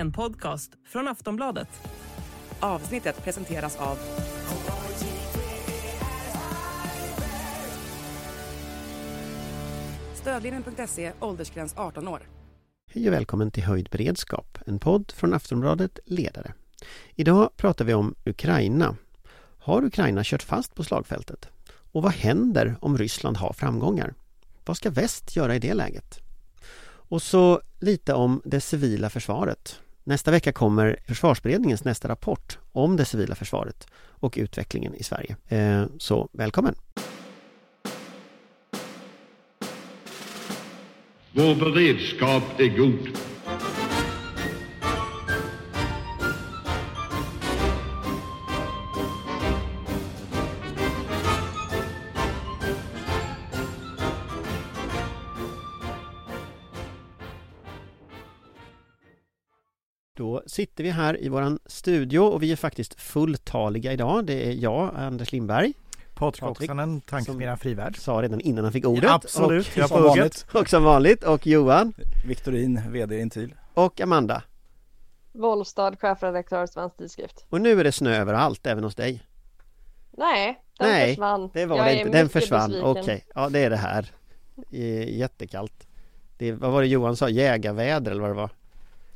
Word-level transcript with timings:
en 0.00 0.12
podcast 0.12 0.72
från 0.86 1.08
Aftonbladet. 1.08 1.68
Avsnittet 2.60 3.24
presenteras 3.24 3.76
av 3.76 3.98
Stödlinjen.se, 10.14 11.12
åldersgräns 11.20 11.74
18 11.76 12.08
år. 12.08 12.20
Hej 12.90 13.08
och 13.08 13.14
välkommen 13.14 13.50
till 13.50 13.62
Höjd 13.62 13.88
beredskap, 13.90 14.58
en 14.66 14.78
podd 14.78 15.12
från 15.16 15.34
Aftonbladet 15.34 15.98
Ledare. 16.04 16.54
Idag 17.14 17.56
pratar 17.56 17.84
vi 17.84 17.94
om 17.94 18.14
Ukraina. 18.24 18.96
Har 19.58 19.84
Ukraina 19.84 20.20
kört 20.24 20.42
fast 20.42 20.74
på 20.74 20.84
slagfältet? 20.84 21.48
Och 21.92 22.02
vad 22.02 22.12
händer 22.12 22.76
om 22.80 22.98
Ryssland 22.98 23.36
har 23.36 23.52
framgångar? 23.52 24.14
Vad 24.64 24.76
ska 24.76 24.90
väst 24.90 25.36
göra 25.36 25.56
i 25.56 25.58
det 25.58 25.74
läget? 25.74 26.18
Och 27.10 27.22
så 27.22 27.60
lite 27.80 28.14
om 28.14 28.42
det 28.44 28.60
civila 28.60 29.10
försvaret. 29.10 29.80
Nästa 30.04 30.30
vecka 30.30 30.52
kommer 30.52 30.96
Försvarsberedningens 31.06 31.84
nästa 31.84 32.08
rapport 32.08 32.58
om 32.72 32.96
det 32.96 33.04
civila 33.04 33.34
försvaret 33.34 33.86
och 33.94 34.34
utvecklingen 34.40 34.94
i 34.94 35.02
Sverige. 35.02 35.36
Eh, 35.48 35.84
så 35.98 36.28
välkommen! 36.32 36.74
Vår 41.32 41.54
beredskap 41.54 42.60
är 42.60 42.76
god. 42.78 43.08
Sitter 60.50 60.84
vi 60.84 60.90
här 60.90 61.22
i 61.24 61.28
våran 61.28 61.58
studio 61.66 62.20
och 62.20 62.42
vi 62.42 62.52
är 62.52 62.56
faktiskt 62.56 63.00
fulltaliga 63.00 63.92
idag. 63.92 64.24
Det 64.26 64.46
är 64.48 64.52
jag, 64.52 64.94
Anders 64.96 65.32
Lindberg, 65.32 65.72
Patrik 66.14 66.42
Oksanen, 66.50 67.00
Tankesmedjan 67.00 67.58
Frivärd. 67.58 67.96
sa 67.96 68.12
redan 68.22 68.40
innan 68.40 68.64
han 68.64 68.72
fick 68.72 68.86
ordet. 68.86 69.02
Ja, 69.04 69.14
absolut, 69.14 69.66
Och, 69.68 69.76
jag 69.78 69.88
hugget. 69.88 70.06
vanligt. 70.16 70.46
och 70.52 70.68
som 70.68 70.84
vanligt, 70.84 71.24
och 71.24 71.46
Johan 71.46 71.92
Viktorin, 72.26 72.80
VD 72.90 73.20
Intil. 73.20 73.54
och 73.74 74.00
Amanda. 74.00 74.42
Wollstad, 75.32 75.96
chefredaktör 76.00 76.66
Svensk 76.66 76.96
Tidskrift. 76.96 77.44
Och 77.48 77.60
nu 77.60 77.80
är 77.80 77.84
det 77.84 77.92
snö 77.92 78.16
överallt, 78.16 78.66
även 78.66 78.84
hos 78.84 78.94
dig. 78.94 79.22
Nej, 80.10 80.60
den 80.78 80.88
Nej, 80.88 81.08
försvann. 81.10 81.50
Det 81.54 81.66
var 81.66 81.76
Jag 81.76 81.86
det 81.86 81.94
inte, 82.00 82.18
den 82.18 82.28
försvann. 82.28 82.74
Okej, 82.82 83.24
ja 83.34 83.48
det 83.48 83.58
är 83.58 83.70
det 83.70 83.76
här. 83.76 84.10
Jättekallt. 85.06 85.86
Det, 86.36 86.52
vad 86.52 86.72
var 86.72 86.80
det 86.82 86.86
Johan 86.88 87.16
sa? 87.16 87.28
Jägarväder 87.28 88.10
eller 88.10 88.20
vad 88.20 88.30
det 88.30 88.34
var? 88.34 88.50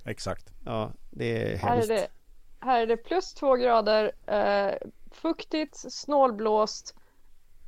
Exakt. 0.04 0.52
Ja, 0.64 0.92
det 1.14 1.52
är 1.52 1.56
Här 1.56 1.76
är 1.76 1.86
det, 1.86 2.06
här 2.60 2.82
är 2.82 2.86
det 2.86 2.96
plus 2.96 3.34
två 3.34 3.54
grader, 3.54 4.12
eh, 4.26 4.74
fuktigt, 5.10 5.76
snålblåst, 5.76 6.94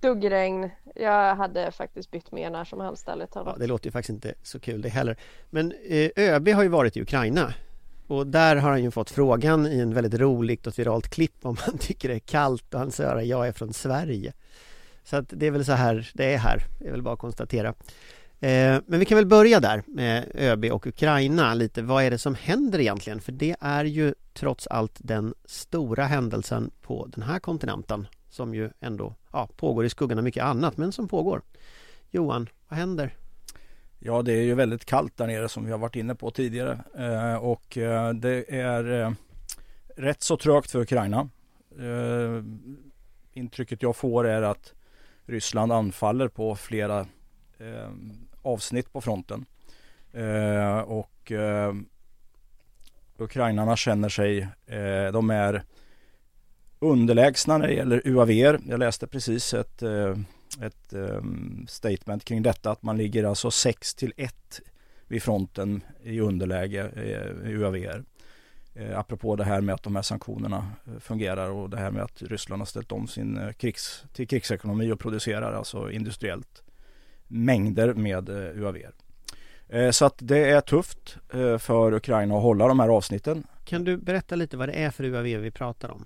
duggregn. 0.00 0.70
Jag 0.94 1.36
hade 1.36 1.70
faktiskt 1.72 2.10
bytt 2.10 2.32
med 2.32 2.52
när 2.52 2.64
som 2.64 2.80
helst 2.80 3.08
ärligt 3.08 3.30
Ja, 3.34 3.56
det 3.58 3.66
låter 3.66 3.86
ju 3.86 3.92
faktiskt 3.92 4.10
inte 4.10 4.34
så 4.42 4.60
kul 4.60 4.82
det 4.82 4.88
heller. 4.88 5.16
Men 5.50 5.72
eh, 5.72 6.10
ÖB 6.16 6.48
har 6.48 6.62
ju 6.62 6.68
varit 6.68 6.96
i 6.96 7.02
Ukraina. 7.02 7.54
Och 8.06 8.26
där 8.26 8.56
har 8.56 8.70
han 8.70 8.82
ju 8.82 8.90
fått 8.90 9.10
frågan 9.10 9.66
i 9.66 9.80
en 9.80 9.94
väldigt 9.94 10.20
roligt 10.20 10.66
och 10.66 10.78
viralt 10.78 11.08
klipp 11.08 11.46
om 11.46 11.56
han 11.60 11.78
tycker 11.78 12.08
det 12.08 12.14
är 12.14 12.18
kallt 12.18 12.74
och 12.74 12.80
han 12.80 12.90
säger 12.90 13.20
jag 13.20 13.48
är 13.48 13.52
från 13.52 13.72
Sverige. 13.72 14.32
Så 15.04 15.16
att 15.16 15.26
det 15.28 15.46
är 15.46 15.50
väl 15.50 15.64
så 15.64 15.72
här 15.72 16.10
det 16.14 16.34
är 16.34 16.38
här, 16.38 16.62
det 16.78 16.86
är 16.88 16.92
väl 16.92 17.02
bara 17.02 17.14
att 17.14 17.20
konstatera. 17.20 17.74
Eh, 18.40 18.80
men 18.86 19.00
vi 19.00 19.04
kan 19.04 19.16
väl 19.16 19.26
börja 19.26 19.60
där 19.60 19.82
med 19.86 20.30
ÖB 20.34 20.64
och 20.64 20.86
Ukraina 20.86 21.54
lite. 21.54 21.82
Vad 21.82 22.04
är 22.04 22.10
det 22.10 22.18
som 22.18 22.34
händer 22.34 22.78
egentligen? 22.78 23.20
För 23.20 23.32
det 23.32 23.56
är 23.60 23.84
ju 23.84 24.14
trots 24.34 24.66
allt 24.66 24.98
den 24.98 25.34
stora 25.44 26.04
händelsen 26.04 26.70
på 26.82 27.06
den 27.06 27.22
här 27.22 27.38
kontinenten 27.38 28.06
som 28.30 28.54
ju 28.54 28.70
ändå 28.80 29.14
ja, 29.32 29.48
pågår 29.56 29.84
i 29.84 29.90
skuggan 29.90 30.18
av 30.18 30.24
mycket 30.24 30.44
annat 30.44 30.76
men 30.76 30.92
som 30.92 31.08
pågår. 31.08 31.42
Johan, 32.10 32.48
vad 32.68 32.78
händer? 32.78 33.14
Ja, 33.98 34.22
det 34.22 34.32
är 34.32 34.42
ju 34.42 34.54
väldigt 34.54 34.84
kallt 34.84 35.16
där 35.16 35.26
nere 35.26 35.48
som 35.48 35.64
vi 35.64 35.70
har 35.70 35.78
varit 35.78 35.96
inne 35.96 36.14
på 36.14 36.30
tidigare. 36.30 36.78
Eh, 36.98 37.36
och 37.36 37.78
eh, 37.78 38.12
det 38.12 38.60
är 38.60 39.14
rätt 39.96 40.22
så 40.22 40.36
trögt 40.36 40.70
för 40.70 40.80
Ukraina. 40.80 41.28
Intrycket 43.32 43.82
jag 43.82 43.96
får 43.96 44.26
är 44.26 44.42
att 44.42 44.74
Ryssland 45.26 45.72
anfaller 45.72 46.28
på 46.28 46.56
flera 46.56 47.06
avsnitt 48.46 48.92
på 48.92 49.00
fronten. 49.00 49.46
Eh, 50.12 50.78
och 50.78 51.32
eh, 51.32 51.74
ukrainarna 53.18 53.76
känner 53.76 54.08
sig, 54.08 54.48
eh, 54.66 55.12
de 55.12 55.30
är 55.30 55.62
underlägsna 56.78 57.58
när 57.58 57.66
det 57.66 57.74
gäller 57.74 58.02
UAV. 58.04 58.30
Jag 58.30 58.78
läste 58.78 59.06
precis 59.06 59.54
ett, 59.54 59.82
eh, 59.82 60.18
ett 60.60 60.92
eh, 60.92 61.22
statement 61.68 62.24
kring 62.24 62.42
detta 62.42 62.70
att 62.70 62.82
man 62.82 62.96
ligger 62.96 63.24
alltså 63.24 63.50
6 63.50 63.94
till 63.94 64.12
1 64.16 64.60
vid 65.06 65.22
fronten 65.22 65.80
i 66.02 66.20
underläge 66.20 66.90
eh, 66.96 67.50
UAV. 67.50 67.76
Eh, 68.74 68.98
apropå 68.98 69.36
det 69.36 69.44
här 69.44 69.60
med 69.60 69.74
att 69.74 69.82
de 69.82 69.96
här 69.96 70.02
sanktionerna 70.02 70.72
eh, 70.86 70.98
fungerar 70.98 71.50
och 71.50 71.70
det 71.70 71.76
här 71.76 71.90
med 71.90 72.02
att 72.02 72.22
Ryssland 72.22 72.60
har 72.60 72.66
ställt 72.66 72.92
om 72.92 73.08
sin 73.08 73.38
eh, 73.38 73.52
krigs, 73.52 74.04
till 74.12 74.28
krigsekonomi 74.28 74.92
och 74.92 75.00
producerar 75.00 75.52
alltså 75.52 75.90
industriellt 75.90 76.62
mängder 77.28 77.94
med 77.94 78.28
eh, 78.28 78.62
UAV. 78.62 78.76
Eh, 79.68 79.90
så 79.90 80.04
att 80.04 80.14
det 80.18 80.50
är 80.50 80.60
tufft 80.60 81.16
eh, 81.32 81.58
för 81.58 81.94
Ukraina 81.94 82.36
att 82.36 82.42
hålla 82.42 82.68
de 82.68 82.80
här 82.80 82.88
avsnitten. 82.88 83.46
Kan 83.64 83.84
du 83.84 83.96
berätta 83.96 84.34
lite 84.34 84.56
vad 84.56 84.68
det 84.68 84.72
är 84.72 84.90
för 84.90 85.04
UAV 85.04 85.24
vi 85.24 85.50
pratar 85.50 85.88
om? 85.88 86.04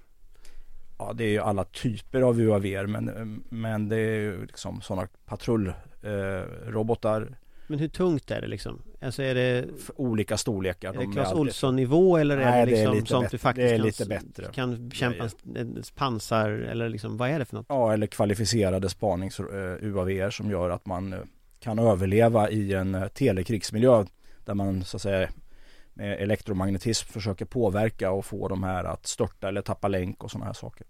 Ja, 0.98 1.12
det 1.14 1.24
är 1.24 1.28
ju 1.28 1.38
alla 1.38 1.64
typer 1.64 2.22
av 2.22 2.40
UAV 2.40 2.88
men, 2.88 3.44
men 3.48 3.88
det 3.88 3.96
är 3.96 4.18
ju 4.20 4.46
liksom 4.46 4.80
sådana 4.80 5.08
patrullrobotar, 5.26 6.70
robotar, 6.70 7.38
Men 7.70 7.78
hur 7.78 7.88
tungt 7.88 8.30
är 8.30 8.40
det 8.40 8.46
liksom? 8.46 8.82
Alltså 9.00 9.22
är 9.22 9.34
det, 9.34 9.64
olika 9.96 10.36
storlekar. 10.36 10.88
är 10.88 10.98
De 10.98 11.06
det 11.06 11.12
Clas 11.12 11.32
Ohlson 11.32 11.76
nivå 11.76 12.16
eller 12.16 12.36
är 12.38 12.44
Nej, 12.50 12.66
det 12.66 12.72
det 12.72 12.80
är 12.80 12.92
liksom 12.92 13.06
sånt 13.06 13.22
bättre. 13.24 13.34
du 13.34 13.38
faktiskt 13.38 13.68
Det 13.68 13.74
är 13.74 13.76
kan, 13.78 13.86
lite 13.86 14.06
bättre. 14.06 14.52
kan 14.52 14.90
kämpa 14.90 15.24
en, 15.24 15.56
en 15.56 15.82
pansar 15.94 16.50
eller 16.50 16.88
liksom 16.88 17.16
vad 17.16 17.30
är 17.30 17.38
det 17.38 17.44
för 17.44 17.56
något? 17.56 17.66
Ja, 17.68 17.92
eller 17.92 18.06
kvalificerade 18.06 18.88
spanings 18.88 19.40
eh, 19.40 20.30
som 20.30 20.50
gör 20.50 20.70
att 20.70 20.86
man 20.86 21.12
eh, 21.12 21.18
kan 21.60 21.78
överleva 21.78 22.50
i 22.50 22.74
en 22.74 22.94
eh, 22.94 23.08
telekrigsmiljö 23.08 24.04
där 24.44 24.54
man 24.54 24.84
så 24.84 24.96
att 24.96 25.02
säga 25.02 25.28
med 25.94 26.22
elektromagnetism 26.22 27.08
försöker 27.12 27.44
påverka 27.44 28.10
och 28.10 28.24
få 28.24 28.48
de 28.48 28.62
här 28.62 28.84
att 28.84 29.06
störta 29.06 29.48
eller 29.48 29.62
tappa 29.62 29.88
länk 29.88 30.24
och 30.24 30.30
sådana 30.30 30.46
här 30.46 30.52
saker. 30.52 30.86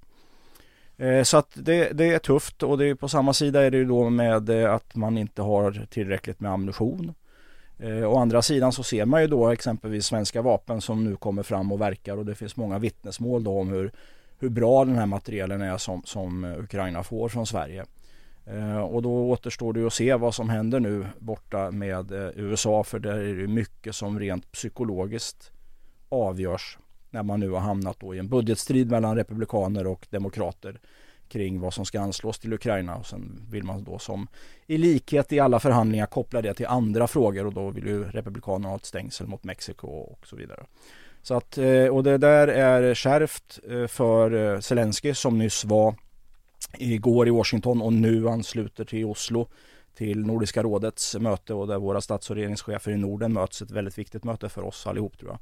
Eh, 1.01 1.23
så 1.23 1.37
att 1.37 1.51
det, 1.55 1.93
det 1.93 2.15
är 2.15 2.19
tufft 2.19 2.63
och 2.63 2.79
det 2.79 2.87
är, 2.87 2.95
på 2.95 3.09
samma 3.09 3.33
sida 3.33 3.63
är 3.63 3.71
det 3.71 3.77
ju 3.77 3.85
då 3.85 4.11
med 4.11 4.51
eh, 4.51 4.75
att 4.75 4.95
man 4.95 5.19
inte 5.19 5.43
har 5.43 5.87
tillräckligt 5.91 6.41
med 6.41 6.53
ammunition. 6.53 7.15
Eh, 7.79 8.13
Å 8.13 8.19
andra 8.19 8.43
sidan 8.43 8.73
så 8.73 8.83
ser 8.83 9.05
man 9.05 9.21
ju 9.21 9.27
då 9.27 9.49
exempelvis 9.49 10.07
svenska 10.07 10.43
vapen 10.43 10.81
som 10.81 11.05
nu 11.05 11.17
kommer 11.17 11.43
fram 11.43 11.73
och 11.73 11.81
verkar 11.81 12.17
och 12.17 12.27
det 12.27 12.35
finns 12.35 12.57
många 12.57 12.79
vittnesmål 12.79 13.45
då 13.45 13.59
om 13.59 13.69
hur, 13.69 13.93
hur 14.39 14.49
bra 14.49 14.85
den 14.85 14.97
här 14.97 15.07
materialen 15.07 15.61
är 15.61 15.79
som, 15.79 16.03
som 16.05 16.45
Ukraina 16.45 17.03
får 17.03 17.29
från 17.29 17.47
Sverige. 17.47 17.85
Eh, 18.47 18.81
Och 18.81 19.03
då 19.03 19.31
återstår 19.31 19.73
det 19.73 19.81
ju 19.81 19.87
att 19.87 19.93
se 19.93 20.15
vad 20.15 20.35
som 20.35 20.49
händer 20.49 20.81
nu 20.81 21.07
borta 21.19 21.71
med 21.71 22.13
eh, 22.13 22.31
USA 22.35 22.85
för 22.85 22.99
där 22.99 23.19
är 23.19 23.35
det 23.35 23.49
mycket 23.49 23.95
som 23.95 24.21
rent 24.21 24.53
psykologiskt 24.53 25.51
avgörs 26.09 26.79
när 27.11 27.23
man 27.23 27.41
nu 27.41 27.51
har 27.51 27.61
hamnat 27.61 28.01
då 28.01 28.15
i 28.15 28.19
en 28.19 28.29
budgetstrid 28.29 28.91
mellan 28.91 29.17
republikaner 29.17 29.87
och 29.87 30.07
demokrater 30.11 30.81
kring 31.29 31.61
vad 31.61 31.75
som 31.75 31.85
ska 31.85 32.01
anslås 32.01 32.39
till 32.39 32.53
Ukraina 32.53 32.97
och 32.97 33.07
sen 33.07 33.47
vill 33.51 33.65
man 33.65 33.85
då 33.85 33.99
som 33.99 34.29
i 34.67 34.79
likhet 34.79 35.33
i 35.33 35.41
alla 35.41 35.61
förhandlingar 35.61 36.07
koppla 36.07 36.43
det 36.43 36.55
till 36.55 36.67
andra 36.67 37.07
frågor 37.07 37.47
och 37.47 37.55
då 37.55 37.71
vill 37.71 37.87
ju 37.87 38.05
republikanerna 38.05 38.69
ha 38.69 38.77
ett 38.77 38.85
stängsel 38.85 39.27
mot 39.27 39.45
Mexiko 39.45 39.87
och 39.87 40.27
så 40.27 40.37
vidare. 40.37 40.65
Så 41.23 41.35
att, 41.35 41.59
eh, 41.59 41.87
och 41.87 42.05
det 42.05 42.19
där 42.19 42.49
är 42.49 42.95
kärvt 42.95 43.59
eh, 43.71 43.87
för 43.87 44.55
eh, 44.55 44.61
Zelensky 44.61 45.15
som 45.15 45.39
nyss 45.39 45.65
var 45.65 45.95
igår 46.79 47.29
i 47.29 47.31
Washington 47.31 47.83
och 47.83 47.93
nu 47.93 48.29
ansluter 48.29 48.85
till 48.85 49.05
Oslo 49.05 49.49
till 49.95 50.27
Nordiska 50.27 50.63
rådets 50.63 51.17
möte 51.17 51.55
och 51.55 51.67
där 51.67 51.79
våra 51.79 52.01
stats 52.01 52.31
och 52.31 52.37
regeringschefer 52.37 52.93
i 52.93 52.97
Norden 52.97 53.33
möts. 53.33 53.63
Ett 53.63 53.71
väldigt 53.71 53.99
viktigt 53.99 54.25
möte 54.25 54.49
för 54.49 54.65
oss 54.65 54.87
allihop 54.87 55.19
tror 55.19 55.31
jag. 55.31 55.39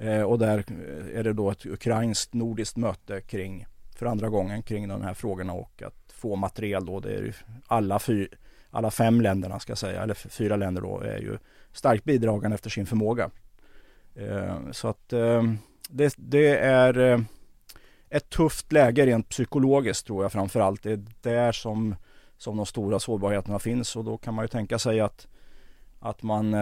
Eh, 0.00 0.22
och 0.22 0.38
där 0.38 0.58
eh, 0.58 1.18
är 1.18 1.24
det 1.24 1.32
då 1.32 1.50
ett 1.50 1.66
ukrainskt 1.66 2.34
nordiskt 2.34 2.76
möte 2.76 3.20
kring 3.20 3.66
för 3.96 4.06
andra 4.06 4.28
gången 4.28 4.62
kring 4.62 4.88
de 4.88 5.02
här 5.02 5.14
frågorna 5.14 5.52
och 5.52 5.82
att 5.82 6.12
få 6.12 6.36
materiel 6.36 6.86
då. 6.86 7.00
Det 7.00 7.14
är 7.14 7.22
ju 7.22 7.32
alla, 7.66 7.98
fy, 7.98 8.28
alla 8.70 8.90
fem 8.90 9.20
länderna 9.20 9.60
ska 9.60 9.70
jag 9.70 9.78
säga, 9.78 10.02
eller 10.02 10.14
fyra 10.14 10.56
länder 10.56 10.82
då 10.82 11.00
är 11.00 11.18
ju 11.18 11.38
starkt 11.72 12.04
bidragande 12.04 12.54
efter 12.54 12.70
sin 12.70 12.86
förmåga. 12.86 13.30
Eh, 14.14 14.56
så 14.70 14.88
att 14.88 15.08
det, 15.88 16.14
det 16.16 16.58
är 16.58 17.24
ett 18.08 18.30
tufft 18.30 18.72
läge 18.72 19.06
rent 19.06 19.28
psykologiskt 19.28 20.06
tror 20.06 20.24
jag 20.24 20.32
framförallt. 20.32 20.82
Det 20.82 20.92
är 20.92 21.04
där 21.22 21.52
som, 21.52 21.96
som 22.36 22.56
de 22.56 22.66
stora 22.66 22.98
sårbarheterna 22.98 23.58
finns 23.58 23.96
och 23.96 24.04
då 24.04 24.16
kan 24.16 24.34
man 24.34 24.44
ju 24.44 24.48
tänka 24.48 24.78
sig 24.78 25.00
att, 25.00 25.28
att 25.98 26.22
man 26.22 26.54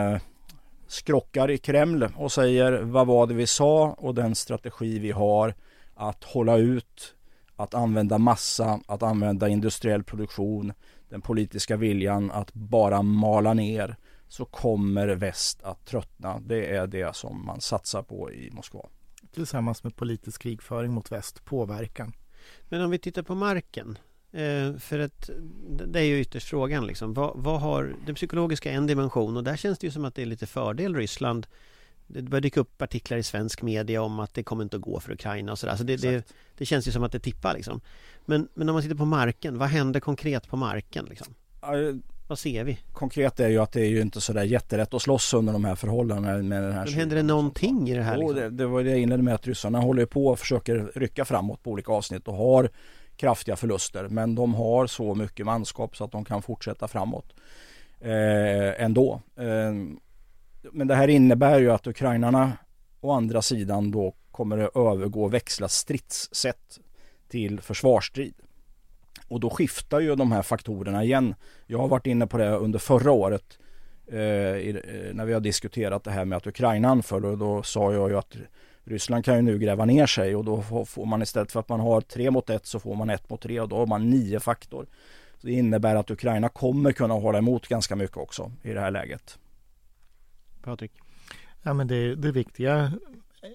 skrockar 0.88 1.50
i 1.50 1.58
Kreml 1.58 2.08
och 2.16 2.32
säger 2.32 2.82
vad 2.82 3.06
var 3.06 3.26
det 3.26 3.34
vi 3.34 3.46
sa 3.46 3.94
och 3.98 4.14
den 4.14 4.34
strategi 4.34 4.98
vi 4.98 5.10
har 5.10 5.54
att 5.94 6.24
hålla 6.24 6.56
ut, 6.56 7.14
att 7.56 7.74
använda 7.74 8.18
massa, 8.18 8.80
att 8.86 9.02
använda 9.02 9.48
industriell 9.48 10.04
produktion, 10.04 10.72
den 11.08 11.20
politiska 11.20 11.76
viljan 11.76 12.30
att 12.30 12.54
bara 12.54 13.02
mala 13.02 13.54
ner 13.54 13.96
så 14.28 14.44
kommer 14.44 15.08
väst 15.08 15.62
att 15.62 15.86
tröttna. 15.86 16.40
Det 16.40 16.74
är 16.74 16.86
det 16.86 17.16
som 17.16 17.46
man 17.46 17.60
satsar 17.60 18.02
på 18.02 18.32
i 18.32 18.50
Moskva. 18.50 18.86
Tillsammans 19.34 19.84
med 19.84 19.96
politisk 19.96 20.42
krigföring 20.42 20.92
mot 20.92 21.12
väst, 21.12 21.44
påverkan. 21.44 22.12
Men 22.68 22.82
om 22.82 22.90
vi 22.90 22.98
tittar 22.98 23.22
på 23.22 23.34
marken. 23.34 23.98
Eh, 24.32 24.76
för 24.78 24.98
att 24.98 25.30
det 25.86 26.00
är 26.00 26.04
ju 26.04 26.20
ytterst 26.20 26.48
frågan 26.48 26.86
liksom. 26.86 27.14
Vad, 27.14 27.32
vad 27.34 27.60
har 27.60 27.94
den 28.06 28.14
psykologiska 28.14 28.70
en 28.70 28.86
dimension 28.86 29.36
och 29.36 29.44
där 29.44 29.56
känns 29.56 29.78
det 29.78 29.86
ju 29.86 29.90
som 29.90 30.04
att 30.04 30.14
det 30.14 30.22
är 30.22 30.26
lite 30.26 30.46
fördel 30.46 30.96
Ryssland. 30.96 31.46
Det 32.06 32.22
börjar 32.22 32.40
dyka 32.40 32.60
upp 32.60 32.82
artiklar 32.82 33.18
i 33.18 33.22
svensk 33.22 33.62
media 33.62 34.02
om 34.02 34.20
att 34.20 34.34
det 34.34 34.42
kommer 34.42 34.62
inte 34.62 34.76
att 34.76 34.82
gå 34.82 35.00
för 35.00 35.12
Ukraina 35.12 35.52
och 35.52 35.58
sådär. 35.58 35.76
Så 35.76 35.84
det, 35.84 35.96
det, 35.96 36.32
det, 36.58 36.66
känns 36.66 36.88
ju 36.88 36.92
som 36.92 37.02
att 37.02 37.12
det 37.12 37.18
tippar 37.18 37.54
liksom. 37.54 37.80
Men, 38.24 38.48
men 38.54 38.68
om 38.68 38.72
man 38.74 38.82
tittar 38.82 38.96
på 38.96 39.04
marken, 39.04 39.58
vad 39.58 39.68
händer 39.68 40.00
konkret 40.00 40.48
på 40.48 40.56
marken 40.56 41.06
liksom? 41.08 41.34
Vad 42.28 42.38
ser 42.38 42.64
vi? 42.64 42.78
Konkret 42.92 43.40
är 43.40 43.48
ju 43.48 43.58
att 43.58 43.72
det 43.72 43.80
är 43.80 43.88
ju 43.88 44.00
inte 44.00 44.20
sådär 44.20 44.42
jätterätt 44.42 44.94
att 44.94 45.02
slåss 45.02 45.34
under 45.34 45.52
de 45.52 45.64
här 45.64 45.74
förhållandena 45.74 46.42
med 46.42 46.62
den 46.62 46.72
här 46.72 46.84
Men 46.84 46.94
händer 46.94 47.16
det 47.16 47.22
någonting 47.22 47.88
i 47.88 47.94
det 47.94 48.02
här? 48.02 48.16
Liksom? 48.16 48.36
Det, 48.36 48.50
det 48.50 48.66
var 48.66 48.82
det 48.82 48.90
jag 48.90 48.98
inledde 48.98 49.22
med 49.22 49.34
att 49.34 49.46
ryssarna 49.46 49.80
håller 49.80 50.06
på 50.06 50.26
och 50.26 50.38
försöker 50.38 50.92
rycka 50.94 51.24
framåt 51.24 51.62
på 51.62 51.70
olika 51.70 51.92
avsnitt 51.92 52.28
och 52.28 52.34
har 52.34 52.70
kraftiga 53.18 53.56
förluster. 53.56 54.08
Men 54.08 54.34
de 54.34 54.54
har 54.54 54.86
så 54.86 55.14
mycket 55.14 55.46
manskap 55.46 55.96
så 55.96 56.04
att 56.04 56.12
de 56.12 56.24
kan 56.24 56.42
fortsätta 56.42 56.88
framåt 56.88 57.34
eh, 58.00 58.84
ändå. 58.84 59.20
Eh, 59.36 59.72
men 60.72 60.88
det 60.88 60.94
här 60.94 61.08
innebär 61.08 61.60
ju 61.60 61.70
att 61.70 61.86
ukrainarna 61.86 62.52
å 63.00 63.12
andra 63.12 63.42
sidan 63.42 63.90
då 63.90 64.14
kommer 64.30 64.58
att 64.58 64.76
övergå 64.76 65.24
och 65.24 65.34
växla 65.34 65.68
stridssätt 65.68 66.78
till 67.28 67.60
försvarsstrid. 67.60 68.34
Och 69.28 69.40
då 69.40 69.50
skiftar 69.50 70.00
ju 70.00 70.14
de 70.14 70.32
här 70.32 70.42
faktorerna 70.42 71.04
igen. 71.04 71.34
Jag 71.66 71.78
har 71.78 71.88
varit 71.88 72.06
inne 72.06 72.26
på 72.26 72.38
det 72.38 72.50
under 72.50 72.78
förra 72.78 73.12
året 73.12 73.58
eh, 74.06 74.18
i, 74.18 74.82
eh, 74.84 75.14
när 75.14 75.24
vi 75.24 75.32
har 75.32 75.40
diskuterat 75.40 76.04
det 76.04 76.10
här 76.10 76.24
med 76.24 76.36
att 76.36 76.46
Ukraina 76.46 76.88
anföll 76.88 77.24
och 77.24 77.38
då 77.38 77.62
sa 77.62 77.92
jag 77.92 78.10
ju 78.10 78.18
att 78.18 78.36
Ryssland 78.88 79.24
kan 79.24 79.36
ju 79.36 79.42
nu 79.42 79.58
gräva 79.58 79.84
ner 79.84 80.06
sig 80.06 80.36
och 80.36 80.44
då 80.44 80.62
får 80.84 81.06
man 81.06 81.22
istället 81.22 81.52
för 81.52 81.60
att 81.60 81.68
man 81.68 81.80
har 81.80 82.00
tre 82.00 82.30
mot 82.30 82.50
ett 82.50 82.66
så 82.66 82.80
får 82.80 82.94
man 82.94 83.10
ett 83.10 83.30
mot 83.30 83.40
tre 83.40 83.60
och 83.60 83.68
då 83.68 83.76
har 83.76 83.86
man 83.86 84.10
nio 84.10 84.40
faktor. 84.40 84.86
Så 85.40 85.46
det 85.46 85.52
innebär 85.52 85.96
att 85.96 86.10
Ukraina 86.10 86.48
kommer 86.48 86.92
kunna 86.92 87.14
hålla 87.14 87.38
emot 87.38 87.68
ganska 87.68 87.96
mycket 87.96 88.16
också 88.16 88.52
i 88.62 88.72
det 88.72 88.80
här 88.80 88.90
läget. 88.90 89.38
Patrik? 90.62 90.92
Ja, 91.62 91.74
men 91.74 91.86
det, 91.86 92.14
det 92.14 92.32
viktiga 92.32 92.92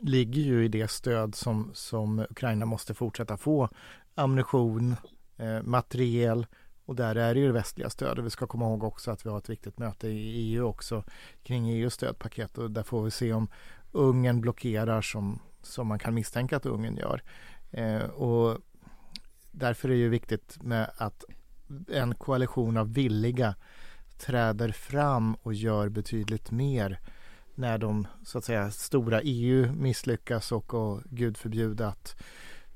ligger 0.01 0.41
ju 0.41 0.65
i 0.65 0.67
det 0.67 0.91
stöd 0.91 1.35
som, 1.35 1.71
som 1.73 2.19
Ukraina 2.19 2.65
måste 2.65 2.93
fortsätta 2.93 3.37
få. 3.37 3.69
Ammunition, 4.15 4.95
eh, 5.37 5.61
materiel 5.63 6.45
och 6.85 6.95
där 6.95 7.15
är 7.15 7.33
det 7.33 7.39
ju 7.39 7.47
det 7.47 7.53
västliga 7.53 7.89
stödet. 7.89 8.25
Vi 8.25 8.29
ska 8.29 8.47
komma 8.47 8.65
ihåg 8.65 8.83
också 8.83 9.11
att 9.11 9.25
vi 9.25 9.29
har 9.29 9.37
ett 9.37 9.49
viktigt 9.49 9.77
möte 9.77 10.07
i 10.07 10.53
EU 10.53 10.65
också 10.65 11.03
kring 11.43 11.69
EUs 11.69 11.93
stödpaket 11.93 12.57
och 12.57 12.71
där 12.71 12.83
får 12.83 13.03
vi 13.03 13.11
se 13.11 13.33
om 13.33 13.47
Ungern 13.93 14.41
blockerar 14.41 15.01
som, 15.01 15.39
som 15.61 15.87
man 15.87 15.99
kan 15.99 16.13
misstänka 16.13 16.57
att 16.57 16.65
Ungern 16.65 16.95
gör. 16.95 17.23
Eh, 17.71 18.03
och 18.03 18.57
därför 19.51 19.89
är 19.89 19.93
det 19.93 19.99
ju 19.99 20.09
viktigt 20.09 20.63
med 20.63 20.91
att 20.97 21.23
en 21.87 22.15
koalition 22.15 22.77
av 22.77 22.93
villiga 22.93 23.55
träder 24.17 24.71
fram 24.71 25.35
och 25.41 25.53
gör 25.53 25.89
betydligt 25.89 26.51
mer 26.51 26.99
när 27.55 27.77
de 27.77 28.07
så 28.23 28.37
att 28.37 28.45
säga 28.45 28.71
stora 28.71 29.21
EU 29.21 29.71
misslyckas 29.73 30.51
och, 30.51 30.73
och 30.73 31.01
gud 31.05 31.37
förbjude 31.37 31.87
att 31.87 32.23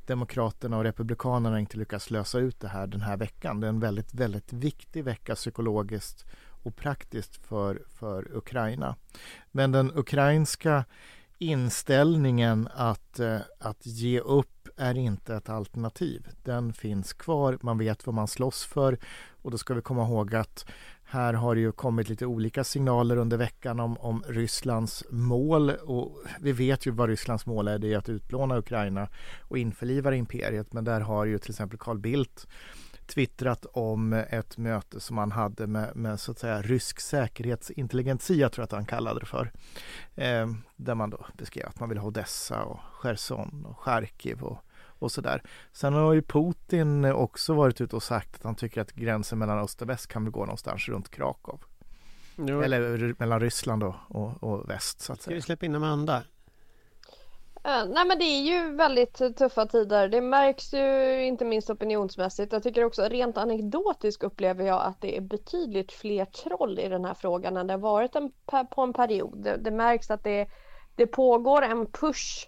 Demokraterna 0.05 0.77
och 0.77 0.83
Republikanerna 0.83 1.59
inte 1.59 1.77
lyckas 1.77 2.11
lösa 2.11 2.39
ut 2.39 2.59
det 2.59 2.67
här 2.67 2.87
den 2.87 3.01
här 3.01 3.17
veckan. 3.17 3.59
Det 3.59 3.67
är 3.67 3.69
en 3.69 3.79
väldigt, 3.79 4.13
väldigt 4.13 4.53
viktig 4.53 5.03
vecka 5.03 5.35
psykologiskt 5.35 6.25
och 6.67 6.75
praktiskt 6.75 7.45
för, 7.45 7.81
för 7.99 8.37
Ukraina. 8.37 8.95
Men 9.51 9.71
den 9.71 9.91
ukrainska 9.95 10.85
inställningen 11.37 12.69
att, 12.73 13.19
eh, 13.19 13.39
att 13.59 13.85
ge 13.85 14.19
upp 14.19 14.69
är 14.77 14.97
inte 14.97 15.35
ett 15.35 15.49
alternativ. 15.49 16.27
Den 16.43 16.73
finns 16.73 17.13
kvar, 17.13 17.57
man 17.61 17.77
vet 17.77 18.05
vad 18.05 18.15
man 18.15 18.27
slåss 18.27 18.65
för. 18.65 18.97
Och 19.41 19.51
då 19.51 19.57
ska 19.57 19.73
vi 19.73 19.81
komma 19.81 20.03
ihåg 20.03 20.35
att 20.35 20.65
här 21.03 21.33
har 21.33 21.55
det 21.55 21.61
ju 21.61 21.71
kommit 21.71 22.09
lite 22.09 22.25
olika 22.25 22.63
signaler 22.63 23.17
under 23.17 23.37
veckan 23.37 23.79
om, 23.79 23.97
om 23.97 24.23
Rysslands 24.27 25.03
mål. 25.09 25.69
Och 25.69 26.23
vi 26.39 26.51
vet 26.51 26.85
ju 26.85 26.91
vad 26.91 27.09
Rysslands 27.09 27.45
mål 27.45 27.67
är, 27.67 27.79
det 27.79 27.93
är 27.93 27.97
att 27.97 28.09
utplåna 28.09 28.57
Ukraina 28.57 29.09
och 29.41 29.57
införliva 29.57 30.15
imperiet. 30.15 30.73
Men 30.73 30.83
där 30.83 31.01
har 31.01 31.25
ju 31.25 31.37
till 31.37 31.51
exempel 31.51 31.79
Carl 31.79 31.97
Bildt 31.99 32.47
twittrat 33.07 33.65
om 33.73 34.13
ett 34.13 34.57
möte 34.57 34.99
som 34.99 35.17
han 35.17 35.31
hade 35.31 35.67
med, 35.67 35.95
med 35.95 36.19
så 36.19 36.31
att 36.31 36.39
säga 36.39 36.61
rysk 36.61 36.99
säkerhetsintelligentia 36.99 38.49
tror 38.49 38.61
jag 38.61 38.65
att 38.65 38.71
han 38.71 38.85
kallade 38.85 39.19
det 39.19 39.25
för. 39.25 39.51
Eh, 40.15 40.47
där 40.75 40.95
man 40.95 41.09
då 41.09 41.25
beskrev 41.33 41.67
att 41.67 41.79
man 41.79 41.89
vill 41.89 41.97
ha 41.97 42.07
Odessa 42.07 42.63
och 42.63 42.79
Cherson 42.93 43.65
och 43.69 43.79
Charkiv 43.79 44.43
och, 44.43 44.57
och 44.99 45.11
sådär. 45.11 45.41
Sen 45.73 45.93
har 45.93 46.13
ju 46.13 46.21
Putin 46.21 47.05
också 47.05 47.53
varit 47.53 47.81
ute 47.81 47.95
och 47.95 48.03
sagt 48.03 48.35
att 48.35 48.43
han 48.43 48.55
tycker 48.55 48.81
att 48.81 48.93
gränsen 48.93 49.39
mellan 49.39 49.59
öst 49.59 49.81
och 49.81 49.89
väst 49.89 50.07
kan 50.07 50.23
väl 50.23 50.31
gå 50.31 50.39
någonstans 50.39 50.89
runt 50.89 51.09
Krakow. 51.09 51.59
Jo. 52.35 52.61
Eller 52.61 53.15
mellan 53.19 53.39
Ryssland 53.39 53.83
och, 53.83 53.95
och, 54.07 54.43
och 54.43 54.69
väst 54.69 55.01
så 55.01 55.13
att 55.13 55.21
säga. 55.21 55.31
Ska 55.31 55.35
vi 55.35 55.41
släppa 55.41 55.65
in 55.65 55.75
Amanda? 55.75 56.23
Eh, 57.63 57.85
nej 57.85 58.05
men 58.05 58.19
det 58.19 58.25
är 58.25 58.41
ju 58.41 58.75
väldigt 58.75 59.37
tuffa 59.37 59.65
tider. 59.65 60.07
Det 60.07 60.21
märks 60.21 60.73
ju 60.73 61.23
inte 61.25 61.45
minst 61.45 61.69
opinionsmässigt. 61.69 62.53
Jag 62.53 62.63
tycker 62.63 62.83
också 62.83 63.01
rent 63.01 63.37
anekdotiskt 63.37 64.23
upplever 64.23 64.65
jag 64.65 64.81
att 64.81 65.01
det 65.01 65.17
är 65.17 65.21
betydligt 65.21 65.91
fler 65.91 66.25
troll 66.25 66.79
i 66.79 66.89
den 66.89 67.05
här 67.05 67.13
frågan 67.13 67.57
än 67.57 67.67
det 67.67 67.73
har 67.73 67.79
varit 67.79 68.15
en, 68.15 68.31
på 68.69 68.81
en 68.81 68.93
period. 68.93 69.43
Det, 69.43 69.57
det 69.57 69.71
märks 69.71 70.11
att 70.11 70.23
det, 70.23 70.47
det 70.95 71.07
pågår 71.07 71.61
en 71.61 71.85
push 71.91 72.47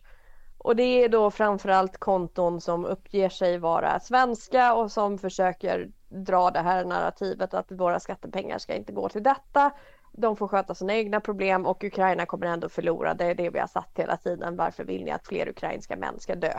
och 0.58 0.76
det 0.76 0.84
är 0.84 1.10
då 1.10 1.32
framförallt 1.32 1.98
konton 1.98 2.62
som 2.62 2.86
uppger 2.86 3.30
sig 3.30 3.58
vara 3.58 4.00
svenska 4.00 4.74
och 4.74 4.92
som 4.92 5.18
försöker 5.18 5.92
dra 6.10 6.52
det 6.52 6.60
här 6.60 6.86
narrativet 6.86 7.54
att 7.54 7.72
våra 7.72 8.00
skattepengar 8.00 8.58
ska 8.58 8.76
inte 8.76 8.94
gå 8.94 9.10
till 9.10 9.24
detta 9.24 9.72
de 10.20 10.36
får 10.36 10.48
sköta 10.48 10.76
sina 10.76 10.96
egna 10.96 11.20
problem 11.20 11.66
och 11.66 11.84
Ukraina 11.84 12.26
kommer 12.26 12.48
ändå 12.48 12.70
förlora. 12.70 13.14
Det 13.14 13.26
är 13.26 13.36
det 13.36 13.50
vi 13.50 13.60
har 13.60 13.68
satt 13.68 13.92
hela 13.96 14.18
tiden. 14.18 14.56
Varför 14.56 14.84
vill 14.84 15.04
ni 15.04 15.12
att 15.12 15.28
fler 15.28 15.50
ukrainska 15.50 15.96
män 15.96 16.20
ska 16.20 16.36
dö? 16.36 16.54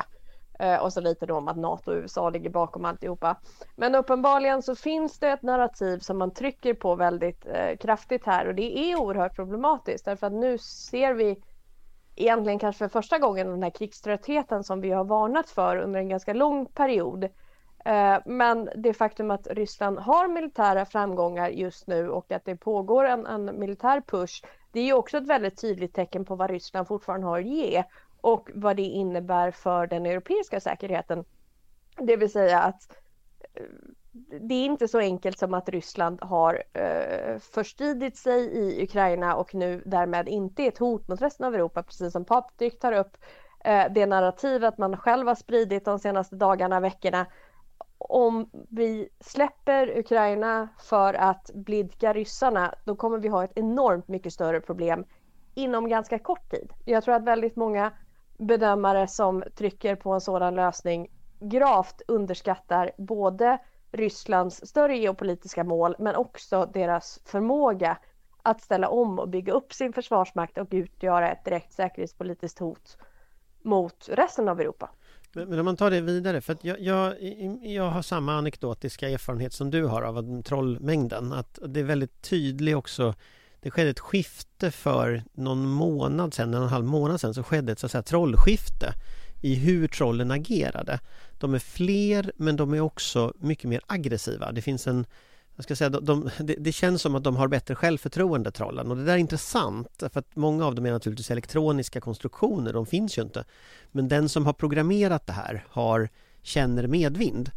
Eh, 0.59 0.77
och 0.77 0.93
så 0.93 1.01
lite 1.01 1.27
då 1.27 1.37
om 1.37 1.49
att 1.49 1.57
NATO 1.57 1.91
och 1.91 1.97
USA 1.97 2.31
ligger 2.31 2.51
bakom 2.51 2.85
alltihopa. 2.85 3.37
Men 3.77 3.95
uppenbarligen 3.95 4.63
så 4.63 4.75
finns 4.75 5.19
det 5.19 5.29
ett 5.29 5.43
narrativ 5.43 5.99
som 5.99 6.19
man 6.19 6.31
trycker 6.31 6.75
på 6.75 6.95
väldigt 6.95 7.47
eh, 7.47 7.77
kraftigt 7.77 8.27
här 8.27 8.47
och 8.47 8.55
det 8.55 8.79
är 8.79 9.01
oerhört 9.01 9.37
problematiskt 9.37 10.05
därför 10.05 10.27
att 10.27 10.33
nu 10.33 10.59
ser 10.59 11.15
vi 11.15 11.43
egentligen 12.17 12.59
kanske 12.59 12.79
för 12.79 12.89
första 12.89 13.19
gången 13.19 13.47
den 13.47 13.63
här 13.63 13.71
krigströttheten 13.71 14.65
som 14.65 14.81
vi 14.81 14.91
har 14.91 15.05
varnat 15.05 15.51
för 15.51 15.77
under 15.77 16.01
en 16.01 16.09
ganska 16.09 16.33
lång 16.33 16.67
period 16.67 17.25
Eh, 17.25 17.31
Eh, 17.85 18.19
men 18.25 18.71
det 18.75 18.95
faktum 18.95 19.31
att 19.31 19.47
Ryssland 19.47 19.99
har 19.99 20.29
militära 20.29 20.85
framgångar 20.85 21.49
just 21.49 21.87
nu 21.87 22.09
och 22.09 22.33
att 22.33 22.45
det 22.45 22.57
pågår 22.57 23.05
en, 23.05 23.27
en 23.27 23.59
militär 23.59 24.01
push, 24.01 24.45
det 24.73 24.81
är 24.81 24.85
ju 24.85 24.93
också 24.93 25.17
ett 25.17 25.27
väldigt 25.27 25.61
tydligt 25.61 25.95
tecken 25.95 26.25
på 26.25 26.37
vad 26.37 26.51
Ryssland 26.51 26.89
fortfarande 26.89 27.27
har 27.27 27.39
att 27.39 27.47
ge 27.47 27.85
och 28.21 28.51
vad 28.55 28.77
det 28.77 28.83
innebär 28.83 29.51
för 29.51 29.87
den 29.87 30.07
europeiska 30.07 30.61
säkerheten. 30.61 31.25
Det 31.97 32.17
vill 32.17 32.33
säga 32.33 32.61
att 32.61 32.97
eh, 33.55 33.63
det 34.41 34.55
är 34.55 34.65
inte 34.65 34.89
så 34.89 34.99
enkelt 34.99 35.39
som 35.39 35.55
att 35.55 35.69
Ryssland 35.69 36.23
har 36.23 36.63
eh, 36.73 37.39
förstridit 37.39 38.17
sig 38.17 38.41
i 38.45 38.85
Ukraina 38.85 39.37
och 39.37 39.55
nu 39.55 39.83
därmed 39.87 40.29
inte 40.29 40.63
är 40.63 40.69
ett 40.69 40.79
hot 40.79 41.09
mot 41.09 41.23
resten 41.23 41.47
av 41.47 41.55
Europa, 41.55 41.83
precis 41.83 42.13
som 42.13 42.25
Patrik 42.25 42.79
tar 42.79 42.93
upp. 42.93 43.17
Eh, 43.65 43.85
det 43.91 44.07
narrativet 44.07 44.79
man 44.79 44.97
själv 44.97 45.27
har 45.29 45.35
spridit 45.35 45.85
de 45.85 45.99
senaste 45.99 46.37
dagarna, 46.37 46.81
veckorna, 46.81 47.27
om 48.01 48.51
vi 48.53 49.09
släpper 49.21 49.99
Ukraina 49.99 50.69
för 50.79 51.15
att 51.15 51.51
blidka 51.55 52.13
ryssarna, 52.13 52.75
då 52.85 52.97
kommer 52.97 53.19
vi 53.19 53.29
ha 53.29 53.45
ett 53.45 53.53
enormt 53.55 54.09
mycket 54.09 54.33
större 54.33 54.61
problem 54.61 55.05
inom 55.55 55.89
ganska 55.89 56.19
kort 56.19 56.51
tid. 56.51 56.73
Jag 56.85 57.05
tror 57.05 57.15
att 57.15 57.25
väldigt 57.25 57.57
många 57.57 57.93
bedömare 58.39 59.07
som 59.07 59.45
trycker 59.57 59.97
på 59.97 60.13
en 60.13 60.21
sådan 60.21 60.55
lösning 60.55 61.09
gravt 61.41 62.03
underskattar 62.09 62.91
både 62.99 63.59
Rysslands 63.93 64.67
större 64.67 64.97
geopolitiska 64.97 65.65
mål 65.65 65.97
men 65.99 66.17
också 66.17 66.71
deras 66.75 67.21
förmåga 67.25 67.99
att 68.43 68.61
ställa 68.61 68.89
om 68.89 69.19
och 69.19 69.29
bygga 69.29 69.53
upp 69.53 69.73
sin 69.73 69.93
försvarsmakt 69.93 70.59
och 70.59 70.69
utgöra 70.71 71.31
ett 71.33 71.45
direkt 71.45 71.73
säkerhetspolitiskt 71.73 72.59
hot 72.59 72.99
mot 73.63 74.09
resten 74.09 74.49
av 74.49 74.61
Europa. 74.61 74.91
Men, 75.33 75.59
om 75.59 75.65
man 75.65 75.77
tar 75.77 75.91
det 75.91 76.01
vidare, 76.01 76.41
för 76.41 76.53
att 76.53 76.65
jag, 76.65 76.81
jag, 76.81 77.15
jag 77.63 77.91
har 77.91 78.03
samma 78.03 78.35
anekdotiska 78.35 79.09
erfarenhet 79.11 79.53
som 79.53 79.71
du 79.71 79.85
har 79.85 80.03
av 80.03 80.43
trollmängden. 80.43 81.33
Att 81.33 81.59
det 81.67 81.81
är 81.81 81.85
väldigt 81.85 82.23
tydligt 82.23 82.77
också 82.77 83.15
det 83.63 83.71
skedde 83.71 83.91
ett 83.91 84.01
skifte 84.01 84.71
för 84.71 85.25
någon 85.33 85.67
månad 85.67 86.35
sedan, 86.35 86.55
en 86.55 86.61
och 86.61 86.63
en 86.65 86.73
halv 86.73 86.85
månad 86.85 87.21
sedan 87.21 87.35
så 87.35 87.43
skedde 87.43 87.73
ett 87.73 87.79
så 87.79 87.87
att 87.87 87.93
säga 87.93 88.03
trollskifte 88.03 88.95
i 89.41 89.55
hur 89.55 89.89
trollen 89.89 90.31
agerade. 90.31 91.01
De 91.39 91.55
är 91.55 91.59
fler 91.59 92.33
men 92.37 92.57
de 92.57 92.75
är 92.75 92.81
också 92.81 93.35
mycket 93.39 93.71
mer 93.71 93.81
aggressiva. 93.87 94.53
Det 94.53 94.63
finns 94.63 94.87
en 94.87 95.07
jag 95.61 95.65
ska 95.65 95.77
säga, 95.77 95.91
de, 95.91 96.31
de, 96.39 96.55
det, 96.59 96.73
känns 96.73 97.03
som 97.03 97.15
att 97.15 97.25
de 97.25 97.37
har 97.37 97.49
bättre 97.49 97.75
självförtroende 97.75 98.51
trollen 98.51 98.91
och 98.91 98.97
det 98.97 99.05
där 99.05 99.13
är 99.13 99.19
intressant 99.19 100.03
för 100.13 100.19
att 100.19 100.37
många 100.37 100.67
av 100.67 100.75
dem 100.75 100.87
är 100.87 100.91
naturligtvis 100.91 101.31
elektroniska 101.31 102.01
konstruktioner, 102.01 102.73
de 102.73 102.87
finns 102.87 103.19
ju 103.19 103.23
inte. 103.23 103.45
Men 103.93 104.09
den 104.09 104.29
som 104.29 104.47
har 104.47 104.53
programmerat 104.53 105.27
det 105.27 105.33
här 105.33 105.65
har, 105.69 106.09
känner 106.43 106.87
medvind. 106.87 107.51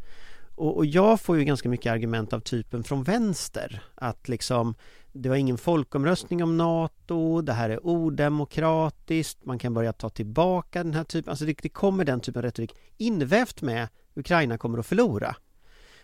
Och, 0.56 0.78
och 0.78 0.86
jag 0.86 1.22
får 1.22 1.38
ju 1.38 1.44
ganska 1.44 1.70
mycket 1.70 1.92
argument 1.92 2.34
av 2.34 2.40
typen 2.40 2.84
från 2.84 3.04
vänster 3.04 3.84
att 3.96 4.30
liksom 4.30 4.76
det 5.12 5.30
var 5.30 5.36
ingen 5.36 5.58
folkomröstning 5.58 6.44
om 6.44 6.58
NATO, 6.58 7.42
det 7.42 7.54
här 7.54 7.70
är 7.70 7.86
odemokratiskt, 7.88 9.46
man 9.46 9.60
kan 9.60 9.74
börja 9.74 9.94
ta 9.94 10.10
tillbaka 10.10 10.84
den 10.84 10.94
här 10.94 11.04
typen, 11.04 11.30
alltså 11.30 11.46
det, 11.46 11.58
det 11.62 11.70
kommer 11.70 12.06
den 12.06 12.20
typen 12.20 12.40
av 12.40 12.44
retorik 12.44 12.76
invävt 12.98 13.62
med 13.62 13.88
Ukraina 14.16 14.58
kommer 14.58 14.80
att 14.80 14.86
förlora. 14.86 15.36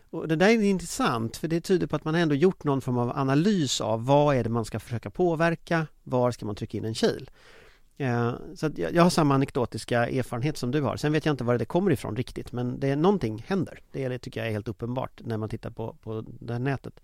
Och 0.10 0.28
det 0.28 0.36
där 0.36 0.50
är 0.50 0.62
intressant 0.62 1.38
för 1.38 1.48
det 1.48 1.62
tyder 1.62 1.88
på 1.88 1.96
att 1.96 2.06
man 2.06 2.16
ändå 2.16 2.36
gjort 2.36 2.63
någon 2.63 2.82
form 2.82 2.98
av 2.98 3.18
analys 3.18 3.82
av 3.82 4.06
vad 4.06 4.36
är 4.36 4.44
det 4.44 4.50
man 4.50 4.66
ska 4.66 4.80
försöka 4.80 5.10
påverka, 5.10 5.88
var 6.04 6.32
ska 6.32 6.46
man 6.46 6.56
trycka 6.56 6.78
in 6.78 6.86
en 6.86 6.94
kil. 6.94 7.30
Eh, 7.98 8.34
så 8.56 8.66
att 8.66 8.78
jag 8.78 9.04
har 9.04 9.10
samma 9.10 9.36
anekdotiska 9.36 10.08
erfarenhet 10.08 10.58
som 10.58 10.72
du 10.72 10.82
har. 10.82 10.98
Sen 10.98 11.13
vet 11.13 11.25
jag 11.25 11.34
inte 11.34 11.44
var 11.44 11.58
det 11.58 11.66
kommer 11.66 11.92
ifrån 11.92 12.16
riktigt 12.16 12.51
men 12.51 12.80
det 12.80 12.88
är 12.88 12.96
någonting 12.96 13.46
händer. 13.48 13.80
Det, 13.92 14.08
det 14.08 14.20
tycker 14.20 14.39
jag 14.39 14.48
är 14.48 14.51
helt 14.51 14.68
uppenbart 14.68 15.22
när 15.25 15.38
man 15.38 15.50
tittar 15.50 15.70
på, 15.70 15.96
på 16.04 16.25
det 16.39 16.54
här 16.54 16.60
nätet. 16.60 17.00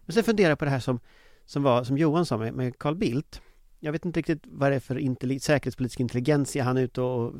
Men 0.00 0.14
sen 0.14 0.24
funderar 0.24 0.48
jag 0.48 0.58
på 0.58 0.64
det 0.64 0.70
här 0.70 0.80
som, 0.80 1.00
som, 1.46 1.62
var, 1.62 1.84
som 1.84 1.98
Johan 1.98 2.26
sa 2.26 2.38
med, 2.38 2.54
med 2.54 2.78
Carl 2.78 2.94
Bildt. 2.94 3.40
Jag 3.80 3.92
vet 3.92 4.04
inte 4.04 4.18
riktigt 4.18 4.42
vad 4.44 4.72
det 4.72 4.76
är 4.76 4.80
för 4.80 4.98
intelli 4.98 5.40
säkerhetspolitisk 5.40 6.00
intelligens 6.00 6.56
han 6.56 6.76
är 6.76 6.82
ute 6.82 7.00
och 7.00 7.34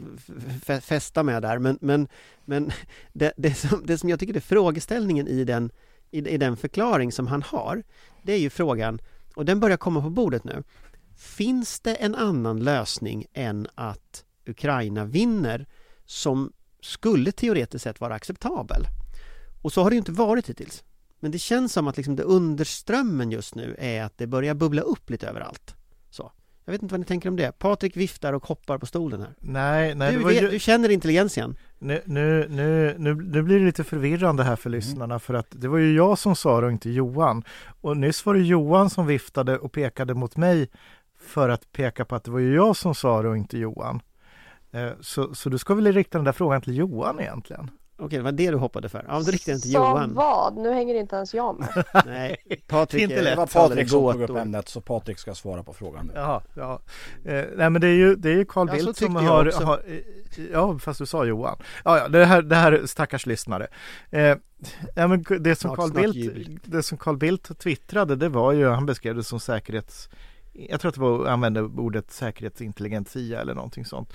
festar 0.81 1.23
med 1.23 1.43
där 1.43 1.59
men, 1.59 1.79
men, 1.81 2.09
men 2.45 2.73
det, 3.13 3.33
det, 3.37 3.55
som, 3.55 3.87
det 3.87 3.99
som 3.99 4.09
jag 4.09 4.21
tycker 4.21 4.37
är 4.37 4.41
frågeställningen 4.41 5.29
i 5.29 5.45
den, 5.45 5.71
i, 6.11 6.19
i 6.29 6.37
den 6.37 6.57
förklaring 6.57 7.13
som 7.13 7.27
han 7.27 7.43
har 7.43 7.83
det 8.23 8.33
är 8.33 8.39
ju 8.39 8.51
frågan, 8.51 8.99
och 9.35 9.45
den 9.45 9.61
börjar 9.61 9.77
komma 9.77 10.03
på 10.03 10.11
bordet 10.11 10.45
nu 10.45 10.63
Finns 11.21 11.81
det 11.81 11.95
en 11.95 12.15
annan 12.15 12.65
lösning 12.65 13.27
än 13.33 13.69
att 13.75 14.25
Ukraina 14.47 15.05
vinner 15.05 15.67
som 16.07 16.53
skulle 16.81 17.33
teoretiskt 17.33 17.83
sett 17.83 18.01
vara 18.01 18.15
acceptabel? 18.15 18.87
Och 19.63 19.73
så 19.73 19.83
har 19.83 19.91
det 19.91 19.95
ju 19.95 19.99
inte 19.99 20.13
varit 20.13 20.49
hittills. 20.49 20.85
Men 21.21 21.31
det 21.31 21.39
känns 21.39 21.73
som 21.73 21.89
att 21.89 21.97
liksom 21.97 22.17
det 22.17 22.23
underströmmen 22.23 23.31
just 23.31 23.55
nu 23.55 23.77
är 23.79 24.03
att 24.03 24.19
det 24.19 24.27
börjar 24.27 24.55
bubbla 24.55 24.83
upp 24.83 25.11
lite 25.11 25.29
överallt. 25.29 25.75
Så. 26.11 26.33
Jag 26.65 26.73
vet 26.73 26.83
inte 26.83 26.93
vad 26.93 27.01
ni 27.01 27.07
tänker 27.07 27.29
om 27.29 27.37
det. 27.37 27.59
Patrik 27.59 27.97
viftar 27.97 28.33
och 28.33 28.47
hoppar 28.47 28.79
på 28.79 28.87
stolen 28.87 29.21
här. 29.21 29.35
Nej, 29.39 29.95
nej. 29.95 30.17
Du, 30.17 30.33
ju... 30.33 30.49
du 30.49 30.59
känner 30.59 30.89
intelligensien. 30.89 31.57
Nu, 31.79 32.03
nu, 32.07 32.47
nu, 32.49 32.95
nu, 32.99 33.15
nu 33.15 33.43
blir 33.43 33.59
det 33.59 33.65
lite 33.65 33.85
förvirrande 33.85 34.43
här 34.43 34.57
för 34.57 34.71
mm. 34.71 34.77
lyssnarna 34.77 35.19
för 35.19 35.35
att 35.35 35.47
det 35.51 35.69
var 35.69 35.79
ju 35.79 35.97
jag 35.97 36.19
som 36.19 36.37
sa 36.37 36.61
det 36.61 36.67
och 36.67 36.73
inte 36.73 36.91
Johan. 36.91 37.45
Och 37.81 37.97
nyss 37.97 38.27
var 38.27 38.35
det 38.35 38.41
Johan 38.41 38.91
som 38.91 39.07
viftade 39.07 39.59
och 39.59 39.73
pekade 39.73 40.15
mot 40.15 40.37
mig 40.37 40.71
för 41.21 41.49
att 41.49 41.73
peka 41.73 42.05
på 42.05 42.15
att 42.15 42.25
det 42.25 42.31
var 42.31 42.39
ju 42.39 42.55
jag 42.55 42.77
som 42.77 42.95
sa 42.95 43.23
det 43.23 43.29
och 43.29 43.37
inte 43.37 43.59
Johan. 43.59 44.01
Eh, 44.73 44.91
så, 45.01 45.35
så 45.35 45.49
du 45.49 45.59
ska 45.59 45.75
väl 45.75 45.93
rikta 45.93 46.19
den 46.19 46.25
där 46.25 46.33
frågan 46.33 46.63
till 46.63 46.77
Johan 46.77 47.21
egentligen? 47.21 47.71
Okej, 48.01 48.19
det 48.19 48.25
var 48.25 48.33
det 48.33 48.51
du 48.51 48.57
hoppade 48.57 48.89
för. 48.89 49.05
Ja, 49.09 49.21
då 49.21 49.31
riktar 49.31 49.53
jag 49.53 49.61
Johan. 49.65 50.05
Som 50.05 50.15
vad? 50.15 50.57
Nu 50.57 50.73
hänger 50.73 50.95
inte 50.95 51.17
ens 51.17 51.35
jag 51.35 51.59
med. 51.59 51.85
Nej, 52.07 52.37
Patrik 52.67 53.03
inte 53.03 53.23
lätt. 53.23 53.33
Det 53.33 53.37
var 53.37 53.47
Patrik 53.47 53.89
som 53.89 54.13
tog 54.13 54.23
upp 54.23 54.37
ämnet 54.37 54.69
så 54.69 54.81
Patrik 54.81 55.19
ska 55.19 55.35
svara 55.35 55.63
på 55.63 55.73
frågan. 55.73 56.07
Nu. 56.07 56.13
Jaha, 56.17 56.43
ja. 56.55 56.81
Eh, 57.25 57.45
nej 57.57 57.71
men 57.71 57.81
det 57.81 57.89
är 57.89 57.95
ju, 57.95 58.17
det 58.17 58.29
är 58.31 58.37
ju 58.37 58.45
Carl 58.45 58.71
Bildt 58.71 58.99
som 58.99 59.17
har, 59.17 59.65
har, 59.65 59.83
Ja, 60.53 60.79
fast 60.79 60.99
du 60.99 61.07
sa 61.07 61.25
Johan. 61.25 61.57
Ja, 61.85 61.99
ja 61.99 62.09
det 62.09 62.25
här, 62.25 62.43
det 62.43 62.57
här 62.57 62.83
stackars 62.87 63.27
lyssnare. 63.27 63.67
Eh, 64.11 64.37
ja, 64.95 65.07
men 65.07 65.25
det 65.41 65.57
som, 65.57 65.69
snart, 65.69 65.77
Carl 65.77 65.93
Bildt, 65.93 66.63
det 66.65 66.83
som 66.83 66.99
Carl 66.99 67.17
Bildt 67.17 67.59
twittrade 67.59 68.17
det 68.17 68.29
var 68.29 68.53
ju, 68.53 68.69
han 68.69 68.87
beskrev 68.87 69.17
det 69.17 69.25
som 69.25 69.41
säkerhets 69.41 70.09
jag 70.53 70.81
tror 70.81 70.89
att 70.89 70.95
det 70.95 71.01
var 71.01 71.27
använde 71.27 71.63
ordet 71.63 72.11
säkerhetsintelligentia 72.11 73.41
eller 73.41 73.55
någonting 73.55 73.85
sånt. 73.85 74.13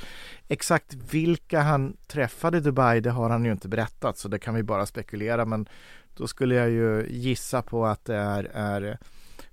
Exakt 0.48 0.94
vilka 1.12 1.62
han 1.62 1.98
träffade 2.08 2.58
i 2.58 2.62
Dubai 2.62 3.00
det 3.00 3.12
har 3.12 3.30
han 3.30 3.46
ju 3.46 3.52
inte 3.52 3.68
berättat 3.68 4.18
så 4.18 4.28
det 4.28 4.40
kan 4.40 4.56
vi 4.56 4.64
bara 4.64 4.86
spekulera 4.86 5.46
men 5.46 5.70
då 6.14 6.28
skulle 6.28 6.56
jag 6.56 6.70
ju 6.70 7.08
gissa 7.10 7.62
på 7.62 7.86
att 7.86 8.06
det 8.06 8.16
är, 8.16 8.44
är 8.54 8.98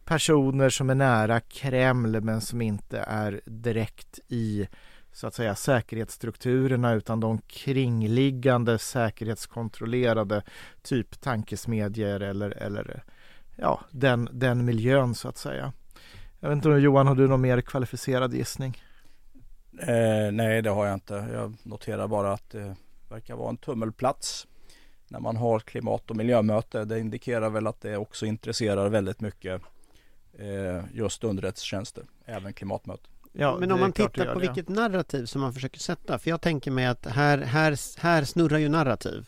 personer 0.04 0.70
som 0.70 0.90
är 0.90 0.94
nära 0.94 1.40
Kreml 1.40 2.20
men 2.20 2.40
som 2.40 2.62
inte 2.62 2.98
är 2.98 3.40
direkt 3.44 4.18
i 4.28 4.68
så 5.12 5.26
att 5.26 5.34
säga 5.34 5.54
säkerhetsstrukturerna 5.54 6.92
utan 6.92 7.20
de 7.20 7.38
kringliggande 7.38 8.78
säkerhetskontrollerade 8.78 10.42
typ 10.82 11.20
tankesmedjor 11.20 12.22
eller, 12.22 12.50
eller 12.50 13.04
ja, 13.56 13.80
den, 13.90 14.28
den 14.32 14.64
miljön 14.64 15.14
så 15.14 15.28
att 15.28 15.38
säga. 15.38 15.72
Jag 16.42 16.48
vet 16.48 16.56
inte 16.56 16.68
Johan, 16.68 17.06
har 17.06 17.14
du 17.14 17.28
någon 17.28 17.40
mer 17.40 17.60
kvalificerad 17.60 18.34
gissning? 18.34 18.82
Eh, 19.80 20.32
nej, 20.32 20.62
det 20.62 20.70
har 20.70 20.86
jag 20.86 20.94
inte. 20.94 21.28
Jag 21.32 21.54
noterar 21.62 22.08
bara 22.08 22.32
att 22.32 22.50
det 22.50 22.76
verkar 23.08 23.36
vara 23.36 23.48
en 23.48 23.56
tummelplats 23.56 24.46
när 25.08 25.20
man 25.20 25.36
har 25.36 25.60
klimat 25.60 26.10
och 26.10 26.16
miljömöte. 26.16 26.84
Det 26.84 26.98
indikerar 26.98 27.50
väl 27.50 27.66
att 27.66 27.80
det 27.80 27.96
också 27.96 28.26
intresserar 28.26 28.88
väldigt 28.88 29.20
mycket 29.20 29.62
eh, 30.38 30.84
just 30.92 31.24
underrättelsetjänster, 31.24 32.04
även 32.24 32.52
klimatmöte. 32.52 33.08
Ja, 33.32 33.56
men 33.60 33.72
om 33.72 33.80
man 33.80 33.92
tittar 33.92 34.34
på 34.34 34.40
det, 34.40 34.46
vilket 34.46 34.68
narrativ 34.68 35.24
som 35.26 35.40
man 35.40 35.52
försöker 35.52 35.80
sätta, 35.80 36.18
för 36.18 36.30
jag 36.30 36.40
tänker 36.40 36.70
mig 36.70 36.86
att 36.86 37.06
här, 37.06 37.38
här, 37.38 38.00
här 38.00 38.24
snurrar 38.24 38.58
ju 38.58 38.68
narrativ. 38.68 39.26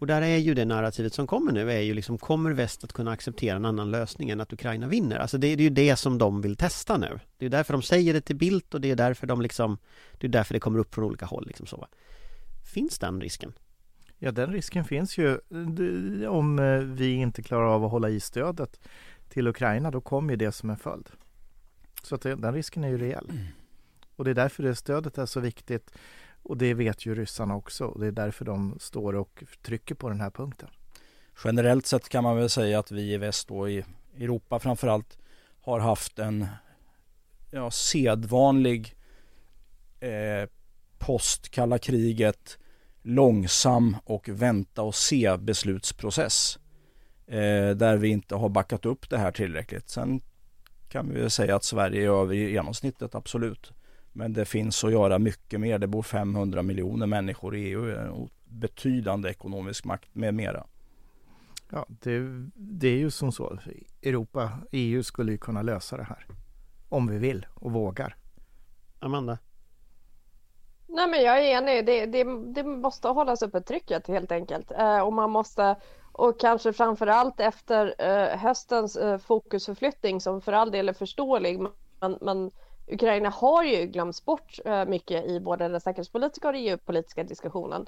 Och 0.00 0.06
där 0.06 0.22
är 0.22 0.36
ju 0.36 0.54
det 0.54 0.64
narrativet 0.64 1.14
som 1.14 1.26
kommer 1.26 1.52
nu 1.52 1.72
är 1.72 1.80
ju 1.80 1.94
liksom 1.94 2.18
kommer 2.18 2.50
väst 2.50 2.84
att 2.84 2.92
kunna 2.92 3.12
acceptera 3.12 3.56
en 3.56 3.64
annan 3.64 3.90
lösning 3.90 4.30
än 4.30 4.40
att 4.40 4.52
Ukraina 4.52 4.86
vinner? 4.86 5.18
Alltså 5.18 5.38
det, 5.38 5.56
det 5.56 5.62
är 5.62 5.64
ju 5.64 5.70
det 5.70 5.96
som 5.96 6.18
de 6.18 6.40
vill 6.40 6.56
testa 6.56 6.96
nu. 6.96 7.20
Det 7.38 7.46
är 7.46 7.50
därför 7.50 7.72
de 7.72 7.82
säger 7.82 8.14
det 8.14 8.20
till 8.20 8.36
Bildt 8.36 8.74
och 8.74 8.80
det 8.80 8.90
är 8.90 8.96
därför 8.96 9.26
de 9.26 9.42
liksom 9.42 9.78
Det 10.12 10.26
är 10.26 10.28
därför 10.28 10.54
det 10.54 10.60
kommer 10.60 10.78
upp 10.78 10.94
från 10.94 11.04
olika 11.04 11.26
håll 11.26 11.46
liksom 11.46 11.66
så. 11.66 11.86
Finns 12.74 12.98
den 12.98 13.20
risken? 13.20 13.52
Ja 14.18 14.32
den 14.32 14.52
risken 14.52 14.84
finns 14.84 15.18
ju 15.18 15.38
om 16.28 16.58
eh, 16.58 16.78
vi 16.78 17.12
inte 17.12 17.42
klarar 17.42 17.66
av 17.66 17.84
att 17.84 17.90
hålla 17.90 18.08
i 18.08 18.20
stödet 18.20 18.80
till 19.28 19.48
Ukraina 19.48 19.90
då 19.90 20.00
kommer 20.00 20.36
det 20.36 20.52
som 20.52 20.70
en 20.70 20.76
följd. 20.76 21.10
Så 22.02 22.14
att 22.14 22.22
den 22.22 22.54
risken 22.54 22.84
är 22.84 22.88
ju 22.88 22.98
reell. 22.98 23.30
Mm. 23.30 23.44
Och 24.16 24.24
det 24.24 24.30
är 24.30 24.34
därför 24.34 24.62
det 24.62 24.74
stödet 24.74 25.18
är 25.18 25.26
så 25.26 25.40
viktigt 25.40 25.90
och 26.42 26.56
det 26.56 26.74
vet 26.74 27.06
ju 27.06 27.14
ryssarna 27.14 27.56
också 27.56 27.84
och 27.84 28.00
det 28.00 28.06
är 28.06 28.12
därför 28.12 28.44
de 28.44 28.76
står 28.80 29.14
och 29.14 29.44
trycker 29.62 29.94
på 29.94 30.08
den 30.08 30.20
här 30.20 30.30
punkten. 30.30 30.68
Generellt 31.44 31.86
sett 31.86 32.08
kan 32.08 32.24
man 32.24 32.36
väl 32.36 32.50
säga 32.50 32.78
att 32.78 32.90
vi 32.90 33.12
i 33.12 33.16
väst 33.16 33.50
och 33.50 33.70
i 33.70 33.84
Europa 34.18 34.58
framförallt 34.58 35.18
har 35.60 35.80
haft 35.80 36.18
en 36.18 36.46
ja, 37.50 37.70
sedvanlig 37.70 38.96
eh, 40.00 40.48
post 40.98 41.50
kalla 41.50 41.78
kriget 41.78 42.58
långsam 43.02 43.96
och 44.04 44.28
vänta 44.28 44.82
och 44.82 44.94
se 44.94 45.36
beslutsprocess. 45.36 46.58
Eh, 47.26 47.70
där 47.70 47.96
vi 47.96 48.08
inte 48.08 48.34
har 48.34 48.48
backat 48.48 48.86
upp 48.86 49.10
det 49.10 49.18
här 49.18 49.32
tillräckligt. 49.32 49.88
Sen 49.88 50.20
kan 50.88 51.08
vi 51.14 51.20
väl 51.20 51.30
säga 51.30 51.56
att 51.56 51.64
Sverige 51.64 52.02
är 52.02 52.22
över 52.22 52.34
genomsnittet, 52.34 53.14
absolut. 53.14 53.72
Men 54.12 54.32
det 54.32 54.44
finns 54.44 54.84
att 54.84 54.92
göra 54.92 55.18
mycket 55.18 55.60
mer. 55.60 55.78
Det 55.78 55.86
bor 55.86 56.02
500 56.02 56.62
miljoner 56.62 57.06
människor 57.06 57.56
i 57.56 57.60
EU. 57.60 57.90
En 57.90 58.28
betydande 58.44 59.30
ekonomisk 59.30 59.84
makt 59.84 60.14
med 60.14 60.34
mera. 60.34 60.66
Ja, 61.70 61.86
det, 61.88 62.20
det 62.54 62.88
är 62.88 62.96
ju 62.96 63.10
som 63.10 63.32
så. 63.32 63.58
Europa, 64.02 64.52
EU 64.72 65.02
skulle 65.02 65.32
ju 65.32 65.38
kunna 65.38 65.62
lösa 65.62 65.96
det 65.96 66.02
här. 66.02 66.26
Om 66.88 67.06
vi 67.06 67.18
vill 67.18 67.46
och 67.54 67.72
vågar. 67.72 68.16
Amanda? 68.98 69.38
Nej 70.86 71.08
men 71.08 71.22
jag 71.22 71.38
är 71.38 71.58
enig. 71.58 71.86
Det, 71.86 72.06
det, 72.06 72.24
det 72.54 72.64
måste 72.64 73.08
hållas 73.08 73.42
uppe 73.42 73.60
trycket 73.60 74.06
helt 74.06 74.32
enkelt. 74.32 74.70
Eh, 74.70 75.00
och 75.00 75.12
man 75.12 75.30
måste 75.30 75.76
och 76.12 76.40
kanske 76.40 76.72
framförallt 76.72 77.40
efter 77.40 77.94
eh, 77.98 78.38
höstens 78.38 78.96
eh, 78.96 79.18
fokusförflyttning 79.18 80.20
som 80.20 80.40
för 80.40 80.52
all 80.52 80.70
del 80.70 80.88
är 80.88 80.92
förståelig. 80.92 81.60
Men, 82.00 82.18
men 82.20 82.50
Ukraina 82.90 83.28
har 83.28 83.64
ju 83.64 83.86
glömts 83.86 84.24
bort 84.24 84.58
eh, 84.64 84.84
mycket 84.84 85.26
i 85.26 85.40
både 85.40 85.68
den 85.68 85.80
säkerhetspolitiska 85.80 86.48
och 86.48 86.52
den 86.52 86.62
geopolitiska 86.62 87.24
diskussionen. 87.24 87.86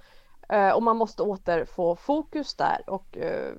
Eh, 0.48 0.70
och 0.70 0.82
man 0.82 0.96
måste 0.96 1.22
åter 1.22 1.64
få 1.64 1.96
fokus 1.96 2.54
där 2.54 2.82
och 2.86 3.16
eh, 3.16 3.52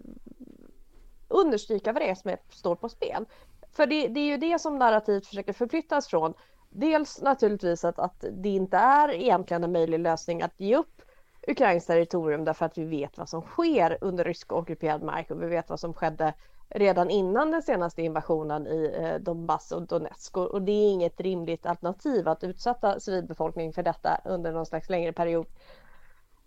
understryka 1.27 1.93
vad 1.93 2.01
det 2.01 2.09
är 2.09 2.15
som 2.15 2.31
är, 2.31 2.38
står 2.50 2.75
på 2.75 2.89
spel. 2.89 3.25
För 3.71 3.85
det, 3.85 4.07
det, 4.07 4.19
är 4.19 4.25
ju 4.25 4.38
det 4.38 4.59
som 4.59 4.77
narrativet 4.79 5.27
försöker 5.27 5.53
förflyttas 5.53 6.07
från. 6.07 6.33
Dels 6.69 7.21
naturligtvis 7.21 7.85
att, 7.85 8.00
att 8.00 8.25
det 8.31 8.50
inte 8.50 8.77
är 8.77 9.13
egentligen 9.13 9.63
en 9.63 9.71
möjlig 9.71 10.00
lösning 10.00 10.41
att 10.41 10.59
ge 10.59 10.75
upp 10.75 11.01
Ukrains 11.47 11.85
territorium 11.85 12.45
därför 12.45 12.65
att 12.65 12.77
vi 12.77 12.85
vet 12.85 13.17
vad 13.17 13.29
som 13.29 13.41
sker 13.41 13.97
under 14.01 14.23
rysk 14.23 14.51
ockuperad 14.51 15.03
mark 15.03 15.31
och 15.31 15.43
vi 15.43 15.47
vet 15.47 15.69
vad 15.69 15.79
som 15.79 15.93
skedde 15.93 16.33
redan 16.74 17.10
innan 17.10 17.51
den 17.51 17.62
senaste 17.62 18.01
invasionen 18.01 18.68
i 18.68 18.96
eh, 19.00 19.15
Donbass 19.15 19.72
och 19.72 19.88
Donetsk 19.88 20.38
och 20.38 20.62
det 20.62 20.72
är 20.72 20.92
inget 20.92 21.22
rimligt 21.22 21.65
alternativ 21.65 22.27
att 22.27 22.44
utsätta 22.44 23.00
civilbefolkningen 23.00 23.74
för 23.74 23.84
detta 23.84 24.22
under 24.25 24.51
någon 24.51 24.65
slags 24.65 24.89
längre 24.89 25.13
period. 25.13 25.46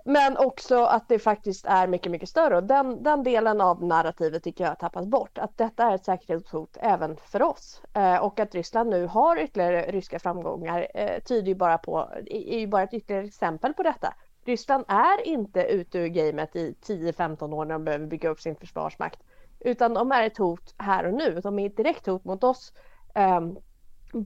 Men 0.08 0.36
också 0.36 0.84
att 0.84 1.08
det 1.08 1.18
faktiskt 1.18 1.66
är 1.66 1.86
mycket, 1.86 2.12
mycket 2.12 2.28
större 2.28 2.56
och 2.56 2.64
den, 2.64 3.02
den 3.02 3.22
delen 3.22 3.60
av 3.60 3.84
narrativet 3.84 4.42
tycker 4.42 4.64
jag 4.64 4.70
har 4.70 4.76
tappats 4.76 5.06
bort. 5.06 5.38
Att 5.38 5.58
detta 5.58 5.84
är 5.84 5.94
ett 5.94 6.04
säkerhetshot 6.04 6.76
även 6.80 7.16
för 7.16 7.42
oss 7.42 7.82
eh, 7.94 8.16
och 8.16 8.40
att 8.40 8.54
Ryssland 8.54 8.90
nu 8.90 9.06
har 9.06 9.38
ytterligare 9.38 9.82
ryska 9.82 10.18
framgångar 10.18 10.86
eh, 10.94 11.22
tyder 11.22 11.48
ju 11.48 11.54
bara 11.54 11.78
på, 11.78 12.08
är 12.26 12.58
ju 12.58 12.66
bara 12.66 12.82
ett 12.82 12.94
ytterligare 12.94 13.24
exempel 13.24 13.74
på 13.74 13.82
detta. 13.82 14.14
Ryssland 14.44 14.84
är 14.88 15.26
inte 15.26 15.62
ute 15.62 15.98
ur 15.98 16.08
gamet 16.08 16.56
i 16.56 16.76
10-15 16.86 17.54
år 17.54 17.64
när 17.64 17.74
de 17.74 17.84
behöver 17.84 18.06
bygga 18.06 18.28
upp 18.28 18.40
sin 18.40 18.56
försvarsmakt 18.56 19.22
utan 19.66 19.94
de 19.94 20.12
är 20.12 20.22
ett 20.22 20.38
hot 20.38 20.74
här 20.78 21.06
och 21.06 21.14
nu. 21.14 21.40
De 21.42 21.58
är 21.58 21.66
ett 21.66 21.76
direkt 21.76 22.06
hot 22.06 22.24
mot 22.24 22.44
oss 22.44 22.72
ehm, 23.14 23.56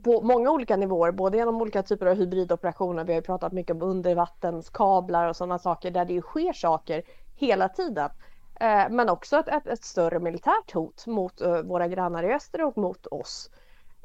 på 0.04 0.22
många 0.22 0.50
olika 0.50 0.76
nivåer, 0.76 1.12
både 1.12 1.36
genom 1.36 1.60
olika 1.60 1.82
typer 1.82 2.06
av 2.06 2.16
hybridoperationer. 2.16 3.04
Vi 3.04 3.12
har 3.12 3.20
ju 3.20 3.26
pratat 3.26 3.52
mycket 3.52 3.76
om 3.76 3.82
undervattenskablar 3.82 5.28
och 5.28 5.36
sådana 5.36 5.58
saker 5.58 5.90
där 5.90 6.04
det 6.04 6.12
ju 6.12 6.20
sker 6.20 6.52
saker 6.52 7.02
hela 7.36 7.68
tiden. 7.68 8.10
Eh, 8.60 8.90
men 8.90 9.08
också 9.08 9.36
ett, 9.36 9.48
ett, 9.48 9.66
ett, 9.66 9.84
större 9.84 10.18
militärt 10.18 10.72
hot 10.72 11.06
mot 11.06 11.42
uh, 11.42 11.62
våra 11.62 11.88
grannar 11.88 12.22
i 12.22 12.32
öster 12.32 12.64
och 12.64 12.78
mot 12.78 13.06
oss. 13.06 13.50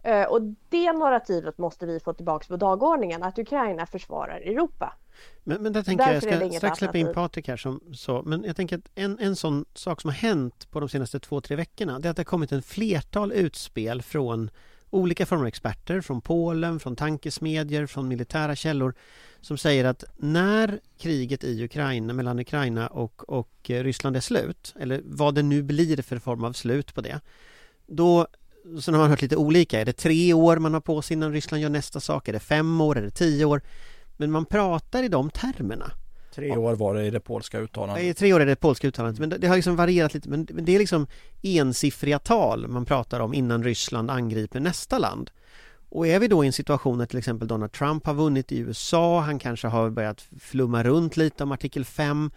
Uh, 0.07 0.23
och 0.23 0.41
det 0.69 0.93
narrativet 0.93 1.57
måste 1.57 1.85
vi 1.85 1.99
få 1.99 2.13
tillbaka 2.13 2.45
på 2.47 2.57
dagordningen, 2.57 3.23
att 3.23 3.39
Ukraina 3.39 3.85
försvarar 3.85 4.37
Europa. 4.37 4.93
Men, 5.43 5.63
men 5.63 5.73
där 5.73 5.83
tänker 5.83 6.05
Därför 6.05 6.27
jag, 6.27 6.41
jag 6.41 6.51
ska 6.51 6.57
strax 6.57 6.77
släppa 6.77 6.97
in 6.97 7.13
Patrik 7.13 7.47
här 7.47 7.57
som 7.57 7.81
så, 7.93 8.23
men 8.25 8.43
jag 8.43 8.55
tänker 8.55 8.77
att 8.77 8.89
en, 8.95 9.19
en 9.19 9.35
sån 9.35 9.65
sak 9.73 10.01
som 10.01 10.09
har 10.09 10.15
hänt 10.15 10.71
på 10.71 10.79
de 10.79 10.89
senaste 10.89 11.19
två, 11.19 11.41
tre 11.41 11.55
veckorna, 11.55 11.99
det 11.99 12.07
är 12.07 12.09
att 12.09 12.15
det 12.15 12.19
har 12.19 12.25
kommit 12.25 12.51
en 12.51 12.61
flertal 12.61 13.31
utspel 13.31 14.01
från 14.01 14.49
olika 14.89 15.25
former 15.25 15.43
av 15.43 15.47
experter 15.47 16.01
från 16.01 16.21
Polen, 16.21 16.79
från 16.79 16.95
tankesmedjor, 16.95 17.85
från 17.85 18.07
militära 18.07 18.55
källor 18.55 18.93
som 19.41 19.57
säger 19.57 19.85
att 19.85 20.03
när 20.17 20.79
kriget 20.97 21.43
i 21.43 21.63
Ukraina, 21.63 22.13
mellan 22.13 22.39
Ukraina 22.39 22.87
och, 22.87 23.29
och 23.29 23.51
Ryssland 23.65 24.15
är 24.15 24.19
slut, 24.21 24.73
eller 24.79 25.01
vad 25.05 25.35
det 25.35 25.43
nu 25.43 25.63
blir 25.63 26.01
för 26.01 26.17
form 26.17 26.43
av 26.43 26.53
slut 26.53 26.95
på 26.95 27.01
det, 27.01 27.19
då 27.87 28.27
Sen 28.81 28.93
har 28.93 29.01
man 29.01 29.09
hört 29.09 29.21
lite 29.21 29.35
olika, 29.35 29.81
är 29.81 29.85
det 29.85 29.93
tre 29.93 30.33
år 30.33 30.57
man 30.57 30.73
har 30.73 30.81
på 30.81 31.01
sig 31.01 31.13
innan 31.13 31.31
Ryssland 31.31 31.63
gör 31.63 31.69
nästa 31.69 31.99
sak? 31.99 32.27
Är 32.27 32.33
det 32.33 32.39
fem 32.39 32.81
år? 32.81 32.97
Är 32.97 33.01
det 33.01 33.11
tio 33.11 33.45
år? 33.45 33.61
Men 34.17 34.31
man 34.31 34.45
pratar 34.45 35.03
i 35.03 35.07
de 35.07 35.29
termerna. 35.29 35.91
Tre 36.35 36.57
år 36.57 36.75
var 36.75 36.95
det 36.95 37.05
i 37.05 37.09
det 37.09 37.19
polska 37.19 37.59
uttalandet. 37.59 38.17
Tre 38.17 38.33
år 38.33 38.39
är 38.39 38.45
det 38.45 38.55
polska 38.55 38.87
uttalandet, 38.87 39.19
men 39.19 39.29
det 39.29 39.47
har 39.47 39.55
liksom 39.55 39.75
varierat 39.75 40.13
lite. 40.13 40.29
Men 40.29 40.45
det 40.45 40.75
är 40.75 40.79
liksom 40.79 41.07
ensiffriga 41.41 42.19
tal 42.19 42.67
man 42.67 42.85
pratar 42.85 43.19
om 43.19 43.33
innan 43.33 43.63
Ryssland 43.63 44.11
angriper 44.11 44.59
nästa 44.59 44.99
land. 44.99 45.31
Och 45.89 46.07
är 46.07 46.19
vi 46.19 46.27
då 46.27 46.43
i 46.43 46.47
en 46.47 46.53
situation 46.53 46.97
när 46.97 47.05
till 47.05 47.17
exempel 47.17 47.47
Donald 47.47 47.71
Trump 47.71 48.05
har 48.05 48.13
vunnit 48.13 48.51
i 48.51 48.57
USA, 48.57 49.19
han 49.19 49.39
kanske 49.39 49.67
har 49.67 49.89
börjat 49.89 50.21
flumma 50.39 50.83
runt 50.83 51.17
lite 51.17 51.43
om 51.43 51.51
artikel 51.51 51.85
5 51.85 52.31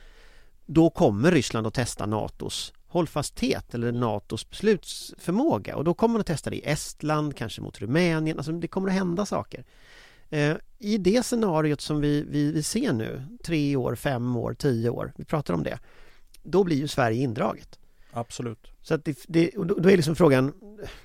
då 0.66 0.90
kommer 0.90 1.32
Ryssland 1.32 1.66
att 1.66 1.74
testa 1.74 2.06
NATOs 2.06 2.72
hållfasthet 2.88 3.74
eller 3.74 3.92
NATOs 3.92 4.50
beslutsförmåga 4.50 5.76
och 5.76 5.84
då 5.84 5.94
kommer 5.94 6.12
man 6.12 6.20
att 6.20 6.26
testa 6.26 6.50
det 6.50 6.56
i 6.56 6.62
Estland, 6.64 7.36
kanske 7.36 7.60
mot 7.60 7.80
Rumänien, 7.80 8.36
alltså 8.38 8.52
det 8.52 8.68
kommer 8.68 8.88
att 8.88 8.94
hända 8.94 9.26
saker. 9.26 9.64
Eh, 10.30 10.56
I 10.78 10.98
det 10.98 11.22
scenariot 11.22 11.80
som 11.80 12.00
vi, 12.00 12.24
vi, 12.28 12.52
vi 12.52 12.62
ser 12.62 12.92
nu, 12.92 13.22
tre 13.44 13.76
år, 13.76 13.94
fem 13.94 14.36
år, 14.36 14.54
tio 14.54 14.90
år, 14.90 15.12
vi 15.16 15.24
pratar 15.24 15.54
om 15.54 15.62
det, 15.62 15.78
då 16.42 16.64
blir 16.64 16.76
ju 16.76 16.88
Sverige 16.88 17.22
indraget. 17.22 17.78
Absolut. 18.10 18.72
Så 18.82 18.94
att 18.94 19.04
det, 19.04 19.18
det, 19.28 19.50
då 19.56 19.90
är 19.90 19.96
liksom 19.96 20.16
frågan 20.16 20.52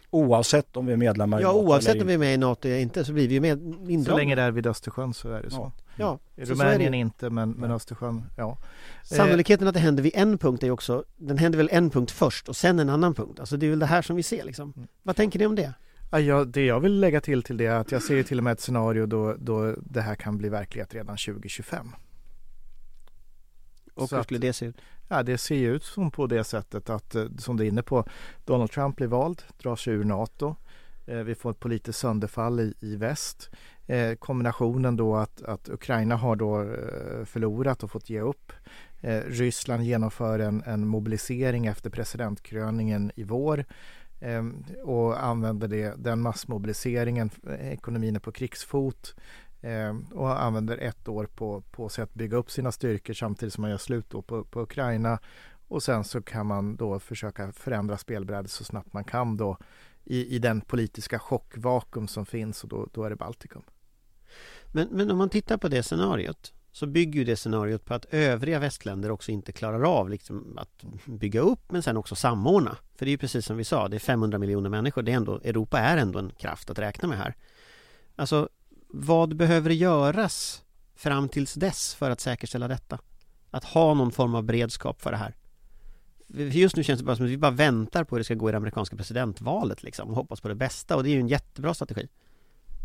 Oavsett 0.09 0.77
om 0.77 0.85
vi 0.85 0.93
är 0.93 0.97
medlemmar 0.97 1.39
i 1.39 1.43
NATO 1.43 1.57
Ja, 1.57 1.61
oavsett 1.61 2.01
om 2.01 2.07
vi 2.07 2.13
är 2.13 2.17
med 2.17 2.33
i 2.33 2.37
NATO 2.37 2.67
eller 2.67 2.79
inte 2.79 3.05
så 3.05 3.13
blir 3.13 3.27
vi 3.27 3.33
ju 3.33 3.41
med 3.41 3.59
indragna. 3.89 4.05
Så 4.05 4.17
länge 4.17 4.35
det 4.35 4.41
är 4.41 4.51
vid 4.51 4.67
Östersjön 4.67 5.13
så 5.13 5.29
är 5.29 5.41
det 5.41 5.49
så. 5.49 5.71
Ja. 5.97 6.19
I 6.35 6.45
Rumänien 6.45 6.93
inte 6.93 7.29
men, 7.29 7.51
men 7.51 7.71
Östersjön, 7.71 8.23
ja. 8.37 8.57
Sannolikheten 9.03 9.67
att 9.67 9.73
det 9.73 9.79
händer 9.79 10.03
vid 10.03 10.11
en 10.15 10.37
punkt 10.37 10.63
är 10.63 10.71
också, 10.71 11.03
den 11.17 11.37
händer 11.37 11.57
väl 11.57 11.69
en 11.71 11.89
punkt 11.89 12.11
först 12.11 12.49
och 12.49 12.55
sen 12.55 12.79
en 12.79 12.89
annan 12.89 13.13
punkt. 13.13 13.39
Alltså 13.39 13.57
det 13.57 13.65
är 13.65 13.69
väl 13.69 13.79
det 13.79 13.85
här 13.85 14.01
som 14.01 14.15
vi 14.15 14.23
ser 14.23 14.43
liksom. 14.43 14.73
Mm. 14.75 14.87
Vad 15.03 15.15
tänker 15.15 15.39
ni 15.39 15.45
om 15.45 15.55
det? 15.55 15.73
Ja, 16.19 16.45
det 16.45 16.65
jag 16.65 16.79
vill 16.79 16.99
lägga 16.99 17.21
till 17.21 17.43
till 17.43 17.57
det 17.57 17.65
är 17.65 17.75
att 17.75 17.91
jag 17.91 18.03
ser 18.03 18.23
till 18.23 18.37
och 18.37 18.43
med 18.43 18.53
ett 18.53 18.61
scenario 18.61 19.05
då, 19.05 19.35
då 19.39 19.75
det 19.81 20.01
här 20.01 20.15
kan 20.15 20.37
bli 20.37 20.49
verklighet 20.49 20.93
redan 20.93 21.17
2025. 21.17 21.87
Och 23.93 24.11
hur 24.11 24.23
skulle 24.23 24.39
det 24.39 24.53
se 24.53 24.65
ut? 24.65 24.75
Ja, 25.07 25.23
det 25.23 25.37
ser 25.37 25.55
ju 25.55 25.75
ut 25.75 25.83
som 25.83 26.11
på 26.11 26.27
det 26.27 26.43
sättet 26.43 26.89
att, 26.89 27.15
eh, 27.15 27.25
som 27.37 27.57
du 27.57 27.63
är 27.63 27.67
inne 27.67 27.83
på, 27.83 28.05
Donald 28.45 28.71
Trump 28.71 28.95
blir 28.95 29.07
vald, 29.07 29.41
drar 29.57 29.75
sig 29.75 29.93
ur 29.93 30.03
NATO. 30.03 30.55
Eh, 31.05 31.17
vi 31.17 31.35
får 31.35 31.51
ett 31.51 31.59
politiskt 31.59 31.99
sönderfall 31.99 32.59
i, 32.59 32.73
i 32.79 32.95
väst. 32.95 33.49
Eh, 33.87 34.15
kombinationen 34.15 34.95
då 34.95 35.15
att, 35.15 35.43
att 35.43 35.69
Ukraina 35.69 36.15
har 36.15 36.35
då 36.35 36.65
förlorat 37.25 37.83
och 37.83 37.91
fått 37.91 38.09
ge 38.09 38.21
upp. 38.21 38.51
Ryssland 39.25 39.83
genomför 39.83 40.39
en, 40.39 40.63
en 40.65 40.87
mobilisering 40.87 41.65
efter 41.65 41.89
presidentkröningen 41.89 43.11
i 43.15 43.23
vår. 43.23 43.65
Ehm, 44.23 44.63
och 44.83 45.23
använder 45.23 45.67
det, 45.67 45.93
den 45.97 46.21
massmobiliseringen, 46.21 47.29
eh, 47.47 47.73
ekonomin 47.73 48.15
är 48.15 48.19
på 48.19 48.31
krigsfot 48.31 49.15
ehm, 49.61 50.05
och 50.13 50.43
använder 50.43 50.77
ett 50.77 51.07
år 51.07 51.25
på, 51.25 51.61
på 51.61 51.89
sig 51.89 52.03
att 52.03 52.13
bygga 52.13 52.37
upp 52.37 52.51
sina 52.51 52.71
styrkor 52.71 53.13
samtidigt 53.13 53.53
som 53.53 53.61
man 53.61 53.71
gör 53.71 53.77
slut 53.77 54.09
på, 54.09 54.21
på 54.43 54.61
Ukraina 54.61 55.19
och 55.67 55.83
sen 55.83 56.03
så 56.03 56.21
kan 56.21 56.45
man 56.45 56.75
då 56.75 56.99
försöka 56.99 57.51
förändra 57.51 57.97
spelbrädet 57.97 58.51
så 58.51 58.63
snabbt 58.63 58.93
man 58.93 59.03
kan 59.03 59.37
då 59.37 59.57
i, 60.03 60.35
i 60.35 60.39
den 60.39 60.61
politiska 60.61 61.19
chockvakuum 61.19 62.07
som 62.07 62.25
finns 62.25 62.63
och 62.63 62.69
då, 62.69 62.87
då 62.93 63.03
är 63.03 63.09
det 63.09 63.15
Baltikum. 63.15 63.63
Men, 64.71 64.87
men 64.91 65.11
om 65.11 65.17
man 65.17 65.29
tittar 65.29 65.57
på 65.57 65.67
det 65.67 65.83
scenariot 65.83 66.53
så 66.73 66.85
bygger 66.85 67.19
ju 67.19 67.25
det 67.25 67.35
scenariot 67.35 67.85
på 67.85 67.93
att 67.93 68.05
övriga 68.05 68.59
västländer 68.59 69.11
också 69.11 69.31
inte 69.31 69.51
klarar 69.51 69.83
av 69.83 70.09
liksom 70.09 70.57
att 70.57 70.83
bygga 71.05 71.39
upp 71.39 71.71
men 71.71 71.83
sen 71.83 71.97
också 71.97 72.15
samordna. 72.15 72.77
För 72.95 73.05
det 73.05 73.09
är 73.09 73.11
ju 73.11 73.17
precis 73.17 73.45
som 73.45 73.57
vi 73.57 73.63
sa, 73.63 73.87
det 73.87 73.97
är 73.97 73.99
500 73.99 74.37
miljoner 74.37 74.69
människor. 74.69 75.01
Det 75.01 75.11
är 75.11 75.15
ändå, 75.15 75.39
Europa 75.43 75.79
är 75.79 75.97
ändå 75.97 76.19
en 76.19 76.29
kraft 76.29 76.69
att 76.69 76.79
räkna 76.79 77.07
med 77.07 77.17
här. 77.17 77.35
Alltså, 78.15 78.49
vad 78.87 79.35
behöver 79.35 79.69
göras 79.69 80.63
fram 80.95 81.29
tills 81.29 81.53
dess 81.53 81.95
för 81.95 82.09
att 82.09 82.19
säkerställa 82.19 82.67
detta? 82.67 82.99
Att 83.51 83.63
ha 83.63 83.93
någon 83.93 84.11
form 84.11 84.35
av 84.35 84.43
beredskap 84.43 85.01
för 85.01 85.11
det 85.11 85.17
här. 85.17 85.35
Just 86.51 86.75
nu 86.75 86.83
känns 86.83 86.99
det 86.99 87.05
bara 87.05 87.15
som 87.15 87.25
att 87.25 87.31
vi 87.31 87.37
bara 87.37 87.51
väntar 87.51 88.03
på 88.03 88.15
hur 88.15 88.19
det 88.19 88.23
ska 88.23 88.33
gå 88.33 88.49
i 88.49 88.51
det 88.51 88.57
amerikanska 88.57 88.95
presidentvalet 88.95 89.83
liksom 89.83 90.09
och 90.09 90.15
hoppas 90.15 90.41
på 90.41 90.47
det 90.47 90.55
bästa 90.55 90.95
och 90.95 91.03
det 91.03 91.09
är 91.09 91.13
ju 91.13 91.19
en 91.19 91.27
jättebra 91.27 91.73
strategi. 91.73 92.07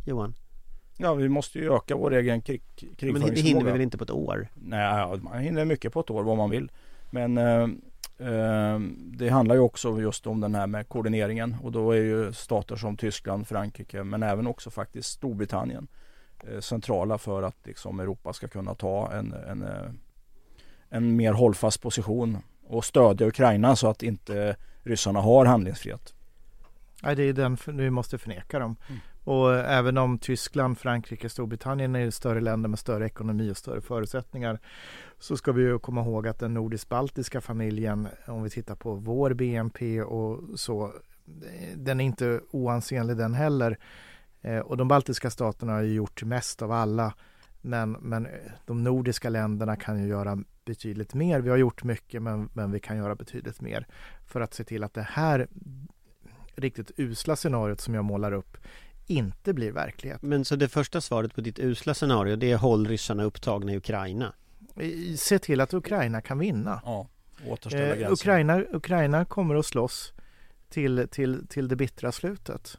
Johan? 0.07 0.35
Ja, 1.00 1.14
vi 1.14 1.28
måste 1.28 1.58
ju 1.58 1.74
öka 1.74 1.96
vår 1.96 2.14
egen 2.14 2.40
krig, 2.40 2.62
krigföringsförmåga. 2.76 3.24
Men 3.24 3.34
det 3.34 3.40
hinner 3.40 3.64
vi 3.64 3.72
väl 3.72 3.80
inte 3.80 3.98
på 3.98 4.04
ett 4.04 4.11
år? 4.11 4.48
Nej, 4.54 5.18
man 5.18 5.38
hinner 5.38 5.64
mycket 5.64 5.92
på 5.92 6.00
ett 6.00 6.11
år 6.11 6.22
vad 6.22 6.37
man 6.37 6.50
vill. 6.50 6.70
Men 7.11 7.38
eh, 7.38 7.62
eh, 8.28 8.80
det 8.96 9.28
handlar 9.28 9.54
ju 9.54 9.61
också 9.61 10.00
just 10.00 10.26
om 10.26 10.40
den 10.40 10.54
här 10.54 10.66
med 10.66 10.88
koordineringen 10.88 11.56
och 11.62 11.72
då 11.72 11.92
är 11.92 12.00
ju 12.00 12.32
stater 12.32 12.76
som 12.76 12.96
Tyskland, 12.96 13.48
Frankrike 13.48 14.04
men 14.04 14.22
även 14.22 14.46
också 14.46 14.70
faktiskt 14.70 15.08
Storbritannien 15.08 15.88
eh, 16.48 16.61
centrala 16.61 17.18
för 17.18 17.42
att 17.42 17.56
liksom 17.64 18.00
Europa 18.00 18.32
ska 18.32 18.48
kunna 18.48 18.74
ta 18.74 19.12
en, 19.12 19.32
en, 19.32 19.62
eh, 19.62 19.90
en 20.88 21.16
mer 21.16 21.32
hållfast 21.32 21.82
position 21.82 22.38
och 22.66 22.84
stödja 22.84 23.26
Ukraina 23.26 23.76
så 23.76 23.88
att 23.88 24.02
inte 24.02 24.56
ryssarna 24.82 25.20
har 25.20 25.46
handlingsfrihet. 25.46 26.14
Nej, 27.02 27.16
det 27.16 27.22
är 27.22 27.32
den 27.32 27.58
vi 27.66 27.90
måste 27.90 28.18
förneka 28.18 28.58
dem. 28.58 28.76
Mm. 28.88 29.00
Och 29.28 29.54
även 29.54 29.98
om 29.98 30.18
Tyskland, 30.18 30.78
Frankrike, 30.78 31.28
Storbritannien 31.28 31.96
är 31.96 32.10
större 32.10 32.40
länder 32.40 32.68
med 32.68 32.78
större 32.78 33.06
ekonomi 33.06 33.52
och 33.52 33.56
större 33.56 33.80
förutsättningar 33.80 34.58
så 35.18 35.36
ska 35.36 35.52
vi 35.52 35.62
ju 35.62 35.78
komma 35.78 36.00
ihåg 36.00 36.28
att 36.28 36.38
den 36.38 36.54
nordisk-baltiska 36.54 37.40
familjen, 37.40 38.08
om 38.26 38.42
vi 38.42 38.50
tittar 38.50 38.74
på 38.74 38.94
vår 38.94 39.34
BNP 39.34 40.02
och 40.02 40.58
så, 40.58 40.92
den 41.74 42.00
är 42.00 42.04
inte 42.04 42.40
oansenlig 42.50 43.16
den 43.16 43.34
heller. 43.34 43.78
Eh, 44.42 44.58
och 44.58 44.76
de 44.76 44.88
baltiska 44.88 45.30
staterna 45.30 45.72
har 45.72 45.82
ju 45.82 45.94
gjort 45.94 46.22
mest 46.22 46.62
av 46.62 46.72
alla. 46.72 47.14
Men, 47.60 47.92
men 47.92 48.28
de 48.66 48.84
nordiska 48.84 49.28
länderna 49.28 49.76
kan 49.76 50.02
ju 50.02 50.08
göra 50.08 50.38
betydligt 50.64 51.14
mer. 51.14 51.40
Vi 51.40 51.50
har 51.50 51.56
gjort 51.56 51.84
mycket 51.84 52.22
men, 52.22 52.48
men 52.52 52.70
vi 52.70 52.80
kan 52.80 52.96
göra 52.96 53.14
betydligt 53.14 53.60
mer 53.60 53.86
för 54.26 54.40
att 54.40 54.54
se 54.54 54.64
till 54.64 54.84
att 54.84 54.94
det 54.94 55.06
här 55.10 55.48
riktigt 56.54 56.90
usla 56.96 57.36
scenariot 57.36 57.80
som 57.80 57.94
jag 57.94 58.04
målar 58.04 58.32
upp 58.32 58.56
inte 59.08 59.52
blir 59.52 59.72
verklighet. 59.72 60.22
Men 60.22 60.44
så 60.44 60.56
det 60.56 60.68
första 60.68 61.00
svaret 61.00 61.34
på 61.34 61.40
ditt 61.40 61.58
usla 61.58 61.94
scenario 61.94 62.36
det 62.36 62.52
är 62.52 62.56
håll 62.56 62.86
ryssarna 62.86 63.24
upptagna 63.24 63.72
i 63.72 63.76
Ukraina? 63.76 64.32
Se 65.16 65.38
till 65.38 65.60
att 65.60 65.74
Ukraina 65.74 66.20
kan 66.20 66.38
vinna. 66.38 66.80
Ja, 66.84 67.08
återställa 67.46 67.94
eh, 67.94 68.12
Ukraina, 68.12 68.62
Ukraina 68.72 69.24
kommer 69.24 69.54
att 69.54 69.66
slåss 69.66 70.12
till, 70.68 71.08
till, 71.10 71.46
till 71.48 71.68
det 71.68 71.76
bittra 71.76 72.12
slutet. 72.12 72.78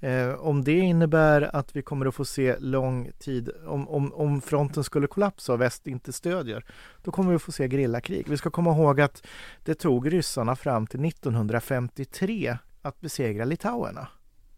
Eh, 0.00 0.34
om 0.34 0.64
det 0.64 0.78
innebär 0.78 1.56
att 1.56 1.76
vi 1.76 1.82
kommer 1.82 2.06
att 2.06 2.14
få 2.14 2.24
se 2.24 2.58
lång 2.58 3.10
tid, 3.18 3.50
om, 3.66 3.88
om, 3.88 4.14
om 4.14 4.40
fronten 4.40 4.84
skulle 4.84 5.06
kollapsa 5.06 5.52
och 5.52 5.60
väst 5.60 5.86
inte 5.86 6.12
stödjer, 6.12 6.64
då 7.02 7.10
kommer 7.10 7.30
vi 7.30 7.36
att 7.36 7.42
få 7.42 7.52
se 7.52 7.68
grillakrig. 7.68 8.28
Vi 8.28 8.36
ska 8.36 8.50
komma 8.50 8.70
ihåg 8.70 9.00
att 9.00 9.26
det 9.64 9.74
tog 9.74 10.12
ryssarna 10.12 10.56
fram 10.56 10.86
till 10.86 11.04
1953 11.04 12.58
att 12.82 13.00
besegra 13.00 13.44
litauerna. 13.44 14.08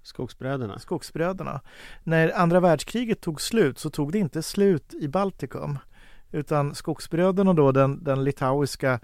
Skogsbröderna. 0.09 0.79
Skogsbröderna. 0.79 1.61
När 2.05 2.33
andra 2.37 2.61
världskriget 2.61 3.21
tog 3.21 3.41
slut 3.41 3.79
så 3.79 3.91
tog 3.91 4.13
det 4.13 4.19
inte 4.19 4.43
slut 4.43 4.95
i 4.95 5.09
Baltikum 5.09 5.79
utan 6.31 6.75
skogsbröderna 6.75 7.53
då, 7.53 7.73
den, 7.73 8.05
den 8.05 8.25
litauiska 8.25 9.01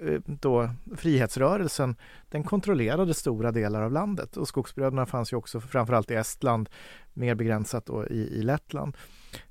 eh, 0.00 0.20
då, 0.26 0.70
frihetsrörelsen, 0.96 1.96
den 2.28 2.44
kontrollerade 2.44 3.14
stora 3.14 3.52
delar 3.52 3.82
av 3.82 3.92
landet 3.92 4.36
och 4.36 4.48
skogsbröderna 4.48 5.06
fanns 5.06 5.32
ju 5.32 5.36
också 5.36 5.60
framförallt 5.60 6.10
i 6.10 6.14
Estland, 6.14 6.68
mer 7.12 7.34
begränsat 7.34 7.86
då 7.86 8.06
i, 8.06 8.20
i 8.20 8.42
Lettland. 8.42 8.96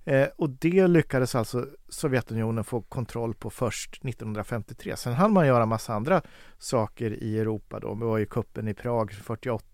Eh, 0.05 0.27
och 0.35 0.49
det 0.49 0.87
lyckades 0.87 1.35
alltså 1.35 1.67
Sovjetunionen 1.89 2.63
få 2.63 2.81
kontroll 2.81 3.33
på 3.33 3.49
först 3.49 4.05
1953. 4.05 4.95
Sen 4.97 5.13
hann 5.13 5.33
man 5.33 5.47
göra 5.47 5.65
massa 5.65 5.93
andra 5.93 6.21
saker 6.57 7.23
i 7.23 7.39
Europa 7.39 7.79
då. 7.79 7.95
Det 7.95 8.05
var 8.05 8.17
ju 8.17 8.25
kuppen 8.25 8.67
i 8.67 8.73
Prag 8.73 9.11
48 9.11 9.68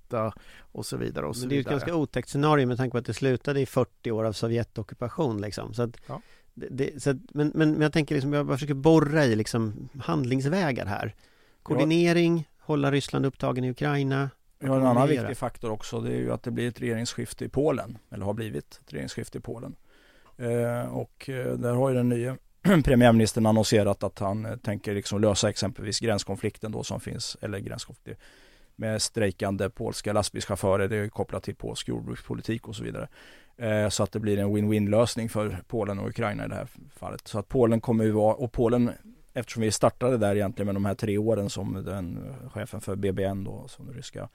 och 0.72 0.86
så 0.86 0.98
vidare. 0.98 1.26
Och 1.26 1.36
så 1.36 1.40
Men 1.40 1.50
det 1.50 1.56
är 1.56 1.58
ju 1.58 1.62
ett 1.62 1.68
ganska 1.68 1.96
otäckt 1.96 2.30
scenario 2.30 2.68
med 2.68 2.78
tanke 2.78 2.92
på 2.92 2.98
att 2.98 3.06
det 3.06 3.14
slutade 3.14 3.60
i 3.62 3.66
40 3.66 4.12
år 4.12 4.24
av 4.24 4.34
Sovjetockupation 4.34 5.42
liksom. 5.42 5.74
Så 5.74 5.82
att, 5.82 5.98
Ja. 6.08 6.22
det, 6.54 6.68
det, 6.72 7.04
så 7.04 7.10
att, 7.10 7.18
men, 7.30 7.52
men, 7.56 7.72
men 7.72 7.82
jag 7.82 7.94
tänker 7.94 8.16
liksom, 8.16 8.34
jag 8.34 8.46
bara 8.46 8.58
försöker 8.58 8.74
borra 8.74 9.26
i 9.26 9.36
liksom 9.36 9.90
handlingsvägar 10.00 10.86
här. 10.86 11.16
Koordinering, 11.64 12.48
hålla 12.60 12.92
Ryssland 12.92 13.26
upptagen 13.26 13.64
i 13.64 13.70
Ukraina. 13.70 14.30
Vi 14.60 14.68
har 14.68 14.80
en 14.80 14.86
annan 14.86 15.08
viktig 15.08 15.38
faktor 15.38 15.72
också. 15.72 16.02
Det 16.02 16.14
är 16.14 16.18
ju 16.18 16.32
att 16.32 16.44
det 16.44 16.52
blir 16.52 16.68
ett 16.68 16.82
regeringsskifte 16.82 17.46
i 17.46 17.50
Polen. 17.50 17.98
Eller 18.10 18.26
har 18.26 18.34
blivit 18.34 18.82
ett 18.84 18.94
regeringsskifte 18.94 19.38
i 19.38 19.42
Polen. 19.42 19.76
Eh, 20.38 20.96
och 20.96 21.30
eh, 21.30 21.54
där 21.54 21.74
har 21.74 21.90
ju 21.90 21.96
den 21.96 22.10
nya 22.10 22.38
premiärministern 22.84 23.46
annonserat 23.46 24.04
att 24.04 24.20
han 24.20 24.46
eh, 24.46 24.56
tänker 24.56 24.94
liksom 24.94 25.22
lösa 25.22 25.50
exempelvis 25.50 26.00
gränskonflikten 26.00 26.72
då 26.72 26.84
som 26.84 27.00
finns. 27.00 27.38
Eller 27.42 27.60
gränskonflikt 27.60 28.22
med 28.76 29.02
strejkande 29.02 29.70
polska 29.70 30.14
lastbilschaufförer. 30.14 30.88
Det 30.88 30.98
är 30.98 31.10
kopplat 31.10 31.44
till 31.44 31.56
polsk 31.56 31.88
jordbrukspolitik 31.88 32.68
och 32.68 32.76
så 32.76 32.84
vidare. 32.84 33.08
Eh, 33.58 33.90
så 33.90 34.04
att 34.04 34.12
det 34.12 34.20
blir 34.20 34.40
en 34.40 34.56
win-win 34.56 34.90
lösning 34.90 35.30
för 35.30 35.58
Polen 35.68 36.00
och 36.00 36.08
Ukraina 36.08 36.46
i 36.46 36.48
det 36.48 36.56
här 36.56 36.68
fallet. 36.96 37.28
Så 37.28 37.40
att 37.40 37.50
Polen 37.50 37.82
kommer 37.82 38.04
ju 38.04 38.12
vara, 38.12 38.34
och 38.34 38.52
Polen 38.52 38.92
eftersom 39.34 39.62
vi 39.62 39.72
startade 39.72 40.18
där 40.18 40.36
egentligen 40.36 40.66
med 40.66 40.76
de 40.76 40.86
här 40.86 40.96
tre 40.96 41.18
åren 41.18 41.50
som 41.50 41.84
den 41.86 42.18
eh, 42.18 42.50
chefen 42.50 42.82
för 42.82 42.96
BBN 42.96 43.44
då, 43.44 43.68
som 43.68 43.86
den 43.86 43.96
ryska 43.96 44.30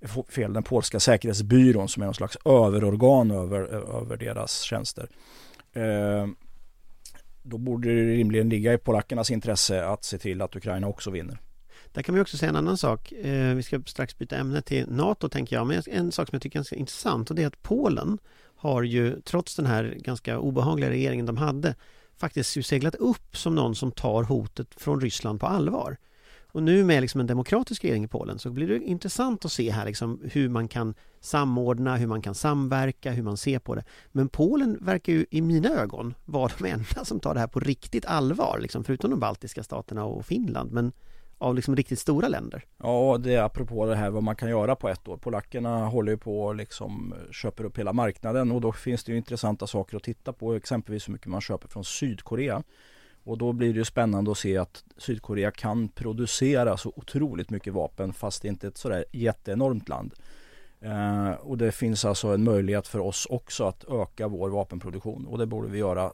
eh, 0.00 0.22
fel, 0.28 0.52
den 0.52 0.62
polska 0.62 1.00
säkerhetsbyrån 1.00 1.88
som 1.88 2.02
är 2.02 2.06
någon 2.06 2.14
slags 2.14 2.36
överorgan 2.44 3.30
över, 3.30 3.60
över 4.00 4.16
deras 4.16 4.60
tjänster. 4.60 5.08
Då 7.42 7.58
borde 7.58 7.88
det 7.88 8.12
rimligen 8.12 8.48
ligga 8.48 8.72
i 8.72 8.78
polackernas 8.78 9.30
intresse 9.30 9.86
att 9.86 10.04
se 10.04 10.18
till 10.18 10.42
att 10.42 10.56
Ukraina 10.56 10.88
också 10.88 11.10
vinner. 11.10 11.38
Där 11.92 12.02
kan 12.02 12.14
vi 12.14 12.20
också 12.20 12.36
säga 12.36 12.50
en 12.50 12.56
annan 12.56 12.76
sak. 12.76 13.12
Eh, 13.12 13.54
vi 13.54 13.62
ska 13.62 13.82
strax 13.86 14.18
byta 14.18 14.36
ämne 14.36 14.62
till 14.62 14.86
NATO 14.88 15.28
tänker 15.28 15.56
jag. 15.56 15.66
Men 15.66 15.82
en 15.86 16.12
sak 16.12 16.28
som 16.28 16.36
jag 16.36 16.42
tycker 16.42 16.56
är 16.56 16.60
ganska 16.60 16.76
intressant 16.76 17.30
och 17.30 17.36
det 17.36 17.42
är 17.42 17.46
att 17.46 17.62
Polen 17.62 18.18
har 18.56 18.82
ju 18.82 19.20
trots 19.20 19.56
den 19.56 19.66
här 19.66 19.96
ganska 19.98 20.38
obehagliga 20.38 20.90
regeringen 20.90 21.26
de 21.26 21.36
hade 21.36 21.74
faktiskt 22.16 22.66
seglat 22.66 22.94
upp 22.94 23.36
som 23.36 23.54
någon 23.54 23.74
som 23.74 23.92
tar 23.92 24.22
hotet 24.22 24.74
från 24.76 25.00
Ryssland 25.00 25.40
på 25.40 25.46
allvar. 25.46 25.96
Och 26.56 26.62
nu 26.62 26.84
med 26.84 27.00
liksom 27.00 27.20
en 27.20 27.26
demokratisk 27.26 27.84
regering 27.84 28.04
i 28.04 28.08
Polen 28.08 28.38
så 28.38 28.50
blir 28.50 28.68
det 28.68 28.78
intressant 28.78 29.44
att 29.44 29.52
se 29.52 29.70
här 29.70 29.84
liksom 29.86 30.20
hur 30.32 30.48
man 30.48 30.68
kan 30.68 30.94
samordna, 31.20 31.96
hur 31.96 32.06
man 32.06 32.22
kan 32.22 32.34
samverka, 32.34 33.12
hur 33.12 33.22
man 33.22 33.36
ser 33.36 33.58
på 33.58 33.74
det. 33.74 33.84
Men 34.12 34.28
Polen 34.28 34.78
verkar 34.80 35.12
ju 35.12 35.26
i 35.30 35.42
mina 35.42 35.68
ögon 35.68 36.14
vara 36.24 36.52
de 36.58 36.68
enda 36.70 37.04
som 37.04 37.20
tar 37.20 37.34
det 37.34 37.40
här 37.40 37.46
på 37.46 37.60
riktigt 37.60 38.06
allvar, 38.06 38.58
liksom, 38.62 38.84
förutom 38.84 39.10
de 39.10 39.20
baltiska 39.20 39.62
staterna 39.62 40.04
och 40.04 40.26
Finland. 40.26 40.72
Men 40.72 40.92
av 41.38 41.54
liksom 41.54 41.76
riktigt 41.76 41.98
stora 41.98 42.28
länder. 42.28 42.64
Ja, 42.78 43.18
det 43.20 43.34
är 43.34 43.42
apropå 43.42 43.86
det 43.86 43.96
här 43.96 44.10
vad 44.10 44.22
man 44.22 44.36
kan 44.36 44.50
göra 44.50 44.76
på 44.76 44.88
ett 44.88 45.08
år. 45.08 45.16
Polackerna 45.16 45.86
håller 45.86 46.12
ju 46.12 46.18
på 46.18 46.42
och 46.42 46.54
liksom 46.54 47.14
köper 47.30 47.64
upp 47.64 47.78
hela 47.78 47.92
marknaden 47.92 48.52
och 48.52 48.60
då 48.60 48.72
finns 48.72 49.04
det 49.04 49.12
ju 49.12 49.18
intressanta 49.18 49.66
saker 49.66 49.96
att 49.96 50.02
titta 50.02 50.32
på. 50.32 50.54
Exempelvis 50.54 51.08
hur 51.08 51.12
mycket 51.12 51.26
man 51.26 51.40
köper 51.40 51.68
från 51.68 51.84
Sydkorea. 51.84 52.62
Och 53.24 53.38
då 53.38 53.52
blir 53.52 53.72
det 53.72 53.78
ju 53.78 53.84
spännande 53.84 54.30
att 54.30 54.38
se 54.38 54.56
att 54.56 54.84
Sydkorea 54.96 55.50
kan 55.50 55.88
producera 55.88 56.76
så 56.76 56.92
otroligt 56.96 57.50
mycket 57.50 57.72
vapen 57.72 58.12
fast 58.12 58.42
det 58.42 58.48
inte 58.48 58.66
är 58.66 58.68
ett 58.68 58.76
sådär 58.76 59.04
jätteenormt 59.12 59.88
land. 59.88 60.14
Eh, 60.80 61.30
och 61.30 61.58
det 61.58 61.72
finns 61.72 62.04
alltså 62.04 62.28
en 62.28 62.44
möjlighet 62.44 62.88
för 62.88 62.98
oss 62.98 63.26
också 63.30 63.64
att 63.64 63.84
öka 63.84 64.28
vår 64.28 64.50
vapenproduktion 64.50 65.26
och 65.26 65.38
det 65.38 65.46
borde 65.46 65.68
vi 65.68 65.78
göra 65.78 66.12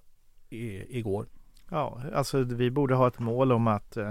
i, 0.50 0.98
igår. 0.98 1.26
Ja, 1.70 2.00
alltså 2.14 2.42
vi 2.42 2.70
borde 2.70 2.94
ha 2.94 3.08
ett 3.08 3.18
mål 3.18 3.52
om 3.52 3.66
att 3.66 3.96
eh, 3.96 4.10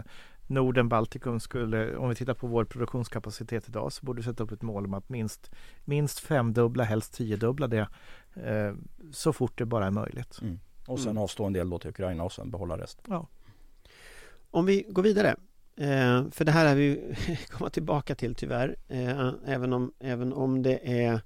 Norden, 0.52 0.90
Baltikum 0.90 1.40
skulle, 1.40 1.96
om 1.98 2.10
vi 2.10 2.16
tittar 2.16 2.34
på 2.34 2.48
vår 2.48 2.66
produktionskapacitet 2.66 3.70
idag, 3.70 3.94
så 3.94 4.06
borde 4.06 4.18
vi 4.18 4.24
sätta 4.24 4.44
upp 4.44 4.52
ett 4.52 4.62
mål 4.62 4.86
om 4.86 4.94
att 4.94 5.10
minst, 5.10 5.52
minst 5.86 6.20
femdubbla, 6.20 6.84
helst 6.84 7.14
tiodubbla 7.14 7.68
det 7.68 7.88
eh, 8.34 8.74
så 9.12 9.34
fort 9.34 9.58
det 9.58 9.66
bara 9.66 9.86
är 9.88 9.92
möjligt. 9.92 10.40
Mm. 10.42 10.60
Och 10.88 11.00
sen 11.00 11.12
Mm. 11.12 11.24
avstå 11.24 11.46
en 11.46 11.54
del 11.54 11.70
då 11.70 11.80
till 11.80 11.90
Ukraina 11.90 12.24
och 12.24 12.32
sen 12.32 12.52
behålla 12.52 12.78
resten. 12.78 13.06
Ja. 13.08 13.28
Om 14.52 14.66
vi 14.66 14.86
går 14.90 15.04
vidare, 15.04 15.36
eh, 15.76 16.30
för 16.32 16.46
det 16.46 16.52
här 16.52 16.66
är 16.66 16.76
vi 16.76 17.16
komma 17.50 17.70
tillbaka 17.70 18.16
till 18.16 18.36
tyvärr, 18.36 18.76
eh, 18.88 19.32
även, 19.46 19.74
om, 19.74 19.94
även 20.00 20.34
om 20.34 20.64
det 20.64 21.04
är 21.04 21.22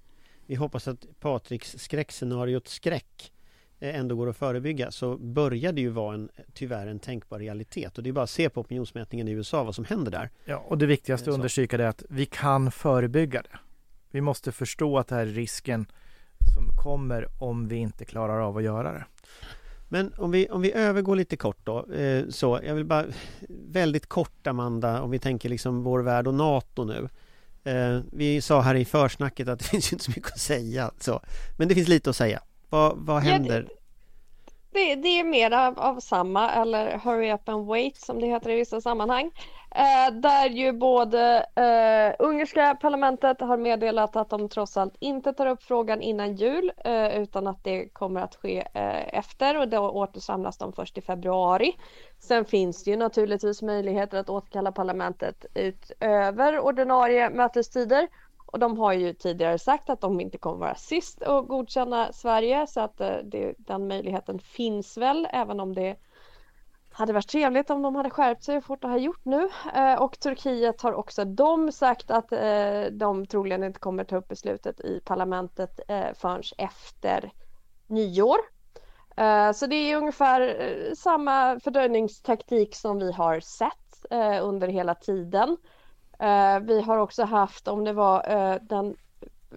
vi 0.45 0.55
hoppas 0.55 0.87
att 0.87 1.05
Patriks 1.19 1.75
skräckscenariot 1.79 2.67
skräck 2.67 3.31
eh, 3.31 3.34
ändå 3.79 4.15
går 4.15 4.29
att 4.29 4.37
förebygga 4.37 4.91
så 4.91 5.17
börjar 5.17 5.71
det 5.71 5.81
ju 5.81 5.89
vara 5.89 6.15
en, 6.15 6.29
tyvärr 6.53 6.87
en 6.87 6.99
tänkbar 6.99 7.39
realitet 7.39 7.97
och 7.97 8.03
det 8.03 8.09
är 8.09 8.13
bara 8.13 8.23
att 8.23 8.29
se 8.29 8.49
på 8.49 8.61
opinionsmätningen 8.61 9.27
i 9.27 9.31
USA 9.31 9.63
vad 9.63 9.75
som 9.75 9.85
händer 9.85 10.11
där. 10.11 10.29
Ja, 10.45 10.63
och 10.67 10.77
det 10.77 10.85
viktigaste 10.85 11.29
att 11.29 11.33
så. 11.33 11.39
understryka 11.39 11.77
är 11.77 11.79
att 11.79 12.03
vi 12.09 12.25
kan 12.25 12.71
förebygga 12.71 13.41
det. 13.41 13.59
Vi 14.11 14.21
måste 14.21 14.51
förstå 14.51 14.97
att 14.97 15.07
det 15.07 15.15
här 15.15 15.21
är 15.21 15.25
risken 15.25 15.85
som 16.53 16.83
kommer 16.83 17.27
om 17.43 17.67
vi 17.67 17.75
inte 17.75 18.05
klarar 18.05 18.39
av 18.39 18.57
att 18.57 18.63
göra 18.63 18.91
det. 18.93 19.05
Men 19.89 20.13
om 20.17 20.31
vi, 20.31 20.49
om 20.49 20.61
vi 20.61 20.73
övergår 20.73 21.15
lite 21.15 21.37
kort 21.37 21.59
då, 21.63 21.93
eh, 21.93 22.23
så 22.29 22.59
jag 22.63 22.75
vill 22.75 22.85
bara 22.85 23.05
väldigt 23.49 24.07
kort 24.07 24.47
Amanda, 24.47 25.01
om 25.01 25.11
vi 25.11 25.19
tänker 25.19 25.49
liksom 25.49 25.83
vår 25.83 25.99
värld 25.99 26.27
och 26.27 26.33
NATO 26.33 26.83
nu. 26.83 27.09
Eh, 27.63 28.01
vi 28.11 28.41
sa 28.41 28.61
här 28.61 28.75
i 28.75 28.85
försnacket 28.85 29.47
att 29.47 29.59
det 29.59 29.65
finns 29.69 29.93
inte 29.93 30.05
så 30.05 30.11
mycket 30.11 30.31
att 30.31 30.39
säga, 30.39 30.91
så. 30.99 31.21
men 31.57 31.67
det 31.67 31.75
finns 31.75 31.87
lite 31.87 32.09
att 32.09 32.15
säga. 32.15 32.41
Vad, 32.69 32.93
vad 32.97 33.15
Ja, 33.17 33.21
det- 33.21 33.31
händer? 33.31 33.69
Det, 34.71 34.95
det 34.95 35.19
är 35.19 35.23
mer 35.23 35.51
av, 35.51 35.79
av 35.79 35.99
samma, 35.99 36.51
eller 36.51 36.97
hurry 36.97 37.31
up 37.31 37.49
and 37.49 37.65
wait 37.67 37.97
som 37.97 38.19
det 38.19 38.27
heter 38.27 38.49
i 38.49 38.55
vissa 38.55 38.81
sammanhang. 38.81 39.31
Eh, 39.71 40.13
där 40.13 40.49
ju 40.49 40.71
både 40.71 41.45
eh, 41.55 42.25
ungerska 42.25 42.75
parlamentet 42.81 43.41
har 43.41 43.57
meddelat 43.57 44.15
att 44.15 44.29
de 44.29 44.49
trots 44.49 44.77
allt 44.77 44.93
inte 44.99 45.33
tar 45.33 45.45
upp 45.47 45.63
frågan 45.63 46.01
innan 46.01 46.35
jul 46.35 46.71
eh, 46.85 47.17
utan 47.21 47.47
att 47.47 47.63
det 47.63 47.89
kommer 47.93 48.21
att 48.21 48.35
ske 48.35 48.67
eh, 48.73 49.17
efter 49.17 49.57
och 49.59 49.67
då 49.67 49.89
återsamlas 49.89 50.57
de 50.57 50.73
först 50.73 50.97
i 50.97 51.01
februari. 51.01 51.75
Sen 52.19 52.45
finns 52.45 52.83
det 52.83 52.91
ju 52.91 52.97
naturligtvis 52.97 53.61
möjligheter 53.61 54.17
att 54.19 54.29
återkalla 54.29 54.71
parlamentet 54.71 55.45
utöver 55.53 56.59
ordinarie 56.59 57.29
mötestider 57.29 58.07
och 58.55 58.59
de 58.59 58.77
har 58.77 58.93
ju 58.93 59.13
tidigare 59.13 59.59
sagt 59.59 59.89
att 59.89 60.01
de 60.01 60.19
inte 60.21 60.37
kommer 60.37 60.57
vara 60.57 60.75
sist 60.75 61.23
att 61.23 61.47
godkänna 61.47 62.13
Sverige 62.13 62.67
så 62.67 62.81
att 62.81 63.01
eh, 63.01 63.17
det, 63.23 63.53
den 63.57 63.87
möjligheten 63.87 64.39
finns 64.39 64.97
väl 64.97 65.27
även 65.31 65.59
om 65.59 65.75
det 65.75 65.95
hade 66.91 67.13
varit 67.13 67.27
trevligt 67.27 67.69
om 67.69 67.81
de 67.81 67.95
hade 67.95 68.09
skärpt 68.09 68.43
sig 68.43 68.57
och 68.57 68.63
fått 68.63 68.81
det 68.81 68.87
här 68.87 68.97
gjort 68.97 69.25
nu. 69.25 69.49
Eh, 69.75 70.01
och 70.01 70.19
Turkiet 70.19 70.81
har 70.81 70.93
också 70.93 71.25
de 71.25 71.71
sagt 71.71 72.11
att 72.11 72.31
eh, 72.31 72.83
de 72.91 73.25
troligen 73.25 73.63
inte 73.63 73.79
kommer 73.79 74.03
ta 74.03 74.17
upp 74.17 74.27
beslutet 74.27 74.79
i 74.79 75.01
parlamentet 75.05 75.79
eh, 75.87 76.13
förrän 76.13 76.43
efter 76.57 77.31
nyår. 77.87 78.37
Eh, 79.17 79.51
så 79.51 79.67
det 79.67 79.75
är 79.75 79.97
ungefär 79.97 80.41
eh, 80.41 80.93
samma 80.93 81.59
fördröjningstaktik 81.59 82.75
som 82.75 82.99
vi 82.99 83.11
har 83.11 83.39
sett 83.39 84.05
eh, 84.11 84.45
under 84.45 84.67
hela 84.67 84.95
tiden. 84.95 85.57
Eh, 86.19 86.59
vi 86.59 86.81
har 86.81 86.97
också 86.97 87.23
haft, 87.23 87.67
om 87.67 87.83
det 87.83 87.93
var 87.93 88.29
eh, 88.29 88.61
den 88.61 88.95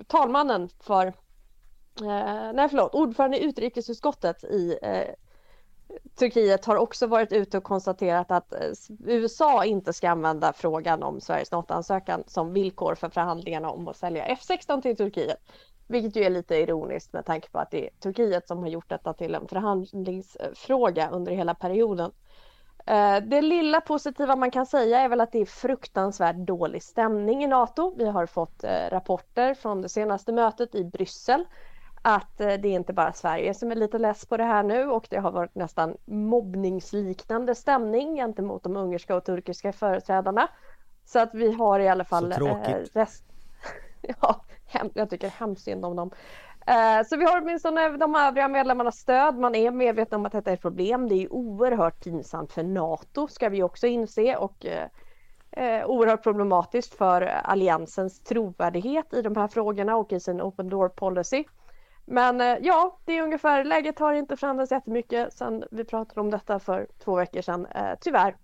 talmannen 0.07 0.69
för, 0.81 1.07
eh, 1.07 2.53
nej 2.55 2.69
förlåt, 2.69 2.95
ordförande 2.95 3.39
i 3.39 3.45
utrikesutskottet 3.45 4.45
i 4.45 4.79
eh, 4.83 5.15
Turkiet 6.19 6.65
har 6.65 6.77
också 6.77 7.07
varit 7.07 7.33
ute 7.33 7.59
och 7.59 7.65
konstaterat 7.65 8.31
att 8.31 8.53
eh, 8.53 8.71
USA 9.05 9.65
inte 9.65 9.93
ska 9.93 10.11
använda 10.11 10.53
frågan 10.53 11.03
om 11.03 11.21
Sveriges 11.21 11.53
NATO-ansökan 11.53 12.25
som 12.27 12.53
villkor 12.53 12.95
för 12.95 13.09
förhandlingarna 13.09 13.71
om 13.71 13.89
att 13.89 13.97
sälja 13.97 14.27
F16 14.27 14.83
till 14.83 14.97
Turkiet. 14.97 15.39
Vilket 15.87 16.17
ju 16.17 16.25
är 16.25 16.31
lite 16.31 16.57
ironiskt 16.57 17.13
med 17.13 17.25
tanke 17.25 17.51
på 17.51 17.59
att 17.59 17.71
det 17.71 17.87
är 17.87 17.91
Turkiet 18.01 18.49
som 18.49 18.59
har 18.59 18.69
gjort 18.69 18.89
detta 18.89 19.13
till 19.13 19.35
en 19.35 19.49
förhandlingsfråga 19.49 21.11
under 21.11 21.33
hela 21.33 21.55
perioden. 21.55 22.11
Eh, 22.89 23.23
det 23.23 23.41
lilla 23.41 23.81
positiva 23.81 24.37
man 24.37 24.51
kan 24.51 24.67
säga 24.67 25.01
är 25.01 25.09
väl 25.09 25.21
att 25.21 25.33
det 25.33 25.39
är 25.39 25.47
fruktansvärt 25.47 26.37
dålig 26.37 26.83
stämning 26.83 27.45
i 27.45 27.47
NATO. 27.47 27.95
Vi 27.97 28.09
har 28.09 28.27
fått 28.27 28.65
eh, 28.65 28.91
rapporter 28.91 29.55
från 29.55 29.83
det 29.83 29.89
senaste 29.89 30.33
mötet 30.33 30.75
i 30.75 30.85
Bryssel 30.85 31.45
att 32.03 32.39
det 32.39 32.45
är 32.45 32.67
inte 32.67 32.93
bara 32.93 33.13
Sverige 33.13 33.55
som 33.55 33.71
är 33.71 33.75
lite 33.75 33.99
less 33.99 34.27
på 34.27 34.37
det 34.37 34.45
här 34.45 34.63
nu 34.63 34.91
och 34.91 35.07
det 35.11 35.17
har 35.17 35.31
varit 35.33 35.55
nästan 35.55 35.97
mobbningsliknande 36.05 37.55
stämning 37.55 38.17
gentemot 38.17 38.63
de 38.63 38.77
ungerska 38.77 39.17
och 39.17 39.25
turkiska 39.25 39.73
företrädarna. 39.73 40.49
Så 41.05 41.19
att 41.19 41.35
vi 41.35 41.53
har 41.53 41.81
i 41.81 41.89
alla 41.89 42.05
fall... 42.05 42.33
Så 42.33 42.39
tråkigt. 42.39 42.97
rest... 42.97 43.25
ja, 44.21 44.45
jag 44.95 45.11
tycker 45.11 45.29
hemskt 45.29 45.65
synd 45.65 45.85
om 45.85 45.97
dem. 45.97 46.11
Eh, 46.69 47.05
så 47.07 47.17
vi 47.17 47.25
har 47.25 47.41
åtminstone 47.43 47.89
de 47.89 48.15
övriga 48.15 48.49
medlemmarnas 48.49 48.97
stöd. 48.97 49.39
Man 49.39 49.55
är 49.55 49.71
medveten 49.71 50.17
om 50.21 50.27
att 50.27 50.33
detta 50.33 50.51
är 50.51 50.55
ett 50.55 50.63
problem. 50.63 51.09
Det 51.09 51.15
är 51.15 51.33
oerhört 51.33 52.05
pinsamt 52.05 52.53
för 52.53 52.63
NATO 52.63 53.29
ska 53.29 53.49
vi 53.49 53.63
också 53.63 53.87
inse 53.87 54.37
och 54.37 54.67
eh, 54.67 54.89
eh, 55.51 55.87
oerhört 55.87 56.23
problematiskt 56.23 56.95
för 56.95 57.23
alliansens 57.23 58.21
trovärdighet 58.21 59.15
i 59.15 59.23
de 59.23 59.37
här 59.37 59.49
frågorna 59.49 59.97
och 59.97 60.13
i 60.13 60.21
sin 60.21 60.43
open 60.43 60.69
door 60.69 60.89
policy. 60.89 61.45
Men 62.05 62.59
ja, 62.63 62.99
det 63.05 63.19
är 63.19 63.23
ungefär, 63.23 63.65
läget 63.65 63.99
har 63.99 64.13
inte 64.13 64.37
förändrats 64.37 64.73
jättemycket 64.73 65.33
sedan 65.33 65.65
vi 65.71 65.85
pratade 65.85 66.21
om 66.21 66.31
detta 66.31 66.59
för 66.59 66.87
två 67.05 67.17
veckor 67.17 67.43
sedan, 67.43 67.67
tyvärr. 68.01 68.37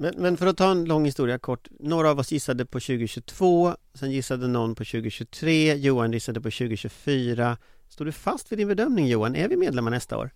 Men, 0.00 0.14
men, 0.16 0.36
för 0.36 0.46
att 0.46 0.56
ta 0.56 0.70
en 0.70 0.84
lång 0.84 1.04
historia 1.04 1.38
kort. 1.38 1.68
Några 1.80 2.10
av 2.10 2.18
oss 2.18 2.32
gissade 2.32 2.64
på 2.64 2.80
2022, 2.80 3.76
sen 3.94 4.10
gissade 4.10 4.48
någon 4.48 4.74
på 4.74 4.84
2023, 4.84 5.74
Johan 5.74 6.12
gissade 6.12 6.40
på 6.40 6.50
2024. 6.50 7.56
Står 7.88 8.04
du 8.04 8.12
fast 8.12 8.52
vid 8.52 8.58
din 8.58 8.68
bedömning 8.68 9.06
Johan? 9.06 9.36
Är 9.36 9.48
vi 9.48 9.56
medlemmar 9.56 9.90
nästa 9.90 10.18
år? 10.18 10.30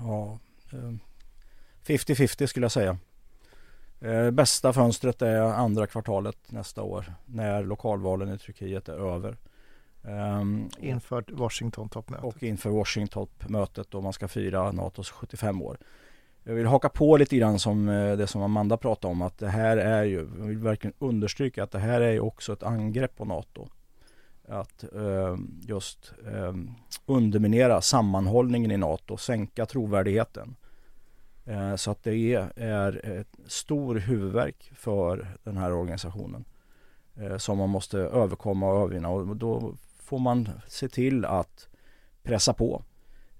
Ja, 0.00 0.38
50-50 1.86 2.42
eh, 2.42 2.46
skulle 2.46 2.64
jag 2.64 2.72
säga. 2.72 2.98
Eh, 4.00 4.30
bästa 4.30 4.72
fönstret 4.72 5.22
är 5.22 5.40
andra 5.40 5.86
kvartalet 5.86 6.38
nästa 6.46 6.82
år 6.82 7.12
när 7.26 7.64
lokalvalen 7.64 8.34
i 8.34 8.38
Turkiet 8.38 8.88
är 8.88 9.14
över. 9.14 9.36
Um, 10.02 10.70
inför 10.78 11.24
Washington-toppmötet. 11.28 12.24
Och 12.24 12.42
inför 12.42 12.70
Washington-toppmötet 12.70 13.90
då 13.90 14.00
man 14.00 14.12
ska 14.12 14.28
fira 14.28 14.72
NATOs 14.72 15.10
75 15.10 15.62
år. 15.62 15.78
Jag 16.48 16.54
vill 16.54 16.66
haka 16.66 16.88
på 16.88 17.16
lite 17.16 17.36
grann 17.36 17.58
som 17.58 17.88
eh, 17.88 18.16
det 18.16 18.26
som 18.26 18.42
Amanda 18.42 18.76
pratade 18.76 19.12
om 19.12 19.22
att 19.22 19.38
det 19.38 19.48
här 19.48 19.76
är 19.76 20.04
ju, 20.04 20.28
jag 20.38 20.46
vill 20.46 20.58
verkligen 20.58 20.94
understryka 20.98 21.62
att 21.62 21.70
det 21.70 21.78
här 21.78 22.00
är 22.00 22.12
ju 22.12 22.20
också 22.20 22.52
ett 22.52 22.62
angrepp 22.62 23.16
på 23.16 23.24
NATO. 23.24 23.68
Att 24.48 24.84
eh, 24.94 25.36
just 25.60 26.12
eh, 26.32 26.54
underminera 27.06 27.80
sammanhållningen 27.80 28.70
i 28.70 28.76
NATO, 28.76 29.16
sänka 29.16 29.66
trovärdigheten. 29.66 30.56
Eh, 31.44 31.76
så 31.76 31.90
att 31.90 32.04
det 32.04 32.34
är, 32.34 32.52
är 32.56 33.06
ett 33.20 33.36
stor 33.46 33.94
huvudverk 33.94 34.72
för 34.74 35.26
den 35.44 35.56
här 35.56 35.72
organisationen. 35.72 36.44
Eh, 37.16 37.36
som 37.36 37.58
man 37.58 37.68
måste 37.68 37.98
överkomma 37.98 38.72
och 38.72 38.80
övervinna 38.82 39.08
och 39.08 39.36
då 39.36 39.74
får 39.98 40.18
man 40.18 40.48
se 40.68 40.88
till 40.88 41.24
att 41.24 41.68
pressa 42.22 42.52
på 42.52 42.82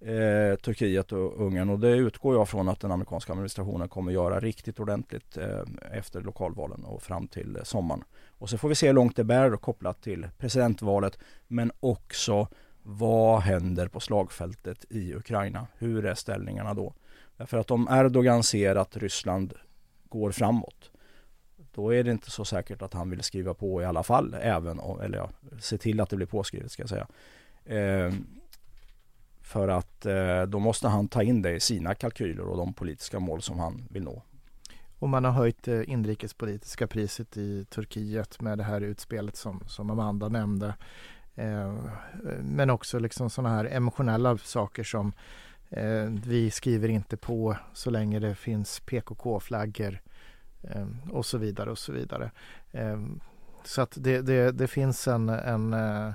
eh, 0.01 0.57
Turkiet 0.57 1.13
och 1.13 1.41
Ungern 1.41 1.71
och 1.71 1.79
det 1.79 1.97
utgår 1.97 2.35
jag 2.35 2.49
från 2.49 2.69
att 2.69 2.81
den 2.81 2.93
amerikanska 2.93 3.33
administrationen 3.33 3.89
kommer 3.89 4.13
göra 4.13 4.41
riktigt 4.41 4.81
ordentligt 4.81 5.37
eh, 5.37 5.63
efter 5.93 6.21
lokalvalen 6.21 6.85
och 6.85 7.03
fram 7.03 7.29
till 7.29 7.59
sommaren. 7.63 8.05
Och 8.39 8.51
så 8.51 8.59
får 8.59 8.69
vi 8.69 8.75
se 8.75 8.87
hur 8.87 8.95
långt 8.95 9.17
det 9.17 9.25
bär 9.25 9.57
kopplat 9.57 10.03
till 10.03 10.29
presidentvalet 10.39 11.19
men 11.47 11.73
också 11.81 12.49
vad 12.83 13.41
händer 13.41 13.89
på 13.89 14.01
slagfältet 14.01 14.85
i 14.91 15.15
Ukraina? 15.15 15.67
Hur 15.79 16.07
är 16.07 16.15
ställningarna 16.15 16.75
då? 16.75 16.95
Därför 17.37 17.59
att 17.59 17.71
om 17.71 17.89
Erdogan 17.91 18.43
ser 18.43 18.77
att 18.77 18.97
Ryssland 18.97 19.55
går 20.09 20.31
framåt 20.33 20.91
då 21.79 21.95
är 21.95 22.05
det 22.05 22.11
inte 22.11 22.31
så 22.31 22.45
säkert 22.45 22.83
att 22.83 22.95
han 22.95 23.11
vill 23.11 23.23
skriva 23.23 23.55
på 23.55 23.83
i 23.83 23.85
alla 23.85 24.03
fall, 24.03 24.37
även 24.41 24.81
om, 24.81 25.01
eller 25.01 25.19
ja, 25.19 25.31
se 25.61 25.79
till 25.79 26.01
att 26.01 26.11
det 26.11 26.17
blir 26.17 26.27
påskrivet 26.27 26.73
ska 26.73 26.83
jag 26.83 26.89
säga. 26.89 27.07
Eh, 27.65 28.13
för 29.49 29.69
att 29.69 30.07
eh, 30.07 30.43
då 30.43 30.59
måste 30.59 30.89
han 30.89 31.09
ta 31.09 31.23
in 31.23 31.43
det 31.43 31.53
i 31.53 31.61
sina 31.61 31.95
kalkyler 31.95 32.43
och 32.43 32.57
de 32.57 32.73
politiska 32.73 33.21
mål 33.21 33.43
som 33.43 33.59
han 33.59 33.89
vill 33.91 34.03
nå. 34.03 34.23
Och 34.99 35.09
man 35.09 35.25
har 35.25 35.33
höjt 35.33 35.63
det 35.63 35.85
inrikespolitiska 35.85 36.87
priset 36.87 37.37
i 37.37 37.65
Turkiet 37.65 38.41
med 38.41 38.59
det 38.59 38.65
här 38.65 38.81
utspelet 38.81 39.37
som, 39.37 39.65
som 39.67 39.91
Amanda 39.91 40.29
nämnde. 40.29 40.75
Eh, 41.35 41.75
men 42.43 42.71
också 42.71 42.99
liksom 42.99 43.31
sådana 43.31 43.57
här 43.57 43.65
emotionella 43.65 44.39
saker 44.39 44.85
som 44.85 45.13
eh, 45.71 46.05
vi 46.27 46.51
skriver 46.51 46.89
inte 46.89 47.17
på 47.17 47.57
så 47.73 47.91
länge 47.91 48.19
det 48.19 48.35
finns 48.35 48.81
PKK-flaggor 48.81 50.01
eh, 50.63 50.87
och 51.11 51.27
så 51.27 51.39
vidare 51.39 51.71
och 51.71 51.79
så 51.79 51.93
vidare. 51.93 52.31
Eh, 52.73 53.01
så 53.65 53.83
att 53.83 53.93
det, 53.97 54.23
det, 54.23 54.53
det 54.53 54.69
finns 54.69 55.09
en, 55.09 55.29
en, 55.29 55.73
eh, 55.73 56.13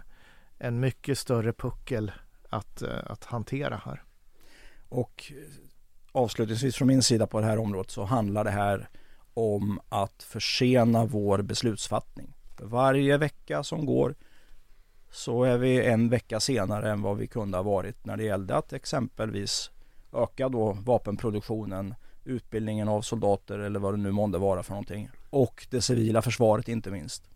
en 0.57 0.79
mycket 0.79 1.17
större 1.17 1.53
puckel 1.53 2.11
att, 2.53 2.81
eh, 2.81 2.99
att 3.05 3.23
hantera 3.23 3.81
här. 3.85 4.03
Och 4.89 5.33
avslutningsvis 6.11 6.75
från 6.75 6.87
min 6.87 7.03
sida 7.03 7.27
på 7.27 7.39
det 7.39 7.45
här 7.45 7.59
området 7.59 7.91
så 7.91 8.03
handlar 8.03 8.43
det 8.43 8.51
här 8.51 8.89
om 9.33 9.79
att 9.89 10.23
försena 10.23 11.05
vår 11.05 11.41
beslutsfattning. 11.41 12.33
För 12.57 12.65
varje 12.65 13.17
vecka 13.17 13.63
som 13.63 13.85
går 13.85 14.15
så 15.11 15.43
är 15.43 15.57
vi 15.57 15.85
en 15.85 16.09
vecka 16.09 16.39
senare 16.39 16.91
än 16.91 17.01
vad 17.01 17.17
vi 17.17 17.27
kunde 17.27 17.57
ha 17.57 17.63
varit 17.63 18.05
när 18.05 18.17
det 18.17 18.23
gällde 18.23 18.55
att 18.55 18.73
exempelvis 18.73 19.71
öka 20.13 20.49
då 20.49 20.71
vapenproduktionen, 20.71 21.95
utbildningen 22.25 22.87
av 22.87 23.01
soldater 23.01 23.59
eller 23.59 23.79
vad 23.79 23.93
det 23.93 23.97
nu 23.97 24.11
månde 24.11 24.37
vara 24.37 24.63
för 24.63 24.71
någonting. 24.71 25.09
Och 25.29 25.67
det 25.69 25.81
civila 25.81 26.21
försvaret 26.21 26.67
inte 26.67 26.91
minst. 26.91 27.29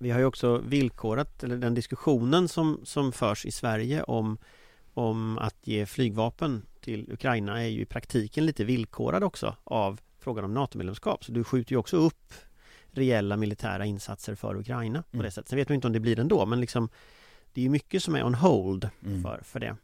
Vi 0.00 0.10
har 0.10 0.18
ju 0.18 0.24
också 0.24 0.58
villkorat, 0.58 1.44
eller 1.44 1.56
den 1.56 1.74
diskussionen 1.74 2.48
som, 2.48 2.80
som 2.84 3.12
förs 3.12 3.46
i 3.46 3.50
Sverige 3.50 4.02
om 4.02 4.38
om 4.94 5.38
att 5.38 5.66
ge 5.66 5.86
flygvapen 5.86 6.66
till 6.80 7.12
Ukraina 7.12 7.62
är 7.62 7.68
ju 7.68 7.80
i 7.80 7.86
praktiken 7.86 8.46
lite 8.46 8.64
villkorad 8.64 9.24
också 9.24 9.56
av 9.64 10.00
frågan 10.18 10.44
om 10.44 10.54
NATO-medlemskap. 10.54 11.24
Så 11.24 11.32
du 11.32 11.44
skjuter 11.44 11.72
ju 11.72 11.78
också 11.78 11.96
upp 11.96 12.34
reella 12.90 13.36
militära 13.36 13.84
insatser 13.84 14.34
för 14.34 14.56
Ukraina 14.56 15.02
på 15.02 15.16
mm. 15.16 15.24
det 15.24 15.30
sättet. 15.30 15.48
Sen 15.48 15.56
vet 15.56 15.68
man 15.68 15.74
inte 15.74 15.86
om 15.86 15.92
det 15.92 16.00
blir 16.00 16.20
ändå 16.20 16.46
men 16.46 16.60
liksom 16.60 16.88
Det 17.52 17.60
är 17.60 17.62
ju 17.62 17.70
mycket 17.70 18.02
som 18.02 18.14
är 18.14 18.24
on 18.24 18.34
hold 18.34 18.88
mm. 19.06 19.22
för, 19.22 19.40
för 19.44 19.60
det. 19.60 19.76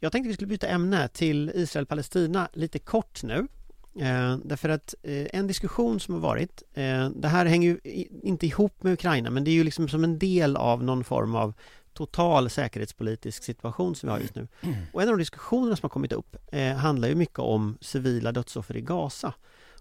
Jag 0.00 0.12
tänkte 0.12 0.28
vi 0.28 0.34
skulle 0.34 0.48
byta 0.48 0.68
ämne 0.68 1.08
till 1.08 1.52
Israel-Palestina 1.54 2.48
lite 2.52 2.78
kort 2.78 3.22
nu. 3.22 3.46
Eh, 4.00 4.36
därför 4.44 4.68
att 4.68 4.94
eh, 5.02 5.26
en 5.32 5.46
diskussion 5.46 6.00
som 6.00 6.14
har 6.14 6.20
varit, 6.20 6.62
eh, 6.74 7.10
det 7.10 7.28
här 7.28 7.46
hänger 7.46 7.68
ju 7.68 8.04
inte 8.22 8.46
ihop 8.46 8.82
med 8.82 8.92
Ukraina 8.92 9.30
men 9.30 9.44
det 9.44 9.50
är 9.50 9.54
ju 9.54 9.64
liksom 9.64 9.88
som 9.88 10.04
en 10.04 10.18
del 10.18 10.56
av 10.56 10.84
någon 10.84 11.04
form 11.04 11.34
av 11.34 11.54
total 11.96 12.50
säkerhetspolitisk 12.50 13.42
situation 13.42 13.94
som 13.94 14.06
vi 14.06 14.10
har 14.10 14.20
just 14.20 14.34
nu. 14.34 14.48
Och 14.92 15.02
en 15.02 15.08
av 15.08 15.14
de 15.14 15.18
diskussionerna 15.18 15.76
som 15.76 15.84
har 15.84 15.90
kommit 15.90 16.12
upp 16.12 16.36
eh, 16.52 16.74
handlar 16.74 17.08
ju 17.08 17.14
mycket 17.14 17.38
om 17.38 17.78
civila 17.80 18.32
dödsoffer 18.32 18.76
i 18.76 18.80
Gaza. 18.80 19.32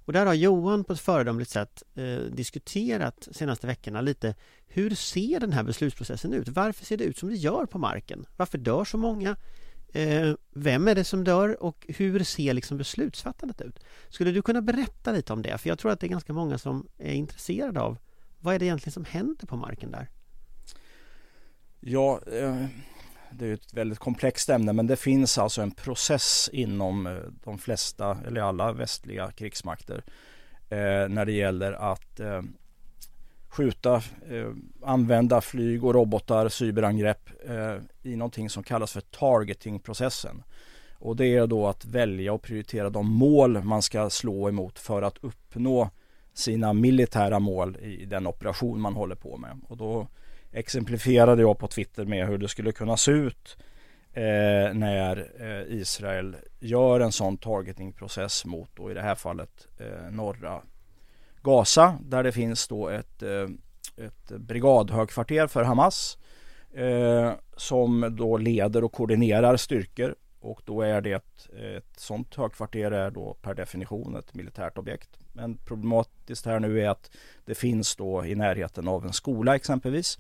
Och 0.06 0.14
där 0.14 0.26
har 0.26 0.34
Johan 0.34 0.84
på 0.84 0.94
ett 0.94 1.00
föredömligt 1.00 1.52
sätt 1.52 1.84
eh, 1.96 2.18
diskuterat 2.18 3.28
senaste 3.32 3.68
veckorna 3.68 4.02
lite 4.02 4.36
hur 4.68 4.96
ser 4.96 5.40
den 5.40 5.54
här 5.54 5.64
beslutsprocessen 5.64 6.34
ut? 6.34 6.50
Varför 6.50 6.86
ser 6.86 6.98
det 6.98 7.04
ut 7.04 7.18
som 7.18 7.30
det 7.30 7.36
gör 7.36 7.66
på 7.66 7.78
marken? 7.78 8.26
Varför 8.38 8.58
dör 8.58 8.86
så 8.86 8.98
många? 8.98 9.36
Eh, 9.94 10.34
vem 10.54 10.88
är 10.88 10.96
det 10.96 11.04
som 11.04 11.24
dör 11.24 11.64
och 11.64 11.86
hur 11.88 12.24
ser 12.24 12.54
liksom 12.54 12.78
beslutsfattandet 12.78 13.62
ut? 13.62 13.80
Skulle 14.10 14.32
du 14.32 14.42
kunna 14.42 14.62
berätta 14.62 15.12
lite 15.12 15.34
om 15.34 15.42
det? 15.42 15.58
För 15.58 15.70
jag 15.70 15.80
tror 15.80 15.92
att 15.92 16.00
det 16.00 16.08
är 16.08 16.10
ganska 16.10 16.34
många 16.34 16.58
som 16.58 16.88
är 16.98 17.14
intresserade 17.14 17.82
av 17.82 17.98
vad 18.40 18.56
är 18.56 18.60
det 18.60 18.66
egentligen 18.66 18.94
som 18.94 19.06
händer 19.06 19.48
på 19.48 19.56
marken 19.58 19.92
där? 19.92 20.10
Ja, 21.88 22.20
eh, 22.32 22.66
det 23.32 23.48
är 23.48 23.54
ett 23.54 23.74
väldigt 23.74 24.00
komplext 24.00 24.50
ämne 24.50 24.74
men 24.74 24.88
det 24.88 24.96
finns 24.96 25.38
alltså 25.38 25.62
en 25.62 25.72
process 25.72 26.50
inom 26.54 27.08
eh, 27.08 27.14
de 27.44 27.58
flesta 27.58 28.18
eller 28.28 28.42
alla 28.42 28.72
västliga 28.72 29.32
krigsmakter 29.32 30.04
eh, 30.70 31.10
när 31.10 31.26
det 31.26 31.32
gäller 31.32 31.72
att 31.72 32.20
skjuta, 33.48 34.02
använda 34.84 35.42
flyg 35.42 35.84
och 35.84 35.94
robotar, 35.94 36.50
cyberangrepp 36.50 37.30
i 38.04 38.16
någonting 38.16 38.50
som 38.50 38.64
kallas 38.64 38.92
för 38.92 39.02
targetingprocessen. 39.02 40.44
Och 40.94 41.16
det 41.16 41.26
är 41.26 41.48
då 41.48 41.68
att 41.68 41.86
välja 41.86 42.34
och 42.34 42.42
prioritera 42.42 42.90
de 42.90 43.12
mål 43.12 43.64
man 43.64 43.82
ska 43.82 44.10
slå 44.10 44.50
emot 44.50 44.80
för 44.80 45.02
att 45.02 45.18
uppnå 45.22 45.90
sina 46.34 46.74
militära 46.74 47.40
mål 47.40 47.78
i 47.78 48.06
den 48.06 48.28
operation 48.28 48.82
man 48.82 48.94
håller 48.94 49.16
på 49.16 49.38
med. 49.38 49.62
Och 49.68 49.78
då 49.78 50.08
exemplifierade 50.56 51.42
jag 51.42 51.60
på 51.60 51.68
Twitter 51.68 52.06
med 52.06 52.28
hur 52.28 52.38
det 52.38 52.48
skulle 52.48 52.72
kunna 52.72 52.98
se 52.98 53.12
ut 53.12 53.58
eh, 54.14 54.74
när 54.74 55.32
eh, 55.40 55.76
Israel 55.78 56.36
gör 56.60 57.00
en 57.00 57.12
sån 57.12 57.38
targetingprocess 57.38 58.46
mot 58.46 58.70
då 58.76 58.92
i 58.92 58.94
det 58.94 59.02
här 59.02 59.16
fallet 59.16 59.68
eh, 59.78 60.12
norra 60.12 60.62
Gaza 61.42 61.98
där 62.02 62.24
det 62.24 62.32
finns 62.32 62.68
då 62.68 62.90
ett, 62.90 63.24
eh, 63.24 63.48
ett 64.06 64.32
brigadhögkvarter 64.32 65.48
för 65.48 65.64
Hamas 65.64 66.18
eh, 66.74 67.32
som 67.58 68.16
då 68.18 68.38
leder 68.38 68.84
och 68.84 68.92
koordinerar 68.92 69.58
styrkor 69.58 70.16
och 70.46 70.62
då 70.66 70.82
är 70.82 71.02
det 71.02 71.12
ett, 71.12 71.50
ett 71.54 72.00
sånt 72.00 72.36
högkvarter 72.36 72.92
är 72.92 73.12
då 73.12 73.38
per 73.42 73.54
definition 73.54 74.16
ett 74.16 74.34
militärt 74.34 74.78
objekt. 74.78 75.10
Men 75.34 75.58
problematiskt 75.58 76.46
här 76.46 76.60
nu 76.60 76.82
är 76.82 76.90
att 76.90 77.12
det 77.46 77.56
finns 77.56 77.96
då 77.96 78.26
i 78.26 78.36
närheten 78.36 78.88
av 78.88 79.06
en 79.06 79.14
skola 79.14 79.56
exempelvis. 79.56 80.20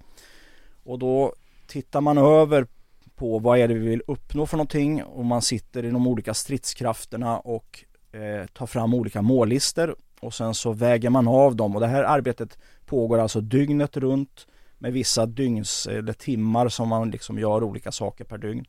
Och 0.83 0.99
då 0.99 1.33
tittar 1.67 2.01
man 2.01 2.17
över 2.17 2.67
på 3.15 3.39
vad 3.39 3.59
är 3.59 3.67
det 3.67 3.73
vi 3.73 3.87
vill 3.87 4.01
uppnå 4.07 4.45
för 4.45 4.57
någonting 4.57 5.03
och 5.03 5.25
man 5.25 5.41
sitter 5.41 5.85
i 5.85 5.91
de 5.91 6.07
olika 6.07 6.33
stridskrafterna 6.33 7.39
och 7.39 7.85
eh, 8.11 8.45
tar 8.45 8.65
fram 8.65 8.93
olika 8.93 9.21
mållistor 9.21 9.95
och 10.19 10.33
sen 10.33 10.53
så 10.53 10.73
väger 10.73 11.09
man 11.09 11.27
av 11.27 11.55
dem 11.55 11.75
och 11.75 11.81
det 11.81 11.87
här 11.87 12.03
arbetet 12.03 12.57
pågår 12.85 13.19
alltså 13.19 13.41
dygnet 13.41 13.97
runt 13.97 14.47
med 14.77 14.93
vissa 14.93 15.25
dygns 15.25 15.87
eller 15.87 16.13
timmar 16.13 16.69
som 16.69 16.89
man 16.89 17.11
liksom 17.11 17.39
gör 17.39 17.63
olika 17.63 17.91
saker 17.91 18.23
per 18.23 18.37
dygn. 18.37 18.65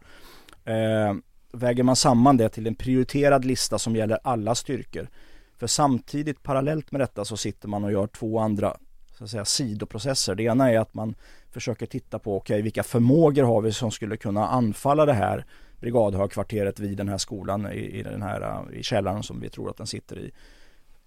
Eh, 0.65 1.15
väger 1.57 1.83
man 1.83 1.97
samman 1.97 2.37
det 2.37 2.49
till 2.49 2.67
en 2.67 2.75
prioriterad 2.75 3.45
lista 3.45 3.79
som 3.79 3.97
gäller 3.97 4.19
alla 4.23 4.55
styrkor. 4.55 5.09
För 5.57 5.67
samtidigt 5.67 6.43
parallellt 6.43 6.93
med 6.93 7.01
detta 7.01 7.25
så 7.25 7.37
sitter 7.37 7.69
man 7.69 7.85
och 7.85 7.93
gör 7.93 8.07
två 8.07 8.39
andra 8.39 8.77
så 9.19 9.25
att 9.25 9.31
säga, 9.31 9.45
sidoprocesser. 9.45 10.35
Det 10.35 10.43
ena 10.43 10.73
är 10.73 10.79
att 10.79 10.95
man 10.95 11.15
försöker 11.51 11.87
titta 11.87 12.19
på 12.19 12.37
okay, 12.37 12.63
vilka 12.63 12.83
förmågor 12.83 13.43
har 13.43 13.61
vi 13.61 13.73
som 13.73 13.91
skulle 13.91 14.17
kunna 14.17 14.49
anfalla 14.49 15.07
det 15.07 15.13
här 15.13 15.45
brigadhögkvarteret 15.81 16.81
vid 16.81 16.99
den 16.99 17.09
här 17.09 17.19
skolan 17.19 17.73
i, 17.73 17.99
i, 17.99 18.03
den 18.03 18.23
här, 18.23 18.65
i 18.75 18.83
källaren 18.83 19.23
som 19.23 19.41
vi 19.41 19.49
tror 19.49 19.71
att 19.71 19.77
den 19.77 19.87
sitter 19.87 20.19
i. 20.19 20.31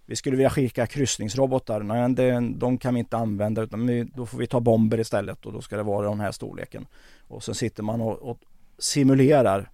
Vi 0.05 0.15
skulle 0.15 0.35
vilja 0.35 0.49
skicka 0.49 0.88
kryssningsrobotar. 0.88 1.79
Nej, 1.79 2.13
det, 2.13 2.53
de 2.55 2.77
kan 2.77 2.93
vi 2.93 2.99
inte 2.99 3.17
använda 3.17 3.62
utan 3.62 3.88
vi, 3.88 4.03
då 4.03 4.25
får 4.25 4.38
vi 4.38 4.47
ta 4.47 4.59
bomber 4.59 4.99
istället 4.99 5.45
och 5.45 5.53
då 5.53 5.62
ska 5.62 5.77
det 5.77 5.83
vara 5.83 6.09
den 6.09 6.19
här 6.19 6.31
storleken. 6.31 6.85
Och 7.27 7.43
sen 7.43 7.55
sitter 7.55 7.83
man 7.83 8.01
och, 8.01 8.29
och 8.29 8.39
simulerar 8.77 9.69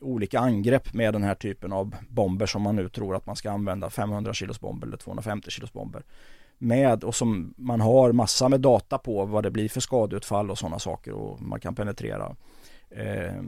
olika 0.00 0.40
angrepp 0.40 0.94
med 0.94 1.14
den 1.14 1.22
här 1.22 1.34
typen 1.34 1.72
av 1.72 1.94
bomber 2.08 2.46
som 2.46 2.62
man 2.62 2.76
nu 2.76 2.88
tror 2.88 3.16
att 3.16 3.26
man 3.26 3.36
ska 3.36 3.50
använda 3.50 3.90
500 3.90 4.34
kilos 4.34 4.60
bomber 4.60 4.86
eller 4.86 4.96
250 4.96 5.50
kilos 5.50 5.72
bomber 5.72 6.02
med 6.58 7.04
och 7.04 7.14
som 7.14 7.54
man 7.56 7.80
har 7.80 8.12
massa 8.12 8.48
med 8.48 8.60
data 8.60 8.98
på 8.98 9.24
vad 9.24 9.42
det 9.42 9.50
blir 9.50 9.68
för 9.68 9.80
skadeutfall 9.80 10.50
och 10.50 10.58
sådana 10.58 10.78
saker 10.78 11.12
och 11.12 11.42
man 11.42 11.60
kan 11.60 11.74
penetrera 11.74 12.36
eh, 12.90 13.42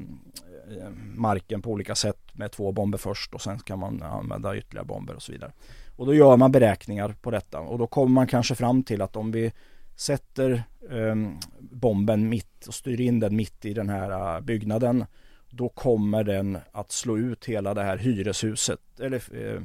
marken 1.15 1.63
på 1.63 1.71
olika 1.71 1.95
sätt 1.95 2.21
med 2.33 2.53
två 2.53 2.73
bomber 2.73 2.99
först 2.99 3.35
och 3.35 3.41
sen 3.41 3.59
kan 3.59 3.79
man 3.79 4.03
använda 4.03 4.57
ytterligare 4.57 4.87
bomber 4.87 5.15
och 5.15 5.23
så 5.23 5.33
vidare. 5.33 5.53
Och 5.97 6.07
då 6.07 6.15
gör 6.15 6.37
man 6.37 6.53
beräkningar 6.53 7.15
på 7.23 7.31
detta 7.31 7.61
och 7.61 7.79
då 7.79 7.87
kommer 7.87 8.11
man 8.11 8.27
kanske 8.27 8.55
fram 8.55 8.83
till 8.83 9.03
att 9.03 9.17
om 9.17 9.33
vi 9.33 9.53
sätter 9.97 10.63
eh, 10.91 11.15
bomben 11.61 12.29
mitt 12.29 12.67
och 12.67 12.75
styr 12.75 13.01
in 13.01 13.21
den 13.21 13.37
mitt 13.37 13.65
i 13.65 13.75
den 13.75 13.89
här 13.89 14.37
eh, 14.37 14.41
byggnaden 14.41 15.05
då 15.51 15.69
kommer 15.69 16.25
den 16.25 16.59
att 16.73 16.93
slå 16.93 17.19
ut 17.19 17.45
hela 17.45 17.75
det 17.75 17.83
här 17.83 17.97
hyreshuset 17.97 18.81
eller 19.01 19.23
eh, 19.47 19.61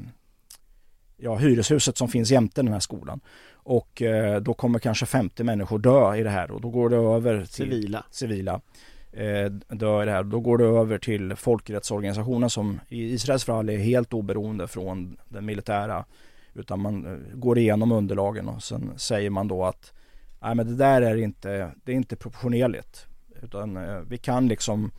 ja, 1.18 1.36
hyreshuset 1.36 1.98
som 1.98 2.08
finns 2.08 2.32
jämte 2.32 2.62
den 2.62 2.74
här 2.74 2.80
skolan. 2.80 3.20
Och 3.54 4.02
eh, 4.02 4.42
då 4.42 4.54
kommer 4.54 4.80
kanske 4.80 5.06
50 5.06 5.44
människor 5.44 5.80
dö 5.80 6.16
i 6.16 6.24
det 6.24 6.30
här 6.30 6.52
och 6.52 6.62
då 6.62 6.70
går 6.70 6.90
det 6.90 6.96
över 6.96 7.40
till 7.40 7.48
civila. 7.48 8.06
civila 8.12 8.62
eh, 9.12 9.52
dö 9.52 10.04
i 10.04 10.06
det 10.06 10.12
här. 10.12 10.24
Då 10.24 10.40
går 10.40 10.58
det 10.58 10.66
över 10.66 10.98
till 10.98 11.36
folkrättsorganisationen 11.36 12.50
som 12.50 12.80
i 12.90 13.14
Israels 13.14 13.44
fall 13.44 13.70
är 13.70 13.78
helt 13.78 14.14
oberoende 14.14 14.68
från 14.68 15.18
den 15.30 15.46
militära. 15.46 16.06
Utan 16.54 16.80
man 16.80 17.06
eh, 17.06 17.38
går 17.38 17.58
igenom 17.58 17.92
underlagen 17.92 18.50
och 18.50 18.64
sen 18.64 18.92
säger 18.98 19.30
man 19.30 19.48
då 19.48 19.66
att 19.66 19.94
nej 20.42 20.56
men 20.56 20.68
det 20.68 20.76
där 20.76 21.02
är 21.02 21.16
inte, 21.16 21.72
det 21.84 21.92
är 21.92 21.96
inte 21.96 22.16
proportionerligt. 22.16 23.08
Utan 23.42 23.78
eh, 23.78 24.00
vi 24.08 24.18
kan 24.18 24.48
liksom 24.48 24.92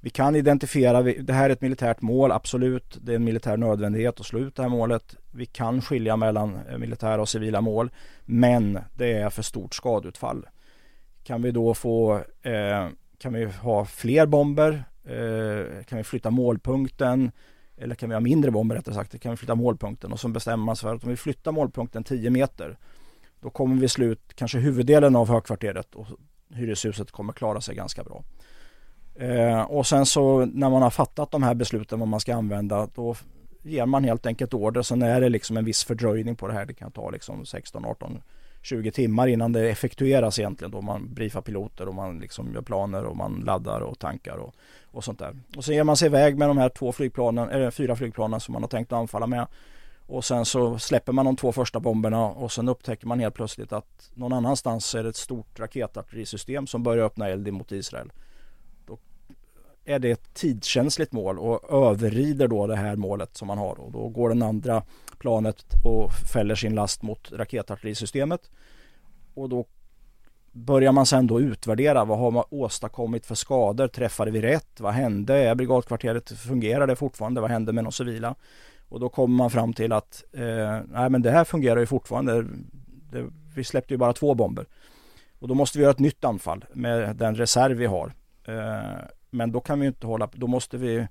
vi 0.00 0.10
kan 0.10 0.36
identifiera, 0.36 1.02
det 1.02 1.32
här 1.32 1.50
är 1.50 1.52
ett 1.52 1.60
militärt 1.60 2.00
mål, 2.00 2.32
absolut. 2.32 2.98
Det 3.00 3.12
är 3.12 3.16
en 3.16 3.24
militär 3.24 3.56
nödvändighet 3.56 4.20
att 4.20 4.26
slå 4.26 4.38
ut 4.38 4.56
det 4.56 4.62
här 4.62 4.68
målet. 4.68 5.16
Vi 5.30 5.46
kan 5.46 5.82
skilja 5.82 6.16
mellan 6.16 6.58
eh, 6.70 6.78
militära 6.78 7.20
och 7.20 7.28
civila 7.28 7.60
mål. 7.60 7.90
Men 8.24 8.78
det 8.94 9.12
är 9.12 9.30
för 9.30 9.42
stort 9.42 9.74
skadeutfall. 9.74 10.46
Kan 11.22 11.42
vi 11.42 11.50
då 11.50 11.74
få, 11.74 12.16
eh, 12.42 12.88
kan 13.18 13.32
vi 13.32 13.44
ha 13.44 13.84
fler 13.84 14.26
bomber? 14.26 14.84
Eh, 15.04 15.84
kan 15.84 15.98
vi 15.98 16.04
flytta 16.04 16.30
målpunkten? 16.30 17.30
Eller 17.76 17.94
kan 17.94 18.08
vi 18.08 18.14
ha 18.14 18.20
mindre 18.20 18.50
bomber 18.50 18.76
rättare 18.76 18.94
sagt? 18.94 19.20
Kan 19.20 19.30
vi 19.30 19.36
flytta 19.36 19.54
målpunkten? 19.54 20.12
Och 20.12 20.20
så 20.20 20.28
bestämmer 20.28 20.64
man 20.64 20.76
sig 20.76 20.88
för 20.88 20.94
att 20.94 21.04
om 21.04 21.10
vi 21.10 21.16
flyttar 21.16 21.52
målpunkten 21.52 22.04
10 22.04 22.30
meter 22.30 22.78
då 23.40 23.50
kommer 23.50 23.76
vi 23.76 23.88
slå 23.88 24.04
ut 24.04 24.34
kanske 24.34 24.58
huvuddelen 24.58 25.16
av 25.16 25.28
högkvarteret 25.28 25.94
och 25.94 26.06
hyreshuset 26.54 27.10
kommer 27.10 27.32
klara 27.32 27.60
sig 27.60 27.74
ganska 27.74 28.04
bra. 28.04 28.24
Eh, 29.18 29.60
och 29.60 29.86
sen 29.86 30.06
så 30.06 30.44
när 30.44 30.70
man 30.70 30.82
har 30.82 30.90
fattat 30.90 31.30
de 31.30 31.42
här 31.42 31.54
besluten 31.54 31.98
vad 31.98 32.08
man 32.08 32.20
ska 32.20 32.34
använda 32.34 32.88
då 32.94 33.16
ger 33.62 33.86
man 33.86 34.04
helt 34.04 34.26
enkelt 34.26 34.54
order. 34.54 34.82
Sen 34.82 35.02
är 35.02 35.20
det 35.20 35.28
liksom 35.28 35.56
en 35.56 35.64
viss 35.64 35.84
fördröjning 35.84 36.36
på 36.36 36.48
det 36.48 36.54
här. 36.54 36.66
Det 36.66 36.74
kan 36.74 36.90
ta 36.90 37.10
liksom 37.10 37.46
16, 37.46 37.84
18, 37.84 38.22
20 38.62 38.90
timmar 38.90 39.26
innan 39.26 39.52
det 39.52 39.70
effektueras 39.70 40.38
egentligen 40.38 40.70
då 40.70 40.80
man 40.80 41.14
briefar 41.14 41.40
piloter 41.40 41.88
och 41.88 41.94
man 41.94 42.18
liksom 42.18 42.52
gör 42.54 42.62
planer 42.62 43.04
och 43.04 43.16
man 43.16 43.42
laddar 43.46 43.80
och 43.80 43.98
tankar 43.98 44.36
och, 44.36 44.54
och 44.84 45.04
sånt 45.04 45.18
där. 45.18 45.36
Och 45.56 45.64
sen 45.64 45.74
ger 45.74 45.84
man 45.84 45.96
sig 45.96 46.06
iväg 46.06 46.38
med 46.38 46.48
de 46.48 46.58
här 46.58 46.68
två 46.68 46.92
flygplanen, 46.92 47.48
eller 47.48 47.70
fyra 47.70 47.96
flygplanen 47.96 48.40
som 48.40 48.52
man 48.52 48.62
har 48.62 48.68
tänkt 48.68 48.92
att 48.92 48.98
anfalla 48.98 49.26
med. 49.26 49.46
Och 50.06 50.24
sen 50.24 50.44
så 50.44 50.78
släpper 50.78 51.12
man 51.12 51.24
de 51.24 51.36
två 51.36 51.52
första 51.52 51.80
bomberna 51.80 52.26
och 52.26 52.52
sen 52.52 52.68
upptäcker 52.68 53.06
man 53.06 53.20
helt 53.20 53.34
plötsligt 53.34 53.72
att 53.72 54.10
någon 54.14 54.32
annanstans 54.32 54.94
är 54.94 55.02
det 55.02 55.08
ett 55.08 55.16
stort 55.16 55.60
raketartillerisystem 55.60 56.66
som 56.66 56.82
börjar 56.82 57.04
öppna 57.04 57.28
eld 57.28 57.52
mot 57.52 57.72
Israel 57.72 58.10
är 59.88 59.98
det 59.98 60.10
ett 60.10 60.34
tidskänsligt 60.34 61.12
mål 61.12 61.38
och 61.38 61.88
överrider 61.88 62.48
då 62.48 62.66
det 62.66 62.76
här 62.76 62.96
målet 62.96 63.36
som 63.36 63.48
man 63.48 63.58
har 63.58 63.80
och 63.80 63.92
då 63.92 64.08
går 64.08 64.28
den 64.28 64.42
andra 64.42 64.82
planet 65.18 65.64
och 65.84 66.12
fäller 66.12 66.54
sin 66.54 66.74
last 66.74 67.02
mot 67.02 67.32
raketartillerisystemet 67.32 68.50
och 69.34 69.48
då 69.48 69.66
börjar 70.52 70.92
man 70.92 71.06
sen 71.06 71.26
då 71.26 71.40
utvärdera 71.40 72.04
vad 72.04 72.18
har 72.18 72.30
man 72.30 72.44
åstadkommit 72.50 73.26
för 73.26 73.34
skador? 73.34 73.88
Träffade 73.88 74.30
vi 74.30 74.42
rätt? 74.42 74.80
Vad 74.80 74.92
hände? 74.92 75.34
Är 75.34 75.54
brigadkvarteret 75.54 76.30
fungerar 76.30 76.86
det 76.86 76.96
fortfarande? 76.96 77.40
Vad 77.40 77.50
hände 77.50 77.72
med 77.72 77.84
de 77.84 77.92
civila? 77.92 78.34
Och 78.88 79.00
då 79.00 79.08
kommer 79.08 79.36
man 79.36 79.50
fram 79.50 79.72
till 79.72 79.92
att 79.92 80.24
eh, 80.32 80.78
nej 80.88 81.10
men 81.10 81.22
det 81.22 81.30
här 81.30 81.44
fungerar 81.44 81.80
ju 81.80 81.86
fortfarande. 81.86 82.46
Det, 83.12 83.26
vi 83.54 83.64
släppte 83.64 83.94
ju 83.94 83.98
bara 83.98 84.12
två 84.12 84.34
bomber. 84.34 84.66
Och 85.38 85.48
då 85.48 85.54
måste 85.54 85.78
vi 85.78 85.82
göra 85.82 85.92
ett 85.92 85.98
nytt 85.98 86.24
anfall 86.24 86.64
med 86.72 87.16
den 87.16 87.34
reserv 87.34 87.76
vi 87.76 87.86
har. 87.86 88.12
Eh, 88.44 89.04
men 89.30 89.52
då 89.52 89.60
kan 89.60 89.80
vi 89.80 89.86
inte 89.86 90.06
hålla 90.06 90.28
då 90.32 90.46
måste 90.46 90.76
vi 90.76 91.06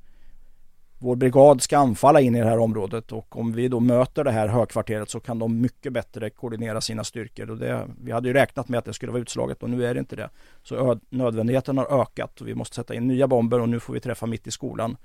vår 0.99 1.15
brigad 1.15 1.61
ska 1.61 1.77
anfalla 1.77 2.21
in 2.21 2.35
i 2.35 2.39
det 2.39 2.45
här 2.45 2.59
området 2.59 3.11
och 3.11 3.37
om 3.37 3.53
vi 3.53 3.67
då 3.67 3.79
möter 3.79 4.23
det 4.23 4.31
här 4.31 4.47
högkvarteret 4.47 5.09
så 5.09 5.19
kan 5.19 5.39
de 5.39 5.61
mycket 5.61 5.93
bättre 5.93 6.29
koordinera 6.29 6.81
sina 6.81 7.03
styrkor. 7.03 7.49
Och 7.51 7.57
det, 7.57 7.87
vi 8.03 8.11
hade 8.11 8.27
ju 8.27 8.33
räknat 8.33 8.69
med 8.69 8.77
att 8.77 8.85
det 8.85 8.93
skulle 8.93 9.11
vara 9.11 9.21
utslaget 9.21 9.63
och 9.63 9.69
nu 9.69 9.85
är 9.85 9.93
det 9.93 9.99
inte 9.99 10.15
det. 10.15 10.29
Så 10.63 10.99
nödvändigheten 11.09 11.77
har 11.77 12.01
ökat 12.01 12.41
och 12.41 12.47
vi 12.47 12.55
måste 12.55 12.75
sätta 12.75 12.95
in 12.95 13.07
nya 13.07 13.27
bomber 13.27 13.59
och 13.59 13.69
nu 13.69 13.79
får 13.79 13.93
vi 13.93 13.99
träffa 13.99 14.25
mitt 14.25 14.47
i 14.47 14.51
skolan. 14.51 14.97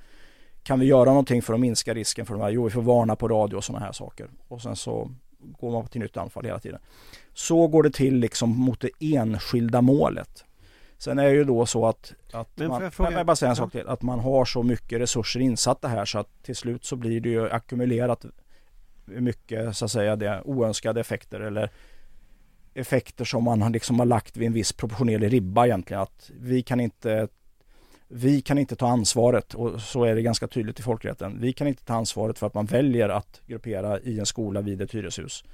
Kan 0.63 0.81
vi 0.81 0.87
göra 0.87 1.05
någonting 1.05 1.43
för 1.43 1.55
att 1.55 1.61
minska 1.61 1.95
risken 1.95 2.27
för 2.27 2.35
de 2.35 2.43
här? 2.43 2.51
Jo, 2.51 2.65
vi 2.65 2.71
får 2.71 2.83
varna 2.83 3.17
på 3.17 3.29
radio 3.29 3.57
och 3.57 3.65
sådana 3.65 3.85
här 3.85 3.93
saker. 3.93 4.29
Och 4.49 4.63
sen 4.63 4.77
så 4.77 5.11
går 5.39 5.71
man 5.71 5.87
till 5.87 6.01
nytt 6.01 6.17
anfall 6.17 6.45
hela 6.45 6.59
tiden. 6.59 6.81
Så 7.35 7.69
går 7.69 7.83
det 7.83 7.91
till 7.91 8.17
liksom 8.17 8.51
mot 8.59 8.81
det 8.81 8.91
enskilda 9.01 9.81
målet. 9.81 10.45
Sen 11.03 11.19
är 11.19 11.25
det 11.25 11.35
ju 11.35 11.45
då 11.45 11.67
så 11.67 11.87
att, 11.87 12.15
att 12.33 12.49
Men 12.55 12.69
man, 12.69 12.83
jag, 12.83 12.95
fråga... 12.95 13.13
jag 13.13 13.27
bara 13.27 13.37
säga 13.37 13.51
en 13.51 13.57
sak 13.57 13.73
till, 13.73 13.89
att 13.89 14.03
man 14.03 14.21
har 14.21 14.45
så 14.45 14.63
mycket 14.63 15.01
resurser 15.01 15.41
insatta 15.41 15.89
här 15.89 16.05
så 16.05 16.19
att 16.19 16.43
till 16.43 16.57
slut 16.57 16.85
så 16.85 16.97
blir 16.97 17.21
det 17.21 17.29
ju 17.29 17.51
ackumulerat 17.51 18.25
mycket 19.05 19.77
så 19.77 19.85
att 19.85 19.91
säga 19.91 20.17
det 20.17 20.43
oönskade 20.45 21.01
effekter 21.01 21.41
eller 21.41 21.71
effekter 22.75 23.25
som 23.25 23.45
man 23.45 23.73
liksom 23.73 23.99
har 23.99 24.07
lagt 24.07 24.37
vid 24.37 24.47
en 24.47 24.53
viss 24.53 24.73
proportionerlig 24.73 25.33
ribba 25.33 25.67
egentligen. 25.67 26.03
Att 26.03 26.31
vi 26.41 26.63
kan 26.63 26.81
inte 26.81 27.29
vi 28.09 28.43
kan 28.43 28.59
inte 28.59 28.77
ta 28.77 28.89
ansvaret 28.89 29.55
och 29.55 29.81
så 29.81 30.05
är 30.05 30.15
det 30.15 30.23
ganska 30.23 30.49
tydligt 30.49 30.81
i 30.81 30.83
folkrätten. 30.83 31.41
Vi 31.41 31.53
kan 31.53 31.67
inte 31.67 31.85
ta 31.85 31.95
ansvaret 31.95 32.39
för 32.39 32.47
att 32.47 32.55
man 32.55 32.67
väljer 32.67 33.09
att 33.09 33.41
gruppera 33.47 34.01
i 34.01 34.19
en 34.19 34.27
skola 34.27 34.61
vid 34.61 34.83
ett 34.83 34.95
hyreshus. 34.95 35.45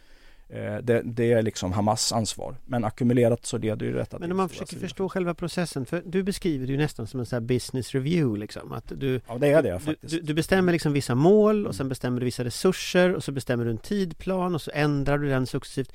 Eh, 0.50 0.76
det, 0.76 1.02
det, 1.04 1.32
är 1.32 1.42
liksom 1.42 1.72
Hamas 1.72 2.12
ansvar. 2.12 2.56
Men 2.66 2.84
ackumulerat 2.84 3.46
så 3.46 3.58
leder 3.58 3.86
ju 3.86 3.92
detta 3.92 4.18
Men 4.18 4.30
om 4.30 4.36
man 4.36 4.48
försöker 4.48 4.76
förstå 4.76 5.08
själva 5.08 5.34
processen, 5.34 5.86
för 5.86 6.02
du 6.06 6.22
beskriver 6.22 6.66
det 6.66 6.72
ju 6.72 6.78
nästan 6.78 7.06
som 7.06 7.20
en 7.20 7.26
sån 7.26 7.36
här 7.36 7.40
business 7.40 7.94
review 7.94 8.40
liksom. 8.40 8.72
Att 8.72 8.92
du, 8.96 9.20
ja 9.28 9.38
det 9.38 9.48
är 9.48 9.62
det 9.62 9.80
faktiskt. 9.80 10.12
Du, 10.12 10.20
du, 10.20 10.34
bestämmer 10.34 10.72
liksom 10.72 10.92
vissa 10.92 11.14
mål 11.14 11.66
och 11.66 11.74
sen 11.74 11.88
bestämmer 11.88 12.20
du 12.20 12.24
vissa 12.24 12.44
resurser 12.44 13.14
och 13.14 13.24
så 13.24 13.32
bestämmer 13.32 13.64
du 13.64 13.70
en 13.70 13.78
tidplan 13.78 14.54
och 14.54 14.62
så 14.62 14.70
ändrar 14.74 15.18
du 15.18 15.28
den 15.28 15.46
successivt. 15.46 15.92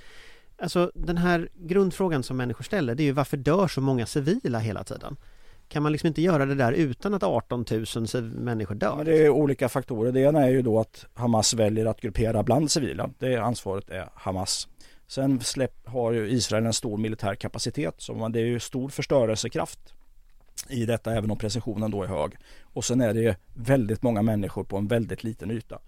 Alltså 0.58 0.92
den 0.96 1.18
här 1.18 1.50
grundfrågan 1.54 2.24
som 2.24 2.38
människor 2.38 2.64
ställer 2.64 2.96
det 2.96 3.04
är 3.04 3.06
ju 3.06 3.12
varför 3.12 3.38
dör 3.38 3.68
så 3.68 3.82
många 3.82 4.06
civila 4.06 4.60
hela 4.60 4.84
tiden? 4.84 5.18
Kan 5.74 5.84
man 5.84 5.92
liksom 5.92 6.08
inte 6.08 6.22
göra 6.22 6.46
det 6.46 6.56
där 6.56 6.72
utan 6.72 7.14
att 7.14 7.24
18 7.24 7.66
000 7.70 8.24
människor 8.24 8.76
dör? 8.76 8.96
Ja, 8.98 9.04
det 9.04 9.26
är 9.26 9.30
olika 9.30 9.70
faktorer. 9.70 10.12
Det 10.12 10.20
ena 10.20 10.46
är 10.46 10.50
ju 10.50 10.62
då 10.62 10.80
att 10.80 11.06
Hamas 11.14 11.54
väljer 11.54 11.86
att 11.86 12.02
gruppera 12.02 12.44
bland 12.44 12.72
civila. 12.72 13.10
Det 13.20 13.38
ansvaret 13.38 13.90
är 13.90 14.10
Hamas. 14.14 14.68
Sen 15.08 15.42
släpp, 15.42 15.88
har 15.88 16.12
ju 16.12 16.30
Israel 16.30 16.66
en 16.66 16.74
stor 16.74 16.98
militär 16.98 17.36
kapacitet. 17.36 17.96
Så 17.98 18.28
det 18.28 18.40
är 18.40 18.46
ju 18.46 18.60
stor 18.60 18.90
förstörelsekraft. 18.90 19.80
i 20.70 20.86
detta 20.86 21.16
även 21.16 21.32
om 21.32 21.38
precisionen 21.38 21.92
då 21.92 22.04
är 22.04 22.08
hög. 22.08 22.38
Och 22.62 22.86
sen 22.86 23.02
är 23.02 23.14
det 23.14 23.38
väldigt 23.54 24.04
många 24.04 24.22
människor 24.22 24.64
på 24.64 24.78
en 24.78 24.88
väldigt 24.88 25.24
liten 25.24 25.52
yta. 25.52 25.80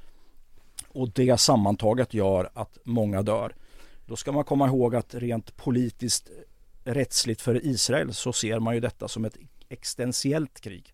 Och 0.87 1.09
det 1.09 1.39
sammantaget 1.39 2.13
gör 2.13 2.49
att 2.53 2.77
många 2.83 3.21
dör. 3.21 3.55
Då 4.05 4.15
ska 4.15 4.31
man 4.31 4.43
komma 4.43 4.67
ihåg 4.67 4.95
att 4.95 5.15
rent 5.15 5.57
politiskt 5.57 6.29
rättsligt 6.83 7.41
för 7.41 7.65
Israel 7.65 8.13
så 8.13 8.33
ser 8.33 8.59
man 8.59 8.73
ju 8.73 8.79
detta 8.79 9.07
som 9.07 9.25
ett 9.25 9.37
existentiellt 9.75 10.61
krig. 10.61 10.93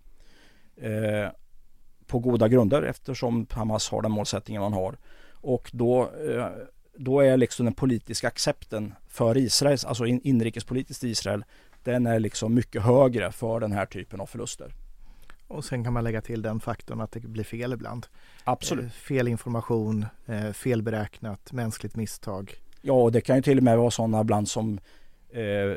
Eh, 0.77 1.29
på 2.07 2.19
goda 2.19 2.47
grunder 2.47 2.84
eftersom 2.84 3.47
Hamas 3.49 3.89
har 3.89 4.01
den 4.01 4.11
målsättningen 4.11 4.61
man 4.61 4.73
har. 4.73 4.97
Och 5.32 5.69
då, 5.73 6.01
eh, 6.01 6.47
då 6.97 7.19
är 7.19 7.38
liksom 7.38 7.65
den 7.65 7.73
politiska 7.73 8.27
accepten 8.27 8.93
för 9.07 9.38
Israel, 9.38 9.77
alltså 9.86 10.05
inrikespolitiskt 10.05 11.03
Israel, 11.03 11.43
den 11.84 12.07
är 12.07 12.19
liksom 12.19 12.53
mycket 12.53 12.82
högre 12.82 13.32
för 13.32 13.59
den 13.59 13.71
här 13.71 13.86
typen 13.86 14.21
av 14.21 14.25
förluster. 14.25 14.73
Och 15.47 15.65
sen 15.65 15.84
kan 15.84 15.93
man 15.93 16.03
lägga 16.03 16.21
till 16.21 16.41
den 16.41 16.59
faktorn 16.59 17.01
att 17.01 17.11
det 17.11 17.19
blir 17.19 17.43
fel 17.43 17.73
ibland. 17.73 18.07
Absolut. 18.43 18.86
Eh, 18.86 18.91
fel 18.91 19.27
information, 19.27 20.05
eh, 20.25 20.51
felberäknat, 20.51 21.51
mänskligt 21.51 21.95
misstag. 21.95 22.53
Ja, 22.82 22.93
och 22.93 23.11
det 23.11 23.21
kan 23.21 23.36
ju 23.36 23.41
till 23.41 23.57
och 23.57 23.63
med 23.63 23.77
vara 23.77 23.91
sådana 23.91 24.21
ibland 24.21 24.47
som 24.47 24.79
eh, 25.29 25.75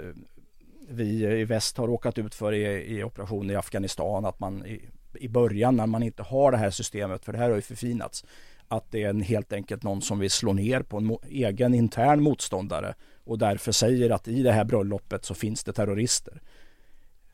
vi 0.89 1.25
i 1.25 1.45
väst 1.45 1.77
har 1.77 1.87
råkat 1.87 2.19
ut 2.19 2.35
för 2.35 2.53
i, 2.53 2.97
i 2.99 3.05
operationer 3.05 3.55
i 3.55 3.57
Afghanistan. 3.57 4.25
Att 4.25 4.41
man 4.41 4.67
i, 4.67 4.89
i 5.15 5.29
början 5.29 5.77
när 5.77 5.87
man 5.87 6.03
inte 6.03 6.23
har 6.23 6.53
det 6.53 6.59
här 6.59 6.71
systemet, 6.71 7.25
för 7.25 7.33
det 7.33 7.39
här 7.39 7.49
har 7.49 7.57
ju 7.57 7.63
förfinats, 7.63 8.25
att 8.69 8.91
det 8.91 9.03
är 9.03 9.11
en, 9.11 9.21
helt 9.21 9.53
enkelt 9.53 9.83
någon 9.83 10.03
som 10.03 10.19
vill 10.19 10.31
slå 10.31 10.53
ner 10.53 10.83
på 10.83 10.97
en 10.97 11.17
egen 11.29 11.75
intern 11.75 12.23
motståndare 12.23 12.95
och 13.25 13.39
därför 13.39 13.73
säger 13.73 14.11
att 14.11 14.29
i 14.29 14.43
det 14.43 14.53
här 14.53 14.65
bröllopet 14.65 15.25
så 15.25 15.35
finns 15.35 15.65
det 15.65 15.73
terrorister. 15.73 16.41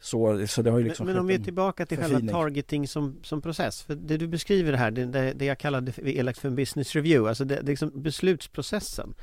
Så, 0.00 0.46
så 0.46 0.62
det 0.62 0.70
har 0.70 0.78
ju 0.78 0.84
liksom 0.84 1.06
men, 1.06 1.14
men 1.14 1.20
om 1.20 1.26
vi 1.26 1.34
är 1.34 1.38
tillbaka 1.38 1.86
till 1.86 1.98
själva 1.98 2.32
targeting 2.32 2.88
som, 2.88 3.20
som 3.22 3.42
process. 3.42 3.82
För 3.82 3.94
det 3.94 4.16
du 4.16 4.28
beskriver 4.28 4.72
det 4.72 4.78
här, 4.78 4.90
det, 4.90 5.04
det, 5.04 5.32
det 5.32 5.44
jag 5.44 5.58
kallade 5.58 5.92
elakt 5.96 6.38
för 6.38 6.48
en 6.48 6.54
business 6.54 6.94
review, 6.94 7.28
alltså 7.28 7.44
det, 7.44 7.54
det 7.54 7.60
är 7.60 7.64
liksom 7.64 8.02
beslutsprocessen. 8.02 9.14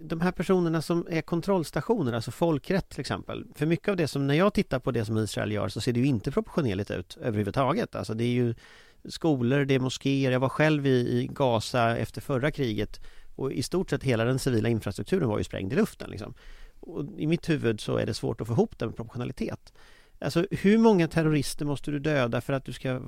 De 0.00 0.20
här 0.20 0.32
personerna 0.32 0.82
som 0.82 1.06
är 1.10 1.22
kontrollstationer, 1.22 2.12
alltså 2.12 2.30
folkrätt 2.30 2.88
till 2.88 3.00
exempel. 3.00 3.44
För 3.54 3.66
mycket 3.66 3.88
av 3.88 3.96
det 3.96 4.08
som, 4.08 4.26
när 4.26 4.34
jag 4.34 4.54
tittar 4.54 4.78
på 4.78 4.90
det 4.90 5.04
som 5.04 5.18
Israel 5.18 5.52
gör 5.52 5.68
så 5.68 5.80
ser 5.80 5.92
det 5.92 6.00
ju 6.00 6.06
inte 6.06 6.30
proportionerligt 6.30 6.90
ut 6.90 7.18
överhuvudtaget. 7.20 7.94
Alltså 7.94 8.14
det 8.14 8.24
är 8.24 8.32
ju 8.32 8.54
skolor, 9.08 9.64
det 9.64 9.74
är 9.74 9.78
moskéer. 9.78 10.30
Jag 10.30 10.40
var 10.40 10.48
själv 10.48 10.86
i, 10.86 10.90
i 10.90 11.30
Gaza 11.32 11.96
efter 11.96 12.20
förra 12.20 12.50
kriget 12.50 13.00
och 13.36 13.52
i 13.52 13.62
stort 13.62 13.90
sett 13.90 14.02
hela 14.02 14.24
den 14.24 14.38
civila 14.38 14.68
infrastrukturen 14.68 15.28
var 15.28 15.38
ju 15.38 15.44
sprängd 15.44 15.72
i 15.72 15.76
luften 15.76 16.10
liksom. 16.10 16.34
Och 16.80 17.04
I 17.18 17.26
mitt 17.26 17.48
huvud 17.48 17.80
så 17.80 17.96
är 17.96 18.06
det 18.06 18.14
svårt 18.14 18.40
att 18.40 18.46
få 18.46 18.52
ihop 18.52 18.78
det 18.78 18.86
med 18.86 18.96
proportionalitet. 18.96 19.72
Alltså 20.18 20.46
hur 20.50 20.78
många 20.78 21.08
terrorister 21.08 21.64
måste 21.64 21.90
du 21.90 21.98
döda 21.98 22.40
för 22.40 22.52
att 22.52 22.64
du 22.64 22.72
ska 22.72 23.00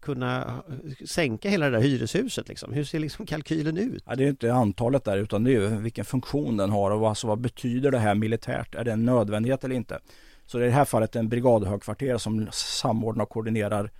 kunna 0.00 0.62
sänka 1.06 1.50
hela 1.50 1.64
det 1.70 1.76
där 1.76 1.82
hyreshuset 1.82 2.48
liksom? 2.48 2.72
Hur 2.72 2.84
ser 2.84 2.98
liksom 2.98 3.26
kalkylen 3.26 3.76
ut? 3.76 4.04
Ja, 4.06 4.14
det 4.14 4.24
är 4.24 4.28
inte 4.28 4.54
antalet 4.54 5.04
där 5.04 5.16
utan 5.16 5.44
det 5.44 5.54
är 5.54 5.68
vilken 5.68 6.04
funktion 6.04 6.56
den 6.56 6.70
har 6.70 6.90
och 6.90 7.08
alltså, 7.08 7.26
vad 7.26 7.40
betyder 7.40 7.90
det 7.90 7.98
här 7.98 8.14
militärt? 8.14 8.74
Är 8.74 8.84
det 8.84 8.92
en 8.92 9.04
nödvändighet 9.04 9.64
eller 9.64 9.74
inte? 9.74 10.00
Så 10.46 10.58
det 10.58 10.64
är 10.64 10.66
i 10.66 10.70
det 10.70 10.76
här 10.76 10.84
fallet 10.84 11.16
en 11.16 11.28
brigadhögkvarter 11.28 12.18
som 12.18 12.48
samordnar 12.52 13.24
och 13.24 13.30
koordinerar 13.30 13.90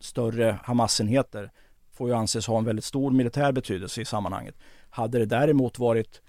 större 0.00 0.58
Hamas-enheter 0.64 1.50
får 1.92 2.08
ju 2.08 2.14
anses 2.14 2.46
ha 2.46 2.58
en 2.58 2.64
väldigt 2.64 2.84
stor 2.84 3.10
militär 3.10 3.52
betydelse 3.52 4.00
i 4.00 4.04
sammanhanget. 4.04 4.54
Hade 4.90 5.18
det 5.18 5.26
däremot 5.26 5.78
varit 5.78 6.22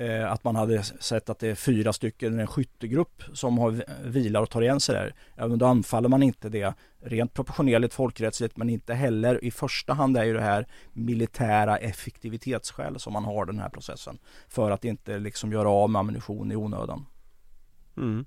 eh, 0.00 0.32
att 0.32 0.44
man 0.44 0.56
hade 0.56 0.82
sett 0.82 1.30
att 1.30 1.38
det 1.38 1.48
är 1.48 1.54
fyra 1.54 1.92
stycken, 1.92 2.40
en 2.40 2.46
skyttegrupp 2.46 3.22
som 3.32 3.58
har 3.58 3.84
vilar 4.04 4.42
och 4.42 4.50
tar 4.50 4.62
igen 4.62 4.80
sig 4.80 4.94
där. 4.94 5.14
Ja, 5.36 5.48
men 5.48 5.58
då 5.58 5.66
anfaller 5.66 6.08
man 6.08 6.22
inte 6.22 6.48
det 6.48 6.74
rent 7.02 7.34
proportionerligt 7.34 7.94
folkrättsligt 7.94 8.56
men 8.56 8.68
inte 8.70 8.94
heller 8.94 9.44
i 9.44 9.50
första 9.50 9.92
hand 9.92 10.16
är 10.16 10.24
ju 10.24 10.32
det 10.32 10.40
här 10.40 10.66
militära 10.92 11.76
effektivitetsskäl 11.76 13.00
som 13.00 13.12
man 13.12 13.24
har 13.24 13.46
den 13.46 13.58
här 13.58 13.68
processen. 13.68 14.18
För 14.48 14.70
att 14.70 14.84
inte 14.84 15.18
liksom 15.18 15.52
göra 15.52 15.68
av 15.68 15.90
med 15.90 16.00
ammunition 16.00 16.52
i 16.52 16.56
onödan. 16.56 17.06
Mm. 17.96 18.24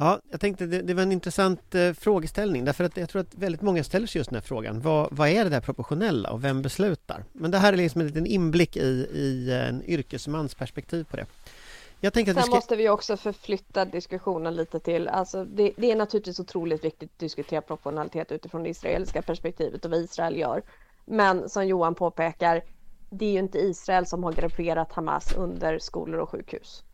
Ja, 0.00 0.20
jag 0.30 0.40
tänkte 0.40 0.66
det, 0.66 0.82
det 0.82 0.94
var 0.94 1.02
en 1.02 1.12
intressant 1.12 1.74
eh, 1.74 1.92
frågeställning 1.92 2.64
därför 2.64 2.84
att 2.84 2.96
jag 2.96 3.08
tror 3.08 3.22
att 3.22 3.34
väldigt 3.34 3.62
många 3.62 3.84
ställer 3.84 4.06
sig 4.06 4.18
just 4.18 4.30
den 4.30 4.36
här 4.36 4.42
frågan. 4.42 4.80
Vad, 4.80 5.08
vad 5.10 5.28
är 5.28 5.44
det 5.44 5.50
där 5.50 5.60
proportionella 5.60 6.30
och 6.30 6.44
vem 6.44 6.62
beslutar? 6.62 7.24
Men 7.32 7.50
det 7.50 7.58
här 7.58 7.72
är 7.72 7.76
liksom 7.76 8.00
en 8.00 8.06
liten 8.06 8.26
inblick 8.26 8.76
i, 8.76 9.06
i 9.14 9.52
en 9.68 9.82
yrkesmans 9.82 10.54
perspektiv 10.54 11.04
på 11.04 11.16
det. 11.16 11.26
Jag 12.00 12.14
Sen 12.14 12.24
vi 12.24 12.32
ska... 12.32 12.50
måste 12.50 12.76
vi 12.76 12.88
också 12.88 13.16
förflytta 13.16 13.84
diskussionen 13.84 14.56
lite 14.56 14.80
till, 14.80 15.08
alltså 15.08 15.44
det, 15.44 15.72
det, 15.76 15.90
är 15.90 15.96
naturligtvis 15.96 16.40
otroligt 16.40 16.84
viktigt 16.84 17.10
att 17.12 17.18
diskutera 17.18 17.60
proportionalitet 17.60 18.32
utifrån 18.32 18.62
det 18.62 18.68
israeliska 18.68 19.22
perspektivet 19.22 19.84
och 19.84 19.90
vad 19.90 20.00
Israel 20.00 20.36
gör. 20.36 20.62
Men 21.04 21.48
som 21.48 21.66
Johan 21.66 21.94
påpekar, 21.94 22.62
det 23.10 23.26
är 23.26 23.32
ju 23.32 23.38
inte 23.38 23.58
Israel 23.58 24.06
som 24.06 24.24
har 24.24 24.32
grupperat 24.32 24.92
Hamas 24.92 25.32
under 25.36 25.78
skolor 25.78 26.20
och 26.20 26.30
sjukhus 26.30 26.84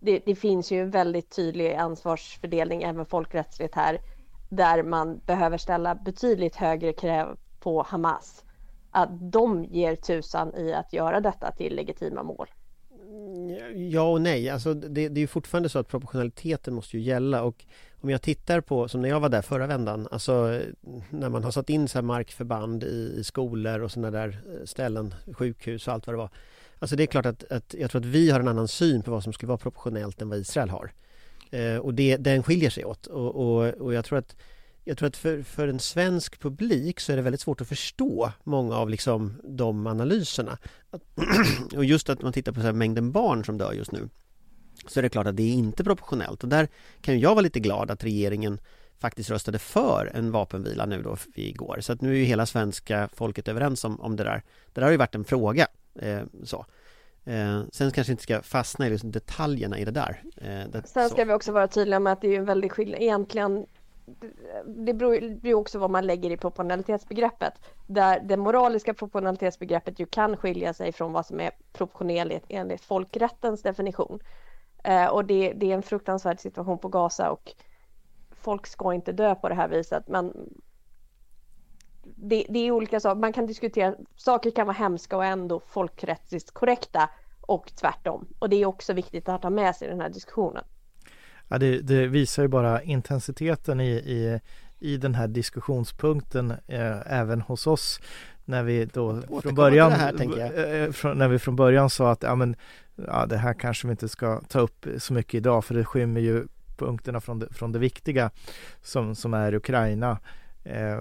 det, 0.00 0.22
det, 0.26 0.34
finns 0.34 0.72
ju 0.72 0.82
en 0.82 0.90
väldigt 0.90 1.36
tydlig 1.36 1.74
ansvarsfördelning 1.74 2.82
även 2.82 3.06
folkrättsligt 3.06 3.74
här 3.74 4.00
där 4.48 4.82
man 4.82 5.20
behöver 5.26 5.58
ställa 5.58 5.94
betydligt 5.94 6.56
högre 6.56 6.92
krav 6.92 7.38
på 7.60 7.82
Hamas. 7.82 8.44
Att 8.90 9.08
de 9.32 9.64
ger 9.64 9.96
tusan 9.96 10.54
i 10.54 10.72
att 10.72 10.92
göra 10.92 11.20
detta 11.20 11.52
till 11.52 11.76
legitima 11.76 12.22
mål. 12.22 12.46
Mm, 13.10 13.90
ja 13.90 14.10
och 14.10 14.20
nej, 14.20 14.50
alltså 14.50 14.74
det, 14.74 15.08
det 15.08 15.18
är 15.18 15.22
ju 15.22 15.26
fortfarande 15.26 15.68
så 15.68 15.78
att 15.78 15.88
proportionaliteten 15.88 16.74
måste 16.74 16.96
ju 16.96 17.02
gälla. 17.02 17.42
Och 17.42 17.64
om 18.00 18.10
jag 18.10 18.22
tittar 18.22 18.60
på, 18.60 18.88
som 18.88 19.02
när 19.02 19.08
jag 19.08 19.20
var 19.20 19.28
där 19.28 19.42
förra 19.42 19.66
vändan, 19.66 20.08
alltså 20.10 20.60
när 21.10 21.28
man 21.28 21.44
har 21.44 21.50
satt 21.50 21.70
in 21.70 21.88
så 21.88 21.98
här 21.98 22.02
markförband 22.02 22.84
i, 22.84 23.14
i 23.16 23.24
skolor 23.24 23.80
och 23.80 23.90
sådana 23.90 24.10
där 24.10 24.28
eh, 24.28 24.64
ställen, 24.64 25.14
sjukhus 25.32 25.88
och 25.88 25.94
allt 25.94 26.06
vad 26.06 26.14
det 26.14 26.18
var 26.18 26.30
Alltså 26.80 26.96
det 26.96 27.02
är 27.02 27.06
klart 27.06 27.26
att, 27.26 27.52
att 27.52 27.74
jag 27.78 27.90
tror 27.90 28.00
att 28.00 28.06
vi 28.06 28.30
har 28.30 28.40
en 28.40 28.48
annan 28.48 28.68
syn 28.68 29.02
på 29.02 29.10
vad 29.10 29.22
som 29.22 29.32
skulle 29.32 29.48
vara 29.48 29.58
proportionellt 29.58 30.22
än 30.22 30.28
vad 30.28 30.38
Israel 30.38 30.70
har. 30.70 30.92
Eh, 31.50 31.76
och 31.76 31.94
det, 31.94 32.16
den 32.16 32.42
skiljer 32.42 32.70
sig 32.70 32.84
åt 32.84 33.06
och, 33.06 33.34
och, 33.34 33.74
och 33.74 33.94
jag 33.94 34.04
tror 34.04 34.18
att 34.18 34.36
jag 34.84 34.98
tror 34.98 35.08
att 35.08 35.16
för, 35.16 35.42
för 35.42 35.68
en 35.68 35.78
svensk 35.78 36.40
publik 36.40 37.00
så 37.00 37.12
är 37.12 37.16
det 37.16 37.22
väldigt 37.22 37.40
svårt 37.40 37.60
att 37.60 37.68
förstå 37.68 38.32
många 38.44 38.76
av 38.76 38.90
liksom 38.90 39.40
de 39.44 39.86
analyserna. 39.86 40.58
och 41.76 41.84
just 41.84 42.08
att 42.08 42.22
man 42.22 42.32
tittar 42.32 42.52
på 42.52 42.60
så 42.60 42.66
här 42.66 42.72
mängden 42.72 43.12
barn 43.12 43.44
som 43.44 43.58
dör 43.58 43.72
just 43.72 43.92
nu 43.92 44.08
så 44.88 45.00
är 45.00 45.02
det 45.02 45.08
klart 45.08 45.26
att 45.26 45.36
det 45.36 45.42
är 45.42 45.54
inte 45.54 45.84
proportionellt 45.84 46.42
och 46.42 46.48
där 46.48 46.68
kan 47.00 47.20
jag 47.20 47.30
vara 47.30 47.40
lite 47.40 47.60
glad 47.60 47.90
att 47.90 48.04
regeringen 48.04 48.60
faktiskt 48.98 49.30
röstade 49.30 49.58
för 49.58 50.10
en 50.14 50.30
vapenvila 50.30 50.86
nu 50.86 51.02
då 51.02 51.16
igår. 51.34 51.78
Så 51.80 51.92
att 51.92 52.00
nu 52.00 52.10
är 52.10 52.14
ju 52.14 52.24
hela 52.24 52.46
svenska 52.46 53.08
folket 53.12 53.48
överens 53.48 53.84
om, 53.84 54.00
om 54.00 54.16
det 54.16 54.24
där. 54.24 54.42
Det 54.72 54.80
där 54.80 54.82
har 54.82 54.90
ju 54.90 54.96
varit 54.96 55.14
en 55.14 55.24
fråga 55.24 55.66
så. 56.44 56.66
Eh, 57.24 57.62
sen 57.72 57.90
kanske 57.90 58.12
inte 58.12 58.22
ska 58.22 58.42
fastna 58.42 58.86
i 58.86 58.90
liksom 58.90 59.10
detaljerna 59.10 59.78
i 59.78 59.84
det 59.84 59.90
där. 59.90 60.22
Eh, 60.36 60.70
det, 60.70 60.82
sen 60.86 61.08
ska 61.08 61.22
så. 61.22 61.24
vi 61.24 61.32
också 61.32 61.52
vara 61.52 61.68
tydliga 61.68 62.00
med 62.00 62.12
att 62.12 62.20
det 62.20 62.34
är 62.34 62.38
en 62.38 62.44
väldig 62.44 62.72
skillnad. 62.72 63.02
Egentligen, 63.02 63.66
det 64.66 64.94
beror 64.94 65.16
ju 65.42 65.54
också 65.54 65.78
vad 65.78 65.90
man 65.90 66.06
lägger 66.06 66.30
i 66.30 66.36
proportionalitetsbegreppet. 66.36 67.52
Där 67.86 68.20
det 68.20 68.36
moraliska 68.36 68.94
proportionalitetsbegreppet 68.94 69.98
ju 69.98 70.06
kan 70.06 70.36
skilja 70.36 70.74
sig 70.74 70.92
från 70.92 71.12
vad 71.12 71.26
som 71.26 71.40
är 71.40 71.50
proportionerligt 71.72 72.46
enligt 72.48 72.80
folkrättens 72.80 73.62
definition. 73.62 74.20
Eh, 74.84 75.06
och 75.06 75.24
det, 75.24 75.52
det 75.52 75.70
är 75.70 75.74
en 75.74 75.82
fruktansvärd 75.82 76.40
situation 76.40 76.78
på 76.78 76.88
Gaza 76.88 77.30
och 77.30 77.52
folk 78.30 78.66
ska 78.66 78.94
inte 78.94 79.12
dö 79.12 79.34
på 79.34 79.48
det 79.48 79.54
här 79.54 79.68
viset. 79.68 80.08
Men 80.08 80.32
det, 82.16 82.46
det, 82.48 82.58
är 82.58 82.70
olika 82.70 83.00
saker, 83.00 83.20
man 83.20 83.32
kan 83.32 83.46
diskutera, 83.46 83.94
saker 84.16 84.50
kan 84.50 84.66
vara 84.66 84.76
hemska 84.76 85.16
och 85.16 85.24
ändå 85.24 85.60
folkrättsligt 85.66 86.50
korrekta 86.50 87.10
och 87.40 87.72
tvärtom. 87.80 88.26
Och 88.38 88.48
det 88.50 88.56
är 88.56 88.66
också 88.66 88.92
viktigt 88.92 89.28
att 89.28 89.42
ha 89.42 89.50
med 89.50 89.76
sig 89.76 89.88
i 89.88 89.90
den 89.90 90.00
här 90.00 90.08
diskussionen. 90.08 90.64
Ja, 91.48 91.58
det, 91.58 91.80
det 91.80 92.06
visar 92.06 92.42
ju 92.42 92.48
bara 92.48 92.82
intensiteten 92.82 93.80
i, 93.80 93.90
i, 93.90 94.40
i 94.78 94.96
den 94.96 95.14
här 95.14 95.28
diskussionspunkten 95.28 96.50
eh, 96.50 97.12
även 97.12 97.40
hos 97.40 97.66
oss 97.66 98.00
när 98.44 98.62
vi 98.62 98.84
då 98.84 99.22
från 99.42 99.54
början, 99.54 99.92
här, 99.92 100.84
eh, 100.84 100.92
från, 100.92 101.18
när 101.18 101.28
vi 101.28 101.38
från 101.38 101.56
början 101.56 101.90
sa 101.90 102.10
att 102.10 102.22
ja, 102.22 102.34
men, 102.34 102.56
ja, 103.06 103.26
det 103.26 103.36
här 103.36 103.54
kanske 103.54 103.86
vi 103.86 103.90
inte 103.90 104.08
ska 104.08 104.40
ta 104.40 104.60
upp 104.60 104.86
så 104.98 105.12
mycket 105.12 105.34
idag 105.34 105.64
för 105.64 105.74
det 105.74 105.84
skymmer 105.84 106.20
ju 106.20 106.46
punkterna 106.76 107.20
från 107.20 107.38
det, 107.38 107.54
från 107.54 107.72
det 107.72 107.78
viktiga 107.78 108.30
som, 108.82 109.14
som 109.14 109.34
är 109.34 109.54
Ukraina. 109.54 110.18
Eh, 110.64 110.98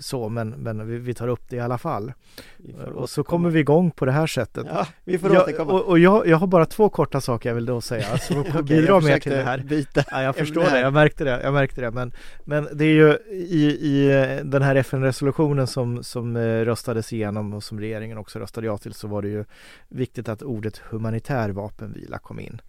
så, 0.00 0.28
men, 0.28 0.50
men 0.50 1.02
vi, 1.02 1.14
tar 1.14 1.28
upp 1.28 1.48
det 1.48 1.56
i 1.56 1.60
alla 1.60 1.78
fall. 1.78 2.12
Och 2.94 3.10
så 3.10 3.24
kommer 3.24 3.50
vi 3.50 3.60
igång 3.60 3.90
på 3.90 4.04
det 4.04 4.12
här 4.12 4.26
sättet. 4.26 4.66
Ja, 4.68 4.86
vi 5.04 5.18
får 5.18 5.34
jag, 5.34 5.60
och, 5.60 5.88
och 5.88 5.98
jag, 5.98 6.26
jag 6.26 6.36
har 6.36 6.46
bara 6.46 6.66
två 6.66 6.88
korta 6.88 7.20
saker 7.20 7.48
jag 7.48 7.54
vill 7.54 7.66
då 7.66 7.80
säga, 7.80 8.18
så 8.18 8.40
okay, 8.40 8.62
bidra 8.62 9.00
mer 9.00 9.18
till 9.18 9.32
det 9.32 9.42
här. 9.42 9.58
Byta 9.58 10.04
ja, 10.10 10.22
jag 10.22 10.36
förstår 10.36 10.62
det, 10.62 10.80
jag 10.80 10.92
märkte 10.92 11.24
det, 11.24 11.40
jag 11.42 11.52
märkte 11.52 11.80
det. 11.80 11.90
Men, 11.90 12.12
men 12.44 12.68
det 12.72 12.84
är 12.84 12.94
ju 12.94 13.18
i, 13.30 13.64
i 13.66 14.08
den 14.44 14.62
här 14.62 14.76
FN-resolutionen 14.76 15.66
som, 15.66 16.04
som 16.04 16.36
eh, 16.36 16.40
röstades 16.40 17.12
igenom 17.12 17.54
och 17.54 17.64
som 17.64 17.80
regeringen 17.80 18.18
också 18.18 18.38
röstade 18.38 18.66
ja 18.66 18.78
till 18.78 18.94
så 18.94 19.08
var 19.08 19.22
det 19.22 19.28
ju 19.28 19.44
viktigt 19.88 20.28
att 20.28 20.42
ordet 20.42 20.78
humanitär 20.78 21.50
vapenvila 21.50 22.18
kom 22.18 22.40
in. 22.40 22.60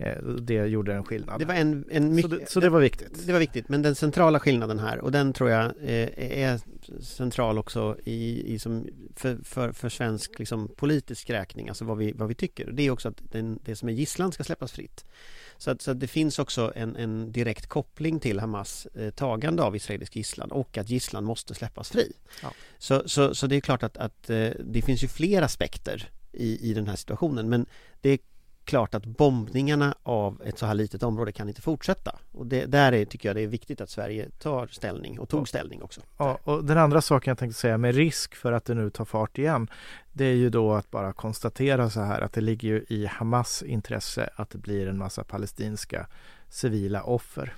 Eh, 0.00 0.22
det 0.22 0.66
gjorde 0.66 0.94
en 0.94 1.04
skillnad. 1.04 1.38
Det 1.38 1.44
var 1.44 1.54
en, 1.54 1.84
en 1.90 2.14
mycket, 2.14 2.30
så, 2.30 2.36
det, 2.36 2.50
så 2.50 2.60
det 2.60 2.68
var 2.68 2.80
viktigt. 2.80 3.26
Det 3.26 3.32
var 3.32 3.38
viktigt, 3.38 3.68
men 3.68 3.82
den 3.82 3.94
centrala 3.94 4.40
skillnaden 4.40 4.78
här 4.78 4.98
och 4.98 5.12
den 5.12 5.32
tror 5.32 5.50
jag 5.50 5.64
eh, 5.64 6.42
är 6.42 6.60
central 7.02 7.58
också 7.58 7.96
i, 8.04 8.52
i 8.54 8.58
som 8.58 8.88
för, 9.16 9.38
för, 9.44 9.72
för 9.72 9.88
svensk 9.88 10.38
liksom, 10.38 10.68
politisk 10.76 11.30
räkning, 11.30 11.68
alltså 11.68 11.84
vad 11.84 11.98
vi, 11.98 12.12
vad 12.12 12.28
vi 12.28 12.34
tycker. 12.34 12.70
Det 12.72 12.82
är 12.82 12.90
också 12.90 13.08
att 13.08 13.22
den, 13.32 13.58
det 13.64 13.76
som 13.76 13.88
är 13.88 13.92
gisslan 13.92 14.32
ska 14.32 14.44
släppas 14.44 14.72
fritt. 14.72 15.04
Så 15.58 15.70
att, 15.70 15.82
så 15.82 15.90
att 15.90 16.00
det 16.00 16.08
finns 16.08 16.38
också 16.38 16.72
en, 16.76 16.96
en 16.96 17.32
direkt 17.32 17.66
koppling 17.66 18.20
till 18.20 18.40
Hamas 18.40 18.86
eh, 18.86 19.10
tagande 19.10 19.62
av 19.62 19.76
israelisk 19.76 20.16
gisslan 20.16 20.50
och 20.50 20.78
att 20.78 20.90
gisslan 20.90 21.24
måste 21.24 21.54
släppas 21.54 21.90
fri. 21.90 22.12
Ja. 22.42 22.52
Så, 22.78 23.08
så, 23.08 23.34
så 23.34 23.46
det 23.46 23.56
är 23.56 23.60
klart 23.60 23.82
att, 23.82 23.96
att 23.96 24.22
det 24.64 24.82
finns 24.84 25.04
ju 25.04 25.08
fler 25.08 25.42
aspekter 25.42 26.08
i, 26.32 26.70
i 26.70 26.74
den 26.74 26.86
här 26.86 26.96
situationen 26.96 27.48
men 27.48 27.66
det 28.00 28.10
är 28.10 28.18
klart 28.70 28.94
att 28.94 29.06
bombningarna 29.06 29.94
av 30.02 30.42
ett 30.44 30.58
så 30.58 30.66
här 30.66 30.74
litet 30.74 31.02
område 31.02 31.32
kan 31.32 31.48
inte 31.48 31.62
fortsätta. 31.62 32.18
Och 32.32 32.46
det, 32.46 32.66
där 32.66 32.92
är, 32.92 33.04
tycker 33.04 33.28
jag 33.28 33.36
det 33.36 33.42
är 33.42 33.46
viktigt 33.46 33.80
att 33.80 33.90
Sverige 33.90 34.28
tar 34.38 34.66
ställning 34.66 35.18
och 35.18 35.28
tog 35.28 35.48
ställning 35.48 35.82
också. 35.82 36.00
Ja, 36.18 36.38
och 36.44 36.64
den 36.64 36.78
andra 36.78 37.00
saken 37.00 37.30
jag 37.30 37.38
tänkte 37.38 37.60
säga 37.60 37.78
med 37.78 37.94
risk 37.94 38.34
för 38.34 38.52
att 38.52 38.64
det 38.64 38.74
nu 38.74 38.90
tar 38.90 39.04
fart 39.04 39.38
igen 39.38 39.70
det 40.12 40.24
är 40.24 40.34
ju 40.34 40.50
då 40.50 40.72
att 40.72 40.90
bara 40.90 41.12
konstatera 41.12 41.90
så 41.90 42.00
här 42.00 42.20
att 42.20 42.32
det 42.32 42.40
ligger 42.40 42.68
ju 42.68 42.84
i 42.88 43.06
Hamas 43.06 43.62
intresse 43.62 44.30
att 44.36 44.50
det 44.50 44.58
blir 44.58 44.86
en 44.88 44.98
massa 44.98 45.24
palestinska 45.24 46.06
civila 46.48 47.02
offer. 47.02 47.54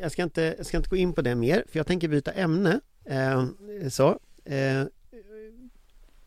Jag 0.00 0.12
ska 0.12 0.22
inte, 0.22 0.54
jag 0.56 0.66
ska 0.66 0.76
inte 0.76 0.90
gå 0.90 0.96
in 0.96 1.12
på 1.12 1.22
det 1.22 1.34
mer 1.34 1.64
för 1.68 1.78
jag 1.78 1.86
tänker 1.86 2.08
byta 2.08 2.32
ämne. 2.32 2.80
Eh, 3.04 3.46
så, 3.88 4.18
eh, 4.44 4.82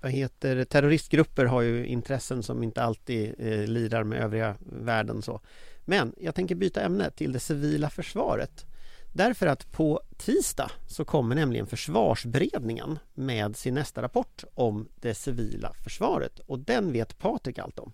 vad 0.07 0.13
heter 0.13 0.63
terroristgrupper 0.63 1.45
har 1.45 1.61
ju 1.61 1.85
intressen 1.85 2.43
som 2.43 2.63
inte 2.63 2.83
alltid 2.83 3.35
eh, 3.37 3.67
lirar 3.67 4.03
med 4.03 4.21
övriga 4.21 4.55
världen 4.59 5.21
så. 5.21 5.41
Men 5.85 6.13
jag 6.17 6.35
tänker 6.35 6.55
byta 6.55 6.81
ämne 6.81 7.11
till 7.11 7.31
det 7.31 7.39
civila 7.39 7.89
försvaret. 7.89 8.65
Därför 9.13 9.47
att 9.47 9.71
på 9.71 10.01
tisdag 10.17 10.71
så 10.87 11.05
kommer 11.05 11.35
nämligen 11.35 11.67
försvarsberedningen 11.67 12.99
med 13.13 13.55
sin 13.55 13.73
nästa 13.73 14.01
rapport 14.01 14.43
om 14.53 14.87
det 14.95 15.13
civila 15.13 15.73
försvaret 15.83 16.39
och 16.39 16.59
den 16.59 16.91
vet 16.91 17.19
Patrik 17.19 17.59
allt 17.59 17.79
om. 17.79 17.93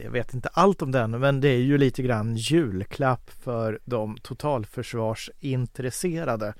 Jag 0.00 0.10
vet 0.10 0.34
inte 0.34 0.48
allt 0.48 0.82
om 0.82 0.92
den 0.92 1.10
men 1.10 1.40
det 1.40 1.48
är 1.48 1.62
ju 1.62 1.78
lite 1.78 2.02
grann 2.02 2.36
julklapp 2.36 3.30
för 3.30 3.80
de 3.84 4.18
totalförsvarsintresserade. 4.22 6.54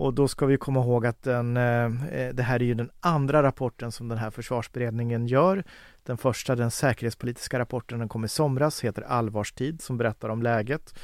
Och 0.00 0.14
då 0.14 0.28
ska 0.28 0.46
vi 0.46 0.56
komma 0.56 0.80
ihåg 0.80 1.06
att 1.06 1.22
den, 1.22 1.56
eh, 1.56 1.90
det 2.32 2.42
här 2.42 2.60
är 2.60 2.64
ju 2.64 2.74
den 2.74 2.90
andra 3.00 3.42
rapporten 3.42 3.92
som 3.92 4.08
den 4.08 4.18
här 4.18 4.30
försvarsberedningen 4.30 5.26
gör. 5.26 5.64
Den 6.02 6.16
första, 6.16 6.56
den 6.56 6.70
säkerhetspolitiska 6.70 7.58
rapporten, 7.58 7.98
den 7.98 8.08
kom 8.08 8.24
i 8.24 8.28
somras, 8.28 8.84
heter 8.84 9.02
Allvarstid 9.02 9.82
som 9.82 9.98
berättar 9.98 10.28
om 10.28 10.42
läget 10.42 10.94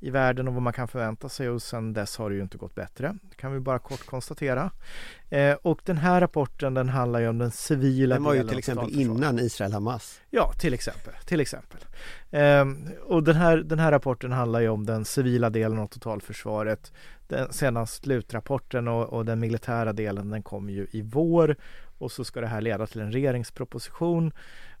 i 0.00 0.10
världen 0.10 0.48
och 0.48 0.54
vad 0.54 0.62
man 0.62 0.72
kan 0.72 0.88
förvänta 0.88 1.28
sig 1.28 1.48
och 1.48 1.62
sen 1.62 1.92
dess 1.92 2.16
har 2.16 2.30
det 2.30 2.36
ju 2.36 2.42
inte 2.42 2.58
gått 2.58 2.74
bättre. 2.74 3.14
Det 3.30 3.36
kan 3.36 3.52
vi 3.52 3.60
bara 3.60 3.78
kort 3.78 4.06
konstatera. 4.06 4.70
Eh, 5.30 5.54
och 5.62 5.80
den 5.84 5.96
här 5.96 6.20
rapporten 6.20 6.74
den 6.74 6.88
handlar 6.88 7.20
ju 7.20 7.28
om 7.28 7.38
den 7.38 7.50
civila 7.50 8.14
Den 8.14 8.24
var 8.24 8.34
ju 8.34 8.48
till 8.48 8.58
exempel 8.58 9.00
innan 9.00 9.38
Israel-Hamas. 9.38 10.20
Ja, 10.30 10.52
till 10.52 10.74
exempel. 10.74 11.14
Till 11.24 11.40
exempel. 11.40 11.80
Eh, 12.30 12.64
och 13.04 13.22
den 13.22 13.36
här, 13.36 13.56
den 13.56 13.78
här 13.78 13.90
rapporten 13.92 14.32
handlar 14.32 14.60
ju 14.60 14.68
om 14.68 14.86
den 14.86 15.04
civila 15.04 15.50
delen 15.50 15.78
av 15.78 15.86
totalförsvaret. 15.86 16.92
Den 17.28 17.52
senaste 17.52 18.04
slutrapporten 18.04 18.88
och, 18.88 19.04
och 19.04 19.24
den 19.24 19.40
militära 19.40 19.92
delen 19.92 20.30
den 20.30 20.42
kommer 20.42 20.72
ju 20.72 20.86
i 20.90 21.02
vår 21.02 21.56
och 21.98 22.12
så 22.12 22.24
ska 22.24 22.40
det 22.40 22.46
här 22.46 22.60
leda 22.60 22.86
till 22.86 23.00
en 23.00 23.12
regeringsproposition 23.12 24.32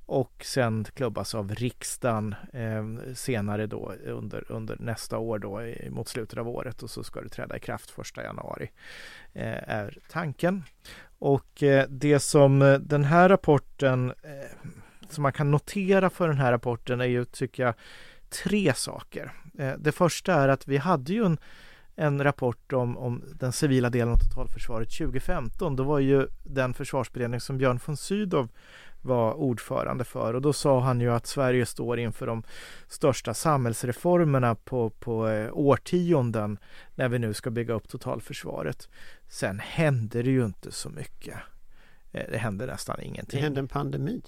och 0.06 0.44
sen 0.44 0.84
klubbas 0.94 1.34
av 1.34 1.54
riksdagen 1.54 2.34
eh, 2.52 3.14
senare 3.14 3.66
då 3.66 3.92
under, 4.04 4.52
under 4.52 4.76
nästa 4.80 5.18
år 5.18 5.38
då 5.38 5.60
mot 5.90 6.08
slutet 6.08 6.38
av 6.38 6.48
året 6.48 6.82
och 6.82 6.90
så 6.90 7.04
ska 7.04 7.20
det 7.20 7.28
träda 7.28 7.56
i 7.56 7.60
kraft 7.60 7.90
första 7.90 8.22
januari 8.22 8.70
eh, 9.32 9.70
är 9.70 9.98
tanken. 10.10 10.64
Och 11.18 11.62
eh, 11.62 11.86
det 11.88 12.20
som 12.20 12.62
eh, 12.62 12.78
den 12.78 13.04
här 13.04 13.28
rapporten 13.28 14.10
eh, 14.22 14.68
som 15.08 15.22
man 15.22 15.32
kan 15.32 15.50
notera 15.50 16.10
för 16.10 16.28
den 16.28 16.38
här 16.38 16.52
rapporten 16.52 17.00
är 17.00 17.04
ju 17.04 17.24
tycker 17.24 17.62
jag 17.62 17.74
tre 18.28 18.74
saker. 18.74 19.32
Eh, 19.58 19.72
det 19.78 19.92
första 19.92 20.34
är 20.34 20.48
att 20.48 20.68
vi 20.68 20.76
hade 20.76 21.12
ju 21.12 21.24
en 21.24 21.38
en 21.96 22.24
rapport 22.24 22.72
om, 22.72 22.98
om 22.98 23.22
den 23.34 23.52
civila 23.52 23.90
delen 23.90 24.12
av 24.12 24.18
totalförsvaret 24.18 24.90
2015. 24.98 25.76
Då 25.76 25.82
var 25.82 25.98
ju 25.98 26.26
den 26.44 26.74
försvarsberedning 26.74 27.40
som 27.40 27.58
Björn 27.58 27.80
von 27.86 27.96
Sydow 27.96 28.48
var 29.02 29.34
ordförande 29.34 30.04
för 30.04 30.34
och 30.34 30.42
då 30.42 30.52
sa 30.52 30.80
han 30.80 31.00
ju 31.00 31.12
att 31.12 31.26
Sverige 31.26 31.66
står 31.66 31.98
inför 31.98 32.26
de 32.26 32.42
största 32.88 33.34
samhällsreformerna 33.34 34.54
på, 34.54 34.90
på 34.90 35.28
eh, 35.28 35.50
årtionden 35.52 36.58
när 36.94 37.08
vi 37.08 37.18
nu 37.18 37.34
ska 37.34 37.50
bygga 37.50 37.74
upp 37.74 37.88
totalförsvaret. 37.88 38.88
Sen 39.28 39.58
hände 39.58 40.22
det 40.22 40.30
ju 40.30 40.44
inte 40.44 40.72
så 40.72 40.88
mycket. 40.88 41.36
Eh, 42.12 42.24
det 42.30 42.38
hände 42.38 42.66
nästan 42.66 43.00
ingenting. 43.00 43.40
Det 43.40 43.44
hände 43.44 43.60
en 43.60 43.68
pandemi. 43.68 44.22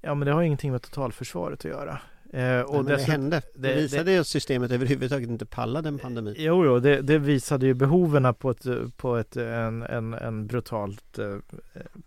Ja, 0.00 0.14
men 0.14 0.26
det 0.26 0.32
har 0.32 0.42
ingenting 0.42 0.72
med 0.72 0.82
totalförsvaret 0.82 1.58
att 1.58 1.64
göra. 1.64 2.00
Eh, 2.32 2.60
och 2.60 2.84
Nej, 2.84 2.96
det 2.96 3.02
hände. 3.02 3.42
Det, 3.54 3.68
det 3.68 3.74
visade 3.74 4.12
ju 4.12 4.18
att 4.18 4.26
systemet 4.26 4.70
överhuvudtaget 4.70 5.28
inte 5.28 5.46
pallade 5.46 5.88
en 5.88 5.98
pandemi. 5.98 6.34
Jo, 6.38 6.64
jo 6.64 6.78
det, 6.78 7.02
det 7.02 7.18
visade 7.18 7.66
ju 7.66 7.74
behoven 7.74 8.34
på 8.34 8.50
ett, 8.50 8.66
på 8.96 9.16
ett 9.16 9.36
en, 9.36 9.82
en, 9.82 10.14
en 10.14 10.46
brutalt 10.46 11.18
eh, 11.18 11.36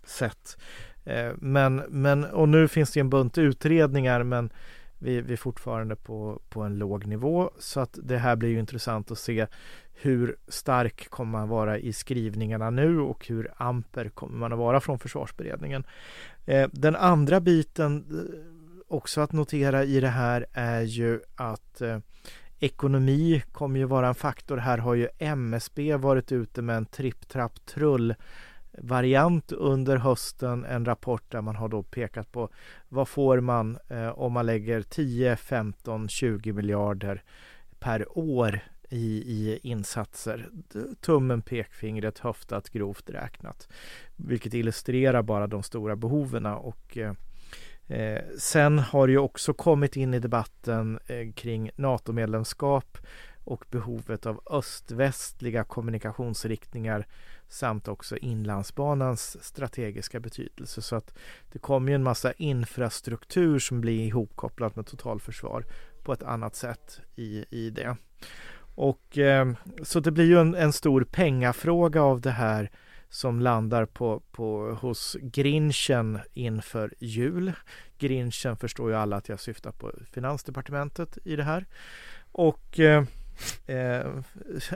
sätt. 0.04 0.56
Eh, 1.04 1.32
men, 1.36 1.76
men, 1.76 2.24
och 2.24 2.48
nu 2.48 2.68
finns 2.68 2.90
det 2.90 3.00
en 3.00 3.10
bunt 3.10 3.38
utredningar 3.38 4.22
men 4.22 4.50
vi, 4.98 5.20
vi 5.20 5.32
är 5.32 5.36
fortfarande 5.36 5.96
på, 5.96 6.40
på 6.48 6.62
en 6.62 6.78
låg 6.78 7.06
nivå 7.06 7.50
så 7.58 7.80
att 7.80 7.98
det 8.02 8.18
här 8.18 8.36
blir 8.36 8.48
ju 8.48 8.58
intressant 8.58 9.10
att 9.10 9.18
se 9.18 9.46
hur 9.92 10.36
stark 10.48 11.10
kommer 11.10 11.38
man 11.38 11.48
vara 11.48 11.78
i 11.78 11.92
skrivningarna 11.92 12.70
nu 12.70 13.00
och 13.00 13.26
hur 13.26 13.52
amper 13.56 14.08
kommer 14.08 14.38
man 14.38 14.52
att 14.52 14.58
vara 14.58 14.80
från 14.80 14.98
försvarsberedningen. 14.98 15.84
Eh, 16.46 16.68
den 16.72 16.96
andra 16.96 17.40
biten 17.40 18.04
eh, 18.10 18.59
också 18.90 19.20
att 19.20 19.32
notera 19.32 19.84
i 19.84 20.00
det 20.00 20.08
här 20.08 20.46
är 20.52 20.82
ju 20.82 21.20
att 21.36 21.80
eh, 21.80 21.98
ekonomi 22.58 23.42
kommer 23.52 23.78
ju 23.78 23.84
vara 23.84 24.08
en 24.08 24.14
faktor. 24.14 24.56
Här 24.56 24.78
har 24.78 24.94
ju 24.94 25.08
MSB 25.18 25.96
varit 25.96 26.32
ute 26.32 26.62
med 26.62 26.76
en 26.76 26.86
tripp, 26.86 27.28
trapp, 27.28 27.66
trull 27.66 28.14
variant 28.78 29.52
under 29.52 29.96
hösten 29.96 30.64
en 30.64 30.84
rapport 30.84 31.32
där 31.32 31.40
man 31.40 31.56
har 31.56 31.68
då 31.68 31.82
pekat 31.82 32.32
på 32.32 32.48
vad 32.88 33.08
får 33.08 33.40
man 33.40 33.78
eh, 33.88 34.08
om 34.08 34.32
man 34.32 34.46
lägger 34.46 34.82
10, 34.82 35.36
15, 35.36 36.08
20 36.08 36.52
miljarder 36.52 37.22
per 37.78 38.18
år 38.18 38.60
i, 38.88 39.06
i 39.06 39.58
insatser. 39.62 40.48
Tummen, 41.00 41.42
pekfingret, 41.42 42.18
höftat, 42.18 42.70
grovt 42.70 43.10
räknat. 43.10 43.68
Vilket 44.16 44.54
illustrerar 44.54 45.22
bara 45.22 45.46
de 45.46 45.62
stora 45.62 45.96
behoven 45.96 46.46
och 46.46 46.98
eh, 46.98 47.12
eh, 47.90 48.22
sen 48.38 48.78
har 48.78 49.06
det 49.06 49.12
ju 49.12 49.18
också 49.18 49.54
kommit 49.54 49.96
in 49.96 50.14
i 50.14 50.18
debatten 50.18 50.98
eh, 51.06 51.32
kring 51.32 51.70
NATO-medlemskap 51.76 52.98
och 53.44 53.64
behovet 53.70 54.26
av 54.26 54.40
öst-västliga 54.50 55.64
kommunikationsriktningar 55.64 57.06
samt 57.48 57.88
också 57.88 58.16
Inlandsbanans 58.16 59.44
strategiska 59.44 60.20
betydelse. 60.20 60.82
Så 60.82 60.96
att 60.96 61.18
det 61.52 61.58
kommer 61.58 61.88
ju 61.88 61.94
en 61.94 62.02
massa 62.02 62.32
infrastruktur 62.32 63.58
som 63.58 63.80
blir 63.80 64.06
ihopkopplat 64.06 64.76
med 64.76 64.86
totalförsvar 64.86 65.64
på 66.02 66.12
ett 66.12 66.22
annat 66.22 66.56
sätt 66.56 67.00
i, 67.16 67.44
i 67.50 67.70
det. 67.70 67.96
Och 68.74 69.18
eh, 69.18 69.52
så 69.82 70.00
det 70.00 70.10
blir 70.10 70.24
ju 70.24 70.38
en, 70.38 70.54
en, 70.54 70.72
stor 70.72 71.04
pengafråga 71.04 72.02
av 72.02 72.20
det 72.20 72.30
här 72.30 72.70
som 73.10 73.40
landar 73.40 73.86
på, 73.86 74.22
på, 74.30 74.78
hos 74.80 75.16
Grinchen 75.20 76.18
inför 76.34 76.94
jul. 76.98 77.52
Grinchen 77.98 78.56
förstår 78.56 78.90
ju 78.90 78.96
alla 78.96 79.16
att 79.16 79.28
jag 79.28 79.40
syftar 79.40 79.72
på 79.72 79.92
Finansdepartementet 80.12 81.18
i 81.24 81.36
det 81.36 81.44
här. 81.44 81.66
Och 82.32 82.80
eh, 82.80 83.04
Eh, 83.66 84.06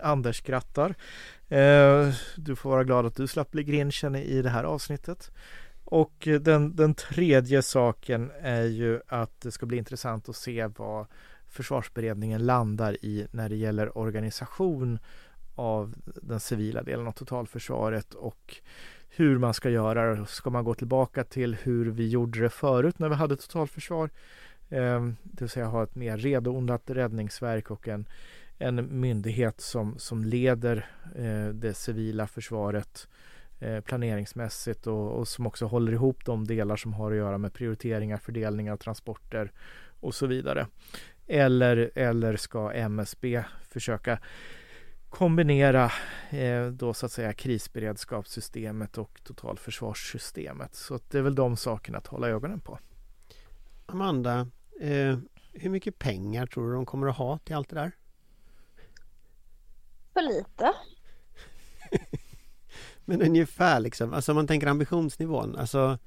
Anders 0.02 0.36
skrattar. 0.38 0.94
Eh, 1.48 2.14
du 2.36 2.56
får 2.56 2.70
vara 2.70 2.84
glad 2.84 3.06
att 3.06 3.16
du 3.16 3.26
slapp 3.26 3.50
bli 3.50 3.64
Grinchen 3.64 4.16
i 4.16 4.42
det 4.42 4.50
här 4.50 4.64
avsnittet. 4.64 5.30
Och 5.84 6.28
eh, 6.28 6.40
den, 6.40 6.76
den 6.76 6.94
tredje 6.94 7.62
saken 7.62 8.30
är 8.40 8.64
ju 8.64 9.00
att 9.08 9.40
det 9.40 9.50
ska 9.50 9.66
bli 9.66 9.76
intressant 9.76 10.28
att 10.28 10.36
se 10.36 10.66
vad 10.66 11.06
försvarsberedningen 11.48 12.46
landar 12.46 13.04
i 13.04 13.26
när 13.30 13.48
det 13.48 13.56
gäller 13.56 13.98
organisation 13.98 14.98
av 15.54 15.94
den 16.04 16.40
civila 16.40 16.82
delen 16.82 17.06
av 17.06 17.12
totalförsvaret 17.12 18.14
och 18.14 18.56
hur 19.08 19.38
man 19.38 19.54
ska 19.54 19.70
göra. 19.70 20.26
Ska 20.26 20.50
man 20.50 20.64
gå 20.64 20.74
tillbaka 20.74 21.24
till 21.24 21.54
hur 21.54 21.90
vi 21.90 22.08
gjorde 22.08 22.40
det 22.40 22.50
förut 22.50 22.98
när 22.98 23.08
vi 23.08 23.14
hade 23.14 23.36
totalförsvar? 23.36 24.10
Eh, 24.68 25.04
det 25.22 25.40
vill 25.40 25.48
säga 25.48 25.66
ha 25.66 25.82
ett 25.82 25.94
mer 25.94 26.18
renodlat 26.18 26.82
räddningsverk 26.86 27.70
och 27.70 27.88
en 27.88 28.06
en 28.58 29.00
myndighet 29.00 29.60
som, 29.60 29.98
som 29.98 30.24
leder 30.24 30.86
eh, 31.16 31.48
det 31.48 31.74
civila 31.74 32.26
försvaret 32.26 33.08
eh, 33.60 33.80
planeringsmässigt 33.80 34.86
och, 34.86 35.18
och, 35.18 35.28
som 35.28 35.46
också 35.46 35.66
håller 35.66 35.92
ihop 35.92 36.24
de 36.24 36.46
delar 36.46 36.76
som 36.76 36.92
har 36.92 37.10
att 37.10 37.16
göra 37.16 37.38
med 37.38 37.52
prioriteringar, 37.52 38.16
fördelningar, 38.16 38.76
transporter 38.76 39.52
och 40.00 40.14
så 40.14 40.26
vidare. 40.26 40.66
Eller, 41.26 41.90
eller 41.94 42.36
ska 42.36 42.72
MSB 42.72 43.44
försöka 43.68 44.18
kombinera 45.14 45.92
eh, 46.30 46.66
då 46.66 46.94
så 46.94 47.06
att 47.06 47.12
säga 47.12 47.32
krisberedskapssystemet 47.32 48.98
och 48.98 49.20
totalförsvarssystemet. 49.24 50.74
Så 50.74 51.00
det 51.10 51.18
är 51.18 51.22
väl 51.22 51.34
de 51.34 51.56
sakerna 51.56 51.98
att 51.98 52.06
hålla 52.06 52.28
ögonen 52.28 52.60
på. 52.60 52.78
Amanda, 53.86 54.48
eh, 54.80 55.18
hur 55.52 55.70
mycket 55.70 55.98
pengar 55.98 56.46
tror 56.46 56.68
du 56.68 56.74
de 56.74 56.86
kommer 56.86 57.06
att 57.06 57.16
ha 57.16 57.38
till 57.38 57.56
allt 57.56 57.68
det 57.68 57.76
där? 57.76 57.92
För 60.12 60.22
lite. 60.22 60.72
Men 63.04 63.22
ungefär 63.22 63.80
liksom, 63.80 64.12
alltså 64.12 64.32
om 64.32 64.36
man 64.36 64.46
tänker 64.46 64.66
ambitionsnivån, 64.66 65.56
alltså 65.56 65.98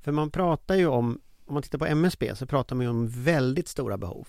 för 0.00 0.12
man 0.12 0.30
pratar 0.30 0.74
ju 0.74 0.86
om, 0.86 1.20
om 1.46 1.54
man 1.54 1.62
tittar 1.62 1.78
på 1.78 1.86
MSB 1.86 2.36
så 2.36 2.46
pratar 2.46 2.76
man 2.76 2.84
ju 2.84 2.90
om 2.90 3.08
väldigt 3.08 3.68
stora 3.68 3.98
behov. 3.98 4.28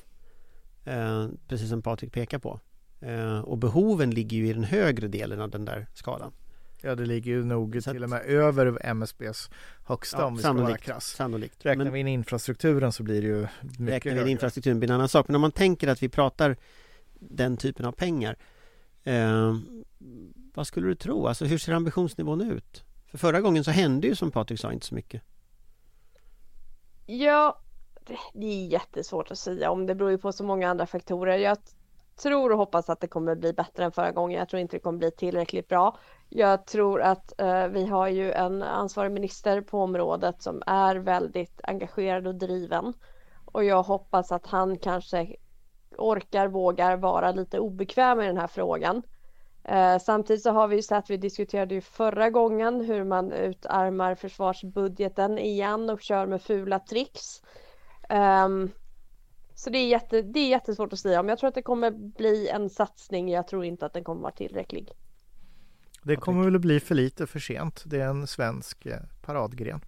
Eh, 0.86 1.28
precis 1.48 1.70
som 1.70 1.82
Patrik 1.82 2.14
pekar 2.14 2.40
på. 2.40 2.60
Eh, 3.06 3.40
och 3.40 3.58
behoven 3.58 4.12
ligger 4.12 4.38
ju 4.38 4.48
i 4.48 4.54
den 4.54 4.64
högre 4.64 5.08
delen 5.08 5.42
av 5.42 5.50
den 5.50 5.66
där 5.66 5.88
skalan. 5.94 6.32
Ja, 6.82 6.96
det 6.96 7.06
ligger 7.06 7.32
ju 7.32 7.44
nog 7.46 7.78
att- 7.78 7.84
till 7.84 8.04
och 8.04 8.10
med 8.10 8.22
över 8.26 8.78
MSBs 8.86 9.50
högsta 9.86 10.18
Ja, 10.18 10.26
om 10.26 10.36
vi 10.36 10.40
ska 10.40 10.54
vara 10.54 10.58
sannolikt, 10.60 10.84
krass. 10.84 11.06
sannolikt. 11.06 11.66
Räknar 11.66 11.84
Men 11.86 11.94
vi 11.94 12.00
in 12.00 12.08
infrastrukturen 12.08 12.92
så 12.92 13.04
blir 13.04 13.22
det 13.22 13.28
ju 13.28 13.42
mycket 13.62 13.80
räknar 13.80 14.04
vi 14.04 14.10
in 14.12 14.18
högre. 14.18 14.32
infrastrukturen 14.32 14.80
blir 14.80 14.90
en 14.90 14.96
annan 14.96 15.10
sak. 15.10 15.28
Men 15.28 15.36
om 15.36 15.42
man 15.42 15.52
tänker 15.52 15.88
att 15.88 16.04
vi 16.04 16.10
pratar 16.10 16.56
den 17.14 17.58
typen 17.58 17.86
av 17.86 17.92
pengar. 17.92 18.36
Eh, 19.04 19.58
vad 20.54 20.68
skulle 20.68 20.88
du 20.88 20.96
tro? 20.96 21.28
Alltså 21.28 21.46
hur 21.46 21.58
ser 21.58 21.74
ambitionsnivån 21.74 22.42
ut? 22.42 22.84
För 23.06 23.18
förra 23.18 23.42
gången 23.42 23.64
så 23.64 23.72
hände 23.72 24.08
ju 24.08 24.16
som 24.16 24.32
Patrik 24.32 24.60
sa 24.60 24.74
inte 24.74 24.86
så 24.86 24.96
mycket. 24.96 25.22
Ja, 27.06 27.58
det- 28.34 28.46
är 28.46 28.68
jättesvårt 28.68 29.32
att 29.32 29.38
säga 29.38 29.72
om. 29.72 29.86
Det 29.86 29.96
beror 29.96 30.12
ju 30.12 30.18
på 30.18 30.32
så 30.32 30.44
många 30.44 30.70
andra 30.70 30.86
faktorer. 30.86 31.38
Jag 31.38 31.58
tror 32.16 32.52
och 32.52 32.58
hoppas 32.58 32.90
att 32.90 33.00
det 33.00 33.08
kommer 33.08 33.36
bli 33.36 33.54
bättre 33.54 33.84
än 33.84 33.92
förra 33.92 34.12
gången. 34.12 34.40
Jag 34.40 34.50
tror 34.50 34.60
inte 34.60 34.76
det 34.76 34.82
kommer 34.82 35.00
bli 35.00 35.12
tillräckligt 35.12 35.68
bra. 35.68 35.98
Jag 36.30 36.66
tror 36.66 37.02
att 37.02 37.42
eh, 37.42 37.68
vi 37.68 37.86
har 37.86 38.08
ju 38.08 38.32
en 38.32 38.64
ansvarig 38.64 39.12
minister 39.12 39.62
på 39.62 39.82
området 39.82 40.42
som 40.42 40.64
är 40.66 40.96
väldigt 40.96 41.62
engagerad 41.64 42.28
och 42.28 42.36
driven. 42.36 42.94
Och 43.46 43.64
jag 43.64 43.84
hoppas 43.84 44.32
att 44.32 44.48
han 44.48 44.78
kanske 44.78 45.36
orkar, 45.98 46.48
vågar 46.48 46.98
vara 46.98 47.32
lite 47.32 47.60
obekväm 47.60 48.22
i 48.22 48.28
den 48.28 48.38
här 48.38 48.48
frågan. 48.48 49.04
Eh, 49.64 50.00
samtidigt 50.00 50.44
så 50.44 50.52
har 50.52 50.68
vi 50.68 50.76
ju 50.76 50.82
sett, 50.82 51.10
vi 51.10 51.18
diskuterade 51.18 51.76
ju 51.76 51.82
förra 51.82 52.30
gången 52.30 52.82
hur 52.82 53.04
man 53.04 53.32
utarmar 53.32 54.16
försvarsbudgeten 54.16 55.38
igen 55.38 55.90
och 55.90 56.02
kör 56.02 56.26
med 56.26 56.42
fula 56.42 56.80
tricks. 56.80 57.42
Ehm, 58.10 58.72
så 59.64 59.70
det 59.70 59.78
är, 59.78 59.88
jätte, 59.88 60.22
det 60.22 60.40
är 60.40 60.50
jättesvårt 60.50 60.94
att 60.94 61.00
säga 61.00 61.20
om. 61.20 61.30
Jag 61.30 61.40
tror 61.40 61.48
att 61.48 61.56
det 61.56 61.62
kommer 61.62 61.92
bli 61.92 62.50
en 62.50 62.70
satsning. 62.70 63.30
Jag 63.30 63.48
tror 63.48 63.66
inte 63.66 63.86
att 63.86 63.94
den 63.94 64.04
kommer 64.04 64.22
vara 64.22 64.32
tillräcklig. 64.32 64.92
Det 66.02 66.16
kommer 66.16 66.44
väl 66.44 66.56
att 66.56 66.62
bli 66.62 66.80
för 66.80 66.96
lite 66.96 67.28
för 67.28 67.40
sent. 67.40 67.84
Det 67.86 68.00
är 68.00 68.08
en 68.08 68.28
svensk 68.28 68.86
eh, 68.86 69.00
paradgren. 69.22 69.82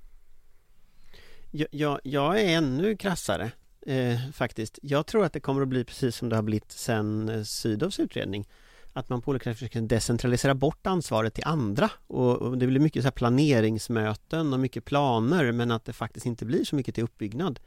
Jag, 1.52 1.68
jag, 1.72 2.00
jag 2.04 2.42
är 2.42 2.58
ännu 2.58 2.98
krassare 2.98 3.52
eh, 3.86 4.32
faktiskt. 4.34 4.80
Jag 4.82 5.06
tror 5.06 5.26
att 5.26 5.34
det 5.34 5.40
kommer 5.40 5.62
att 5.62 5.68
bli 5.68 5.84
precis 5.84 6.16
som 6.16 6.30
det 6.30 6.36
har 6.36 6.44
blivit 6.44 6.72
sen 6.72 7.30
eh, 7.30 7.44
Sydows 7.44 8.00
utredning. 8.00 8.48
Att 8.94 9.10
man 9.10 9.22
på 9.22 9.32
olika 9.32 9.44
sätt 9.50 9.58
försöker 9.58 9.82
decentralisera 9.82 10.56
bort 10.56 10.88
ansvaret 10.88 11.34
till 11.34 11.46
andra 11.48 11.92
och, 12.08 12.38
och 12.38 12.58
det 12.58 12.68
blir 12.68 12.80
mycket 12.80 13.04
så 13.04 13.06
här 13.06 13.12
planeringsmöten 13.12 14.54
och 14.54 14.60
mycket 14.60 14.86
planer 14.86 15.52
men 15.52 15.72
att 15.72 15.86
det 15.86 15.94
faktiskt 15.94 16.26
inte 16.26 16.46
blir 16.46 16.64
så 16.64 16.76
mycket 16.76 16.96
till 16.96 17.04
uppbyggnad. 17.04 17.60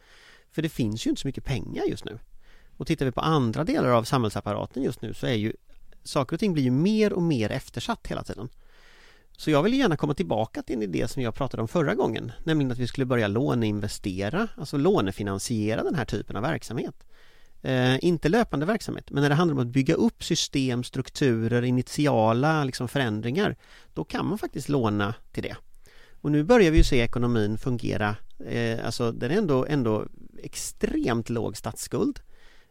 För 0.52 0.62
det 0.62 0.68
finns 0.68 1.06
ju 1.06 1.10
inte 1.10 1.22
så 1.22 1.28
mycket 1.28 1.44
pengar 1.44 1.84
just 1.84 2.04
nu. 2.04 2.18
Och 2.76 2.86
tittar 2.86 3.06
vi 3.06 3.12
på 3.12 3.20
andra 3.20 3.64
delar 3.64 3.88
av 3.88 4.04
samhällsapparaten 4.04 4.82
just 4.82 5.02
nu 5.02 5.14
så 5.14 5.26
är 5.26 5.34
ju 5.34 5.52
saker 6.04 6.36
och 6.36 6.40
ting 6.40 6.52
blir 6.52 6.64
ju 6.64 6.70
mer 6.70 7.12
och 7.12 7.22
mer 7.22 7.50
eftersatt 7.50 8.06
hela 8.06 8.22
tiden. 8.22 8.48
Så 9.36 9.50
jag 9.50 9.62
vill 9.62 9.74
gärna 9.74 9.96
komma 9.96 10.14
tillbaka 10.14 10.62
till 10.62 10.76
en 10.76 10.82
idé 10.82 11.08
som 11.08 11.22
jag 11.22 11.34
pratade 11.34 11.60
om 11.62 11.68
förra 11.68 11.94
gången, 11.94 12.32
nämligen 12.44 12.72
att 12.72 12.78
vi 12.78 12.86
skulle 12.86 13.06
börja 13.06 13.28
låneinvestera, 13.28 14.48
alltså 14.56 14.76
lånefinansiera 14.76 15.82
den 15.82 15.94
här 15.94 16.04
typen 16.04 16.36
av 16.36 16.42
verksamhet. 16.42 16.94
Eh, 17.62 18.04
inte 18.04 18.28
löpande 18.28 18.66
verksamhet, 18.66 19.10
men 19.10 19.22
när 19.22 19.28
det 19.28 19.34
handlar 19.34 19.54
om 19.54 19.60
att 19.60 19.72
bygga 19.72 19.94
upp 19.94 20.24
system, 20.24 20.84
strukturer, 20.84 21.62
initiala 21.62 22.64
liksom 22.64 22.88
förändringar, 22.88 23.56
då 23.94 24.04
kan 24.04 24.26
man 24.26 24.38
faktiskt 24.38 24.68
låna 24.68 25.14
till 25.32 25.42
det. 25.42 25.56
Och 26.20 26.30
nu 26.30 26.44
börjar 26.44 26.70
vi 26.70 26.78
ju 26.78 26.84
se 26.84 27.00
ekonomin 27.00 27.58
fungera, 27.58 28.16
eh, 28.46 28.86
alltså 28.86 29.12
den 29.12 29.30
är 29.30 29.38
ändå, 29.38 29.66
ändå 29.66 30.06
extremt 30.42 31.30
låg 31.30 31.56
statsskuld. 31.56 32.20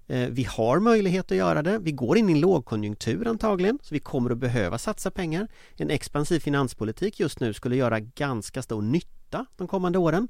Eh, 0.08 0.30
Vi 0.30 0.44
har 0.44 0.80
möjlighet 0.80 1.32
att 1.32 1.38
göra 1.38 1.62
det. 1.62 1.80
Vi 1.80 1.92
går 1.92 2.18
in 2.18 2.30
i 2.30 2.32
en 2.32 2.40
lågkonjunktur 2.40 3.28
antagligen, 3.28 3.80
så 3.82 3.94
vi 3.94 4.00
kommer 4.00 4.30
att 4.30 4.38
behöva 4.38 4.78
satsa 4.78 5.12
pengar. 5.12 5.48
En 5.76 5.90
expansiv 5.90 6.40
finanspolitik 6.40 7.20
just 7.20 7.40
nu 7.40 7.54
skulle 7.54 7.76
göra 7.76 8.00
ganska 8.00 8.62
stor 8.62 8.82
nytta 8.82 9.46
de 9.58 9.68
kommande 9.68 9.98
åren. 10.00 10.28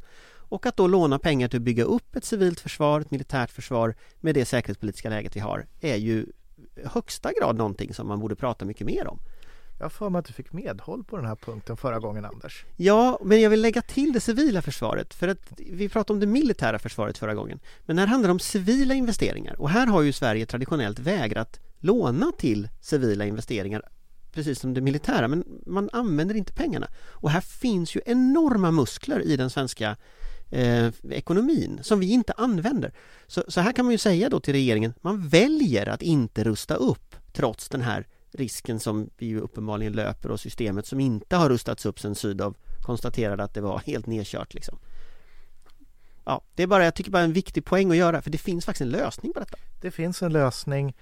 Och 0.49 0.65
att 0.65 0.77
då 0.77 0.87
låna 0.87 1.19
pengar 1.19 1.47
till 1.47 1.57
att 1.59 1.63
bygga 1.63 1.83
upp 1.83 2.15
ett 2.15 2.25
civilt 2.25 2.59
försvar, 2.59 3.01
ett 3.01 3.11
militärt 3.11 3.51
försvar 3.51 3.95
med 4.19 4.35
det 4.35 4.45
säkerhetspolitiska 4.45 5.09
läget 5.09 5.35
vi 5.35 5.39
har 5.39 5.65
är 5.81 5.95
ju 5.95 6.25
i 6.75 6.87
högsta 6.87 7.31
grad 7.39 7.57
någonting 7.57 7.93
som 7.93 8.07
man 8.07 8.19
borde 8.19 8.35
prata 8.35 8.65
mycket 8.65 8.87
mer 8.87 9.07
om. 9.07 9.19
Jag 9.77 9.85
har 9.85 9.89
för 9.89 10.09
mig 10.09 10.19
att 10.19 10.25
du 10.25 10.33
fick 10.33 10.53
medhåll 10.53 11.03
på 11.03 11.17
den 11.17 11.25
här 11.25 11.35
punkten 11.35 11.77
förra 11.77 11.99
gången 11.99 12.25
Anders. 12.25 12.65
Ja, 12.75 13.19
men 13.23 13.41
jag 13.41 13.49
vill 13.49 13.61
lägga 13.61 13.81
till 13.81 14.13
det 14.13 14.19
civila 14.19 14.61
försvaret 14.61 15.13
för 15.13 15.27
att 15.27 15.51
vi 15.57 15.89
pratade 15.89 16.13
om 16.13 16.19
det 16.19 16.25
militära 16.25 16.79
försvaret 16.79 17.17
förra 17.17 17.35
gången. 17.35 17.59
Men 17.85 17.97
här 17.97 18.07
handlar 18.07 18.27
det 18.27 18.31
om 18.31 18.39
civila 18.39 18.93
investeringar 18.93 19.61
och 19.61 19.69
här 19.69 19.87
har 19.87 20.01
ju 20.01 20.11
Sverige 20.11 20.45
traditionellt 20.45 20.99
vägrat 20.99 21.59
låna 21.79 22.31
till 22.37 22.69
civila 22.81 23.25
investeringar 23.25 23.81
precis 24.37 24.59
som 24.59 24.73
det 24.73 24.81
militära, 24.81 25.27
men 25.27 25.43
man 25.65 25.89
använder 25.93 26.35
inte 26.35 26.53
pengarna. 26.53 26.87
Och 27.09 27.29
här 27.29 27.41
finns 27.41 27.95
ju 27.95 28.01
enorma 28.05 28.71
muskler 28.71 29.21
i 29.21 29.37
den 29.37 29.49
svenska 29.49 29.95
eh, 30.49 30.87
ekonomin 31.09 31.79
som 31.81 31.99
vi 31.99 32.11
inte 32.11 32.33
använder. 32.33 32.93
Så, 33.27 33.43
så 33.47 33.61
här 33.61 33.71
kan 33.71 33.85
man 33.85 33.91
ju 33.91 33.97
säga 33.97 34.29
då 34.29 34.39
till 34.39 34.53
regeringen, 34.53 34.93
man 35.01 35.27
väljer 35.27 35.89
att 35.89 36.01
inte 36.01 36.43
rusta 36.43 36.75
upp 36.75 37.15
trots 37.33 37.69
den 37.69 37.81
här 37.81 38.07
risken 38.31 38.79
som 38.79 39.09
vi 39.17 39.35
uppenbarligen 39.35 39.93
löper 39.93 40.31
och 40.31 40.39
systemet 40.39 40.85
som 40.85 40.99
inte 40.99 41.35
har 41.35 41.49
rustats 41.49 41.85
upp 41.85 41.99
sen 41.99 42.15
Sydow 42.15 42.55
konstaterade 42.81 43.43
att 43.43 43.53
det 43.53 43.61
var 43.61 43.79
helt 43.79 44.05
nedkört 44.05 44.53
liksom. 44.53 44.79
Ja, 46.25 46.41
det 46.55 46.63
är 46.63 46.67
bara, 46.67 46.83
jag 46.83 46.95
tycker 46.95 47.11
bara 47.11 47.23
en 47.23 47.33
viktig 47.33 47.65
poäng 47.65 47.91
att 47.91 47.97
göra 47.97 48.21
för 48.21 48.29
det 48.29 48.37
finns 48.37 48.65
faktiskt 48.65 48.81
en 48.81 48.89
lösning 48.89 49.33
på 49.33 49.39
detta. 49.39 49.57
Det 49.81 49.91
finns 49.91 50.21
en 50.21 50.33
lösning 50.33 50.95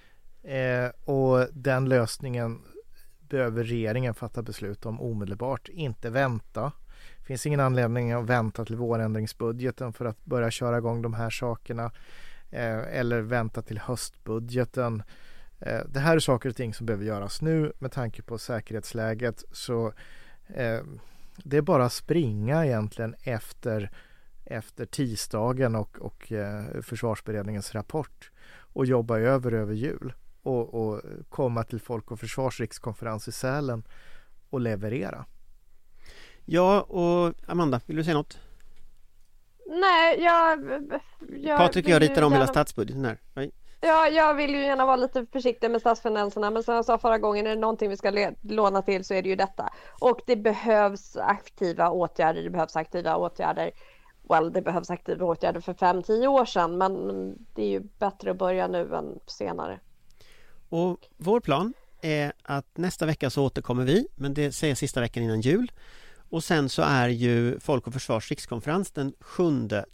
eh, 0.44 0.90
och 1.06 1.48
den 1.54 1.90
lösningen 1.90 2.62
behöver 3.20 3.64
regeringen 3.64 4.14
fatta 4.14 4.42
beslut 4.42 4.86
om 4.86 5.02
omedelbart, 5.02 5.70
inte 5.70 6.10
vänta. 6.10 6.72
Det 7.18 7.26
finns 7.26 7.46
ingen 7.46 7.60
anledning 7.60 8.12
att 8.12 8.26
vänta 8.26 8.66
till 8.66 8.76
vårändringsbudgeten 8.76 9.94
för 9.94 10.06
att 10.06 10.26
börja 10.26 10.52
köra 10.52 10.78
igång 10.78 11.02
de 11.02 11.14
här 11.14 11.30
sakerna 11.30 11.92
eh, 12.50 13.00
eller 13.00 13.22
vänta 13.22 13.62
till 13.62 13.80
höstbudgeten. 13.80 15.04
Eh, 15.66 15.82
det 15.90 16.00
här 16.00 16.16
är 16.16 16.20
saker 16.20 16.50
och 16.50 16.56
ting 16.56 16.74
som 16.74 16.86
behöver 16.86 17.06
göras 17.06 17.42
nu 17.42 17.74
med 17.80 17.92
tanke 17.92 18.22
på 18.22 18.38
säkerhetsläget 18.38 19.44
så 19.52 19.94
eh, 20.48 20.82
det 21.38 21.58
är 21.58 21.62
bara 21.62 21.86
att 21.86 21.94
springa 21.94 22.66
egentligen 22.66 23.16
efter, 23.24 23.92
efter 24.46 24.86
tisdagen 24.86 25.76
och, 25.76 25.98
och 26.00 26.32
eh, 26.32 26.82
försvarsberedningens 26.82 27.76
rapport 27.76 28.32
och 28.74 28.86
jobba 28.86 29.20
över 29.20 29.52
över 29.52 29.74
jul 29.74 30.14
och, 30.44 30.74
och 30.74 31.02
komma 31.30 31.64
till 31.64 31.80
Folk 31.80 32.12
och 32.12 32.20
Försvars 32.20 32.60
rikskonferens 32.60 33.28
i 33.28 33.32
Sälen 33.32 33.84
och 34.50 34.60
leverera. 34.60 35.26
Ja, 36.46 36.82
och 36.82 37.34
Amanda, 37.48 37.82
vill 37.86 37.96
du 37.96 38.04
säga 38.04 38.18
något? 38.18 38.40
Nej, 39.66 40.24
jag... 40.24 40.60
jag 41.30 41.58
Patrik 41.58 41.86
och 41.86 41.92
jag 41.92 42.02
ritar 42.02 42.22
om 42.22 42.34
hela 42.34 42.48
statsbudgeten 42.48 43.06
här. 43.06 43.22
Nej. 43.34 43.52
Ja, 43.88 44.08
jag 44.08 44.34
vill 44.34 44.56
ju 44.56 44.62
gärna 44.62 44.86
vara 44.86 44.96
lite 44.96 45.26
försiktig 45.32 45.72
med 45.72 45.82
statsfinanserna 45.82 46.50
men 46.52 46.64
som 46.64 46.76
jag 46.76 46.86
sa 46.86 46.98
förra 46.98 47.18
gången, 47.18 47.48
är 47.48 47.50
det 47.50 47.62
någonting 47.62 47.90
vi 47.90 47.98
ska 47.98 48.32
låna 48.42 48.82
till 48.82 49.06
så 49.06 49.14
är 49.14 49.22
det 49.22 49.30
ju 49.30 49.36
detta. 49.36 49.74
Och 50.00 50.20
det 50.26 50.36
behövs 50.36 51.18
aktiva 51.18 51.90
åtgärder, 51.90 52.44
det 52.44 52.50
behövs 52.50 52.76
aktiva 52.76 53.16
åtgärder. 53.18 53.72
Well, 54.30 54.54
det 54.54 54.62
behövs 54.62 54.90
aktiva 54.90 55.26
åtgärder 55.26 55.60
för 55.60 55.74
5-10 55.74 56.28
år 56.28 56.46
sedan 56.46 56.78
men 56.78 57.08
det 57.56 57.64
är 57.64 57.70
ju 57.70 57.80
bättre 57.80 58.32
att 58.32 58.38
börja 58.38 58.68
nu 58.68 58.96
än 58.96 59.20
senare. 59.26 59.80
Och 60.70 61.00
vår 61.18 61.40
plan 61.40 61.74
är 62.02 62.34
att 62.44 62.78
nästa 62.78 63.06
vecka 63.06 63.30
så 63.30 63.46
återkommer 63.46 63.84
vi, 63.84 64.08
men 64.16 64.34
det 64.34 64.52
säger 64.52 64.76
sista 64.76 65.02
veckan 65.02 65.24
innan 65.24 65.42
jul. 65.42 65.72
Och 66.30 66.44
sen 66.44 66.70
så 66.70 66.82
är 66.82 67.10
ju 67.10 67.60
Folk 67.60 67.88
och 67.88 67.94
Försvars 67.94 68.30
rikskonferens 68.30 68.92
den 68.92 69.14
7 69.20 69.44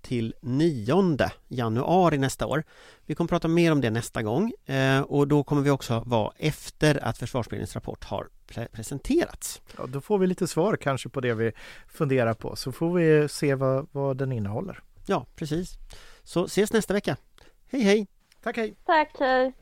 till 0.01 0.33
9 0.41 1.29
januari 1.47 2.17
nästa 2.17 2.47
år. 2.47 2.63
Vi 3.05 3.15
kommer 3.15 3.27
prata 3.27 3.47
mer 3.47 3.71
om 3.71 3.81
det 3.81 3.89
nästa 3.89 4.21
gång 4.23 4.53
eh, 4.65 5.01
och 5.01 5.27
då 5.27 5.43
kommer 5.43 5.61
vi 5.61 5.69
också 5.69 6.03
vara 6.05 6.33
efter 6.37 7.03
att 7.03 7.17
Försvarsberedningens 7.17 7.75
rapport 7.75 8.03
har 8.03 8.27
pre- 8.47 8.67
presenterats. 8.71 9.61
Ja, 9.77 9.85
då 9.87 10.01
får 10.01 10.17
vi 10.17 10.27
lite 10.27 10.47
svar 10.47 10.75
kanske 10.75 11.09
på 11.09 11.21
det 11.21 11.33
vi 11.33 11.51
funderar 11.87 12.33
på 12.33 12.55
så 12.55 12.71
får 12.71 12.93
vi 12.93 13.27
se 13.29 13.55
vad, 13.55 13.87
vad 13.91 14.17
den 14.17 14.31
innehåller. 14.31 14.79
Ja, 15.05 15.25
precis. 15.35 15.73
Så 16.23 16.45
ses 16.45 16.73
nästa 16.73 16.93
vecka. 16.93 17.17
Hej 17.71 17.81
hej! 17.81 18.07
Tack 18.43 18.57
hej! 18.57 18.75
Tack, 18.85 19.11
hej! 19.19 19.53